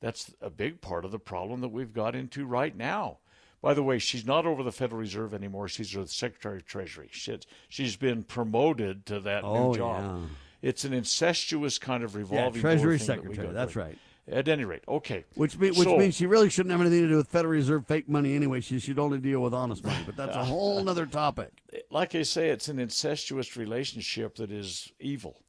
That's 0.00 0.32
a 0.40 0.50
big 0.50 0.80
part 0.80 1.04
of 1.04 1.10
the 1.10 1.18
problem 1.18 1.60
that 1.62 1.68
we've 1.68 1.92
got 1.92 2.14
into 2.14 2.44
right 2.44 2.76
now. 2.76 3.18
By 3.62 3.72
the 3.72 3.82
way, 3.82 3.98
she's 3.98 4.26
not 4.26 4.44
over 4.44 4.62
the 4.62 4.72
Federal 4.72 5.00
Reserve 5.00 5.32
anymore. 5.32 5.68
She's 5.68 5.92
the 5.92 6.06
Secretary 6.06 6.58
of 6.58 6.66
Treasury. 6.66 7.08
She's, 7.10 7.38
she's 7.70 7.96
been 7.96 8.22
promoted 8.22 9.06
to 9.06 9.20
that 9.20 9.42
Oh, 9.42 9.70
new 9.72 9.78
job. 9.78 10.04
yeah. 10.04 10.28
It's 10.68 10.84
an 10.84 10.92
incestuous 10.92 11.78
kind 11.78 12.04
of 12.04 12.14
revolving 12.14 12.60
door 12.60 12.70
Treasury 12.72 12.98
thing 12.98 13.06
that 13.06 13.16
we 13.22 13.28
Secretary, 13.34 13.46
got 13.48 13.54
that's 13.54 13.76
right. 13.76 13.98
At 14.26 14.48
any 14.48 14.64
rate, 14.64 14.82
okay. 14.88 15.24
Which, 15.34 15.58
mean, 15.58 15.74
which 15.74 15.86
So- 15.86 15.98
means 15.98 16.14
she 16.14 16.24
really 16.26 16.48
shouldn't 16.48 16.70
have 16.72 16.80
anything 16.80 17.02
to 17.02 17.08
do 17.08 17.16
with 17.16 17.28
Federal 17.28 17.52
Reserve 17.52 17.86
fake 17.86 18.08
money 18.08 18.34
anyway. 18.34 18.60
She 18.62 18.78
should 18.78 18.98
only 18.98 19.18
deal 19.18 19.40
with 19.40 19.52
honest 19.52 19.84
money. 19.84 20.02
But 20.06 20.16
that's 20.16 20.34
a 20.34 20.44
whole 20.46 20.88
other 20.88 21.04
topic. 21.04 21.50
like 21.90 22.14
I 22.14 22.22
say, 22.22 22.48
it's 22.48 22.68
an 22.68 22.78
incestuous 22.78 23.54
relationship 23.56 24.36
that 24.36 24.50
is 24.50 24.90
evil. 24.98 25.42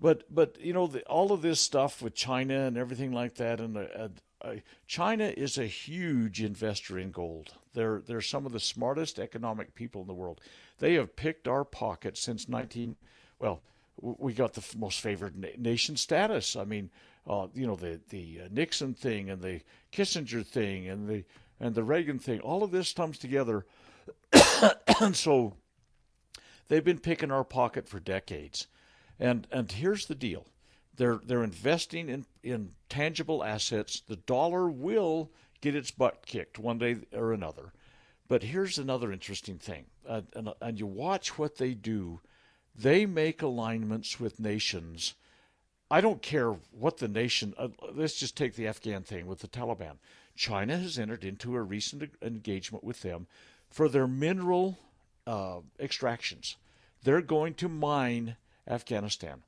But 0.00 0.32
but 0.34 0.58
you 0.60 0.72
know 0.72 0.86
the, 0.86 1.02
all 1.02 1.32
of 1.32 1.42
this 1.42 1.60
stuff 1.60 2.00
with 2.00 2.14
China 2.14 2.66
and 2.66 2.78
everything 2.78 3.12
like 3.12 3.34
that, 3.34 3.60
and 3.60 3.76
uh, 3.76 3.80
uh, 3.80 4.08
uh, 4.40 4.54
China 4.86 5.24
is 5.36 5.58
a 5.58 5.66
huge 5.66 6.40
investor 6.40 6.98
in 6.98 7.10
gold. 7.10 7.54
They're 7.74 8.00
they're 8.06 8.20
some 8.20 8.46
of 8.46 8.52
the 8.52 8.60
smartest 8.60 9.18
economic 9.18 9.74
people 9.74 10.00
in 10.00 10.06
the 10.06 10.14
world. 10.14 10.40
They 10.78 10.94
have 10.94 11.16
picked 11.16 11.48
our 11.48 11.64
pocket 11.64 12.16
since 12.16 12.48
19. 12.48 12.96
Well, 13.40 13.60
we 14.00 14.32
got 14.32 14.54
the 14.54 14.64
most 14.78 15.00
favored 15.00 15.34
nation 15.58 15.96
status. 15.96 16.54
I 16.54 16.64
mean, 16.64 16.90
uh, 17.28 17.48
you 17.54 17.66
know 17.66 17.76
the 17.76 18.00
the 18.08 18.40
uh, 18.44 18.48
Nixon 18.50 18.94
thing 18.94 19.30
and 19.30 19.42
the 19.42 19.60
Kissinger 19.92 20.44
thing 20.44 20.88
and 20.88 21.08
the 21.08 21.24
and 21.60 21.74
the 21.74 21.84
Reagan 21.84 22.18
thing. 22.18 22.40
All 22.40 22.62
of 22.62 22.70
this 22.70 22.92
comes 22.92 23.18
together, 23.18 23.66
and 25.00 25.14
so 25.14 25.54
they've 26.68 26.84
been 26.84 27.00
picking 27.00 27.30
our 27.30 27.44
pocket 27.44 27.88
for 27.88 28.00
decades. 28.00 28.66
And 29.20 29.46
and 29.50 29.70
here's 29.70 30.06
the 30.06 30.14
deal: 30.14 30.46
they're 30.96 31.20
they're 31.24 31.44
investing 31.44 32.08
in 32.08 32.24
in 32.42 32.72
tangible 32.88 33.44
assets. 33.44 34.00
The 34.00 34.16
dollar 34.16 34.70
will 34.70 35.30
get 35.60 35.74
its 35.74 35.90
butt 35.90 36.24
kicked 36.24 36.58
one 36.58 36.78
day 36.78 36.96
or 37.12 37.32
another. 37.32 37.72
But 38.28 38.42
here's 38.42 38.78
another 38.78 39.10
interesting 39.10 39.58
thing, 39.58 39.86
uh, 40.06 40.20
and, 40.34 40.50
and 40.60 40.78
you 40.78 40.86
watch 40.86 41.38
what 41.38 41.56
they 41.56 41.72
do. 41.74 42.20
They 42.74 43.06
make 43.06 43.42
alignments 43.42 44.20
with 44.20 44.38
nations. 44.38 45.14
I 45.90 46.00
don't 46.00 46.20
care 46.20 46.50
what 46.70 46.98
the 46.98 47.08
nation. 47.08 47.54
Uh, 47.56 47.68
let's 47.94 48.18
just 48.18 48.36
take 48.36 48.54
the 48.54 48.66
Afghan 48.66 49.02
thing 49.02 49.26
with 49.26 49.40
the 49.40 49.48
Taliban. 49.48 49.96
China 50.36 50.76
has 50.76 50.98
entered 50.98 51.24
into 51.24 51.56
a 51.56 51.62
recent 51.62 52.10
engagement 52.20 52.84
with 52.84 53.02
them 53.02 53.26
for 53.70 53.88
their 53.88 54.06
mineral 54.06 54.78
uh, 55.26 55.60
extractions. 55.80 56.56
They're 57.02 57.22
going 57.22 57.54
to 57.54 57.68
mine 57.68 58.36
Afghanistan. 58.66 59.42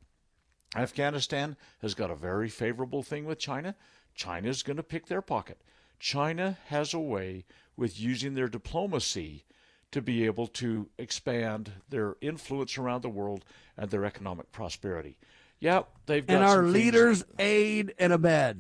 Afghanistan 0.75 1.57
has 1.83 1.95
got 1.95 2.11
a 2.11 2.17
very 2.17 2.49
favorable 2.49 3.03
thing 3.03 3.25
with 3.27 3.39
China. 3.39 3.75
China 4.15 4.49
is 4.49 4.63
going 4.63 4.77
to 4.77 4.83
pick 4.83 5.07
their 5.07 5.23
pocket. 5.23 5.61
China 5.99 6.59
has 6.67 6.95
a 6.95 6.99
way 6.99 7.45
with 7.77 8.01
using 8.01 8.35
their 8.35 8.49
diplomacy 8.49 9.45
to 9.91 10.01
be 10.01 10.25
able 10.25 10.47
to 10.47 10.89
expand 10.99 11.73
their 11.89 12.17
influence 12.21 12.79
around 12.79 13.03
the 13.03 13.09
world 13.09 13.45
and 13.77 13.91
their 13.91 14.05
economic 14.05 14.53
prosperity. 14.53 15.17
Yeah, 15.61 15.83
they've 16.07 16.27
got 16.27 16.37
and 16.37 16.45
our 16.45 16.63
leaders 16.63 17.23
things, 17.23 17.35
aid 17.39 17.95
and 17.99 18.13
abet. 18.13 18.57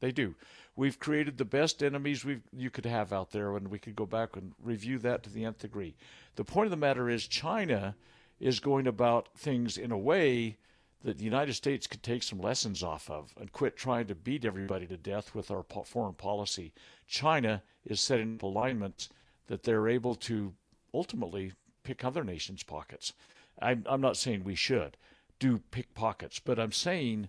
They 0.00 0.10
do. 0.10 0.34
We've 0.74 0.98
created 0.98 1.36
the 1.36 1.44
best 1.44 1.82
enemies 1.82 2.24
we 2.24 2.40
you 2.52 2.70
could 2.70 2.86
have 2.86 3.12
out 3.12 3.30
there, 3.30 3.56
and 3.56 3.68
we 3.68 3.78
could 3.78 3.94
go 3.94 4.06
back 4.06 4.36
and 4.36 4.52
review 4.62 4.98
that 5.00 5.22
to 5.24 5.30
the 5.30 5.44
nth 5.44 5.58
degree. 5.58 5.96
The 6.36 6.44
point 6.44 6.66
of 6.66 6.70
the 6.70 6.76
matter 6.76 7.10
is, 7.10 7.26
China 7.26 7.94
is 8.40 8.60
going 8.60 8.86
about 8.86 9.28
things 9.36 9.76
in 9.76 9.92
a 9.92 9.98
way 9.98 10.56
that 11.02 11.18
the 11.18 11.24
United 11.24 11.54
States 11.54 11.86
could 11.86 12.02
take 12.02 12.22
some 12.22 12.40
lessons 12.40 12.82
off 12.82 13.10
of 13.10 13.32
and 13.38 13.52
quit 13.52 13.76
trying 13.76 14.06
to 14.06 14.14
beat 14.14 14.44
everybody 14.44 14.86
to 14.86 14.96
death 14.96 15.34
with 15.34 15.50
our 15.50 15.64
foreign 15.84 16.14
policy. 16.14 16.72
China 17.06 17.62
is 17.84 18.00
setting 18.00 18.36
up 18.36 18.42
alignments 18.42 19.08
that 19.46 19.62
they're 19.62 19.88
able 19.88 20.14
to 20.14 20.54
ultimately 20.94 21.52
pick 21.82 22.04
other 22.04 22.24
nations' 22.24 22.62
pockets. 22.62 23.12
I'm, 23.60 23.84
I'm 23.88 24.00
not 24.00 24.16
saying 24.16 24.44
we 24.44 24.54
should 24.54 24.96
do 25.38 25.58
pickpockets, 25.70 26.40
but 26.40 26.58
I'm 26.58 26.72
saying 26.72 27.28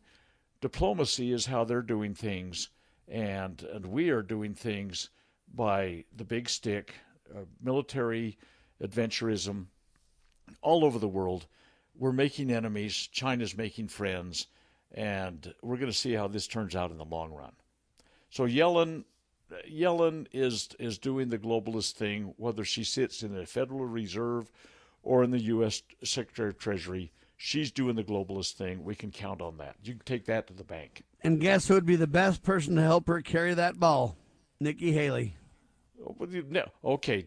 diplomacy 0.61 1.31
is 1.31 1.45
how 1.45 1.63
they're 1.63 1.81
doing 1.81 2.13
things, 2.13 2.69
and 3.07 3.61
and 3.63 3.85
we 3.85 4.09
are 4.09 4.21
doing 4.21 4.53
things 4.53 5.09
by 5.53 6.05
the 6.15 6.23
big 6.23 6.49
stick, 6.49 6.93
uh, 7.35 7.41
military 7.61 8.37
adventurism, 8.81 9.67
all 10.61 10.85
over 10.85 10.99
the 10.99 11.07
world. 11.07 11.47
We're 11.95 12.11
making 12.11 12.51
enemies. 12.51 13.09
China's 13.11 13.57
making 13.57 13.89
friends, 13.89 14.47
and 14.91 15.53
we're 15.61 15.77
going 15.77 15.91
to 15.91 15.97
see 15.97 16.13
how 16.13 16.27
this 16.27 16.47
turns 16.47 16.75
out 16.75 16.91
in 16.91 16.97
the 16.97 17.05
long 17.05 17.31
run. 17.31 17.53
So 18.29 18.45
Yellen, 18.45 19.05
Yellen 19.69 20.27
is 20.31 20.69
is 20.79 20.97
doing 20.97 21.29
the 21.29 21.39
globalist 21.39 21.93
thing, 21.93 22.33
whether 22.37 22.63
she 22.63 22.83
sits 22.83 23.23
in 23.23 23.33
the 23.33 23.45
Federal 23.45 23.85
Reserve 23.85 24.51
or 25.01 25.23
in 25.23 25.31
the 25.31 25.41
U.S. 25.41 25.81
Secretary 26.03 26.49
of 26.49 26.57
Treasury. 26.57 27.11
She's 27.41 27.71
doing 27.71 27.95
the 27.95 28.03
globalist 28.03 28.55
thing. 28.55 28.83
We 28.83 28.95
can 28.95 29.11
count 29.11 29.41
on 29.41 29.59
that. 29.59 29.77
You 29.81 29.93
can 29.93 30.03
take 30.03 30.25
that 30.25 30.47
to 30.47 30.53
the 30.53 30.65
bank. 30.65 31.03
And 31.23 31.39
guess 31.39 31.69
who 31.69 31.75
would 31.75 31.85
be 31.85 31.95
the 31.95 32.05
best 32.05 32.43
person 32.43 32.75
to 32.75 32.81
help 32.81 33.07
her 33.07 33.21
carry 33.21 33.53
that 33.53 33.79
ball? 33.79 34.17
Nikki 34.59 34.91
Haley. 34.91 35.37
No, 36.49 36.65
okay, 36.83 37.25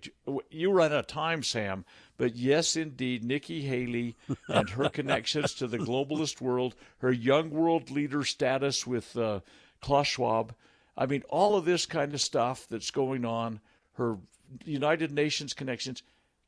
you 0.50 0.70
run 0.70 0.92
out 0.92 0.98
of 0.98 1.06
time, 1.06 1.42
Sam. 1.42 1.86
But 2.18 2.36
yes, 2.36 2.76
indeed, 2.76 3.24
Nikki 3.24 3.62
Haley 3.62 4.16
and 4.48 4.68
her 4.68 4.90
connections 4.90 5.54
to 5.54 5.66
the 5.66 5.78
globalist 5.78 6.42
world, 6.42 6.74
her 6.98 7.10
young 7.10 7.48
world 7.48 7.90
leader 7.90 8.22
status 8.22 8.86
with 8.86 9.16
uh, 9.16 9.40
Klaus 9.80 10.08
Schwab. 10.08 10.54
I 10.94 11.06
mean, 11.06 11.22
all 11.30 11.56
of 11.56 11.64
this 11.64 11.86
kind 11.86 12.12
of 12.12 12.20
stuff 12.20 12.66
that's 12.68 12.90
going 12.90 13.24
on, 13.24 13.60
her 13.94 14.18
United 14.62 15.10
Nations 15.10 15.54
connections. 15.54 16.02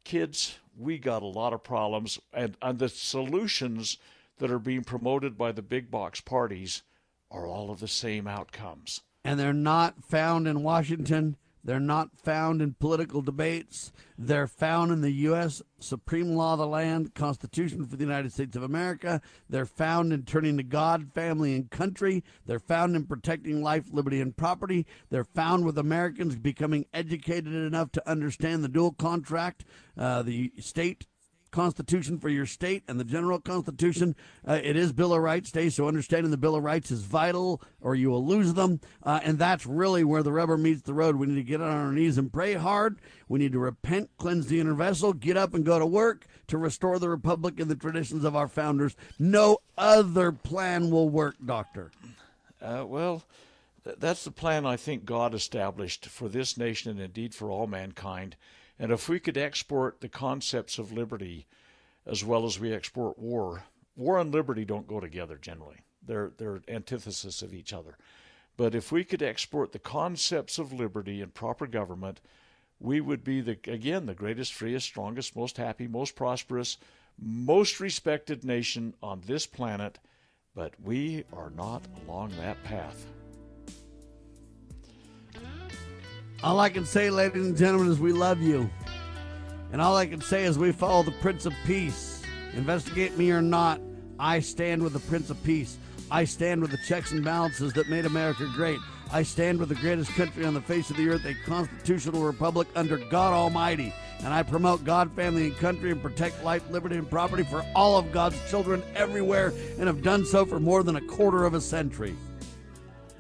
Kids, 0.05 0.59
we 0.77 0.99
got 0.99 1.23
a 1.23 1.27
lot 1.27 1.53
of 1.53 1.63
problems, 1.63 2.21
and, 2.33 2.57
and 2.61 2.79
the 2.79 2.89
solutions 2.89 3.99
that 4.39 4.51
are 4.51 4.59
being 4.59 4.85
promoted 4.85 5.39
by 5.39 5.53
the 5.53 5.63
big 5.63 5.91
box 5.91 6.21
parties 6.21 6.83
are 7.31 7.47
all 7.47 7.71
of 7.71 7.81
the 7.81 7.89
same 7.89 8.27
outcomes. 8.27 9.01
And 9.25 9.41
they're 9.41 9.53
not 9.53 10.05
found 10.05 10.47
in 10.47 10.63
Washington. 10.63 11.37
They're 11.65 11.81
not 11.81 12.11
found 12.17 12.61
in 12.61 12.75
political 12.75 13.23
debates. 13.23 13.91
They're 14.19 14.47
found 14.47 14.93
in 14.93 15.01
the 15.01 15.11
U.S. 15.11 15.63
Supreme 15.81 16.35
Law 16.35 16.53
of 16.53 16.59
the 16.59 16.67
Land, 16.67 17.15
Constitution 17.15 17.87
for 17.87 17.97
the 17.97 18.05
United 18.05 18.33
States 18.33 18.55
of 18.55 18.63
America. 18.63 19.23
They're 19.49 19.65
found 19.65 20.13
in 20.13 20.25
turning 20.25 20.59
to 20.59 20.63
God, 20.63 21.13
family, 21.15 21.55
and 21.55 21.71
country. 21.71 22.23
They're 22.45 22.59
found 22.59 22.95
in 22.97 23.07
protecting 23.07 23.63
life, 23.63 23.87
liberty, 23.91 24.21
and 24.21 24.37
property. 24.37 24.87
They're 25.11 25.25
found 25.25 25.65
with 25.65 25.79
Americans 25.79 26.37
becoming 26.37 26.85
educated 26.93 27.55
enough 27.55 27.93
to 27.93 28.11
understand 28.11 28.63
the 28.63 28.69
dual 28.69 28.93
contract, 28.93 29.65
uh, 29.97 30.23
the 30.23 30.53
state 30.59 31.07
Constitution 31.55 32.19
for 32.19 32.29
your 32.29 32.47
state 32.47 32.83
and 32.89 32.99
the 32.99 33.05
General 33.05 33.39
Constitution. 33.39 34.17
Uh, 34.47 34.59
it 34.61 34.75
is 34.75 34.93
Bill 34.93 35.15
of 35.15 35.23
Rights 35.23 35.53
Day, 35.53 35.69
so 35.69 35.87
understanding 35.87 36.33
the 36.33 36.37
Bill 36.37 36.57
of 36.57 36.65
Rights 36.65 36.91
is 36.91 37.03
vital, 37.03 37.63
or 37.81 37.95
you 37.95 38.11
will 38.11 38.27
lose 38.27 38.55
them. 38.55 38.81
Uh, 39.05 39.21
and 39.23 39.39
that's 39.39 39.65
really 39.65 40.03
where 40.03 40.25
the 40.25 40.33
rubber 40.33 40.59
meets 40.59 40.83
the 40.83 40.93
road. 40.93 41.15
We 41.15 41.29
need 41.29 41.37
to 41.37 41.45
get 41.45 41.61
on 41.61 41.71
our 41.71 41.93
knees 41.93 42.19
and 42.19 42.33
pray 42.33 42.55
hard. 42.55 42.99
We 43.29 43.39
need 43.39 43.53
to 43.53 43.61
repent, 43.61 44.11
cleanse 44.19 44.49
the 44.49 44.59
inner 44.59 44.75
vessel, 44.75 45.13
get 45.13 45.37
up 45.37 45.55
and 45.55 45.65
go 45.65 45.79
to 45.79 45.87
work 45.87 46.27
to 46.49 46.59
restore 46.59 46.99
the 46.99 47.09
republic 47.09 47.61
and 47.61 47.71
the 47.71 47.77
traditions 47.77 48.25
of 48.25 48.35
our 48.35 48.49
founders. 48.49 48.97
No 49.17 49.59
other 49.79 50.33
plan 50.33 50.91
will 50.91 51.09
work, 51.09 51.37
Doctor. 51.47 51.93
Uh, 52.61 52.85
well, 52.85 53.23
that's 53.85 54.25
the 54.25 54.33
plan 54.33 54.67
I 54.67 54.77
think 54.77 55.05
God 55.05 55.35
established 55.35 56.07
for 56.07 56.29
this 56.29 56.59
nation 56.59 56.91
and 56.91 57.01
indeed 57.01 57.33
for 57.33 57.49
all 57.49 57.69
mankind. 57.69 58.35
And 58.85 58.93
if 58.93 59.09
we 59.09 59.19
could 59.19 59.39
export 59.39 60.03
the 60.03 60.11
concepts 60.11 60.77
of 60.77 60.93
liberty 60.93 61.47
as 62.05 62.23
well 62.23 62.45
as 62.45 62.61
we 62.61 62.71
export 62.71 63.19
war, 63.19 63.65
war 63.97 64.19
and 64.19 64.31
liberty 64.31 64.67
don't 64.67 64.87
go 64.87 65.01
together 65.01 65.39
generally. 65.39 65.79
They're 66.07 66.33
they're 66.37 66.61
antithesis 66.69 67.41
of 67.41 67.55
each 67.55 67.73
other. 67.73 67.97
But 68.59 68.75
if 68.75 68.93
we 68.93 69.03
could 69.03 69.23
export 69.23 69.73
the 69.73 69.79
concepts 69.79 70.59
of 70.59 70.71
liberty 70.71 71.23
and 71.23 71.33
proper 71.33 71.67
government, 71.67 72.21
we 72.79 73.01
would 73.01 73.25
be 73.25 73.41
the 73.41 73.57
again 73.67 74.05
the 74.05 74.13
greatest, 74.13 74.53
freest, 74.53 74.85
strongest, 74.85 75.35
most 75.35 75.57
happy, 75.57 75.87
most 75.87 76.15
prosperous, 76.15 76.77
most 77.19 77.81
respected 77.81 78.45
nation 78.45 78.93
on 79.03 79.23
this 79.25 79.47
planet. 79.47 79.99
But 80.55 80.75
we 80.79 81.25
are 81.33 81.49
not 81.49 81.87
along 82.07 82.33
that 82.37 82.63
path. 82.65 83.07
All 86.45 86.61
I 86.61 86.69
can 86.69 86.85
say, 86.85 87.09
ladies 87.09 87.47
and 87.47 87.57
gentlemen, 87.57 87.91
is 87.91 87.99
we 87.99 88.13
love 88.13 88.43
you. 88.43 88.69
And 89.73 89.81
all 89.81 89.97
I 89.97 90.05
can 90.05 90.21
say 90.21 90.45
is 90.45 90.59
we 90.59 90.73
follow 90.73 91.03
the 91.03 91.11
Prince 91.11 91.47
of 91.47 91.55
Peace. 91.65 92.21
Investigate 92.53 93.17
me 93.17 93.31
or 93.31 93.41
not, 93.41 93.81
I 94.19 94.41
stand 94.41 94.83
with 94.83 94.93
the 94.93 94.99
Prince 94.99 95.31
of 95.31 95.43
Peace. 95.43 95.79
I 96.11 96.25
stand 96.25 96.61
with 96.61 96.71
the 96.71 96.79
checks 96.87 97.13
and 97.13 97.25
balances 97.25 97.73
that 97.73 97.89
made 97.89 98.05
America 98.05 98.47
great. 98.55 98.79
I 99.11 99.23
stand 99.23 99.59
with 99.59 99.71
the 99.71 99.75
greatest 99.77 100.11
country 100.17 100.45
on 100.45 100.53
the 100.53 100.61
face 100.61 100.91
of 100.91 100.99
the 100.99 101.09
earth, 101.09 101.25
a 101.25 101.33
constitutional 101.47 102.23
republic 102.23 102.69
under 102.77 102.99
God 102.99 103.33
Almighty. 103.33 103.95
And 104.19 104.35
I 104.35 104.43
promote 104.43 104.85
God, 104.85 105.11
family, 105.13 105.47
and 105.47 105.57
country 105.57 105.93
and 105.93 106.03
protect 106.03 106.45
life, 106.45 106.69
liberty, 106.69 106.97
and 106.97 107.09
property 107.09 107.45
for 107.45 107.65
all 107.75 107.97
of 107.97 108.13
God's 108.13 108.37
children 108.51 108.83
everywhere 108.95 109.55
and 109.79 109.87
have 109.87 110.03
done 110.03 110.27
so 110.27 110.45
for 110.45 110.61
more 110.61 110.83
than 110.83 110.97
a 110.97 111.07
quarter 111.07 111.47
of 111.47 111.55
a 111.55 111.61
century 111.63 112.15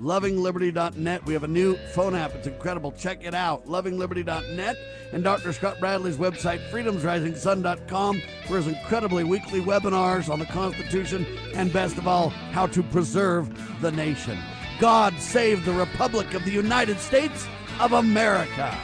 lovingliberty.net. 0.04 1.24
We 1.24 1.32
have 1.32 1.44
a 1.44 1.48
new 1.48 1.76
phone 1.94 2.14
app. 2.14 2.34
It's 2.34 2.46
incredible. 2.46 2.92
Check 2.92 3.24
it 3.24 3.34
out. 3.34 3.66
Lovingliberty.net 3.66 4.76
and 5.12 5.24
Dr. 5.24 5.52
Scott 5.52 5.80
Bradley's 5.80 6.16
website, 6.16 6.60
freedomsrisingsun.com, 6.70 8.22
for 8.46 8.56
his 8.56 8.66
incredibly 8.66 9.24
weekly 9.24 9.60
webinars 9.60 10.28
on 10.28 10.38
the 10.38 10.46
Constitution 10.46 11.26
and, 11.54 11.72
best 11.72 11.98
of 11.98 12.06
all, 12.06 12.28
how 12.28 12.66
to 12.66 12.82
preserve 12.82 13.80
the 13.80 13.92
nation. 13.92 14.38
God 14.78 15.18
save 15.18 15.64
the 15.64 15.72
Republic 15.72 16.34
of 16.34 16.44
the 16.44 16.50
United 16.50 16.98
States 16.98 17.46
of 17.80 17.92
America. 17.92 18.76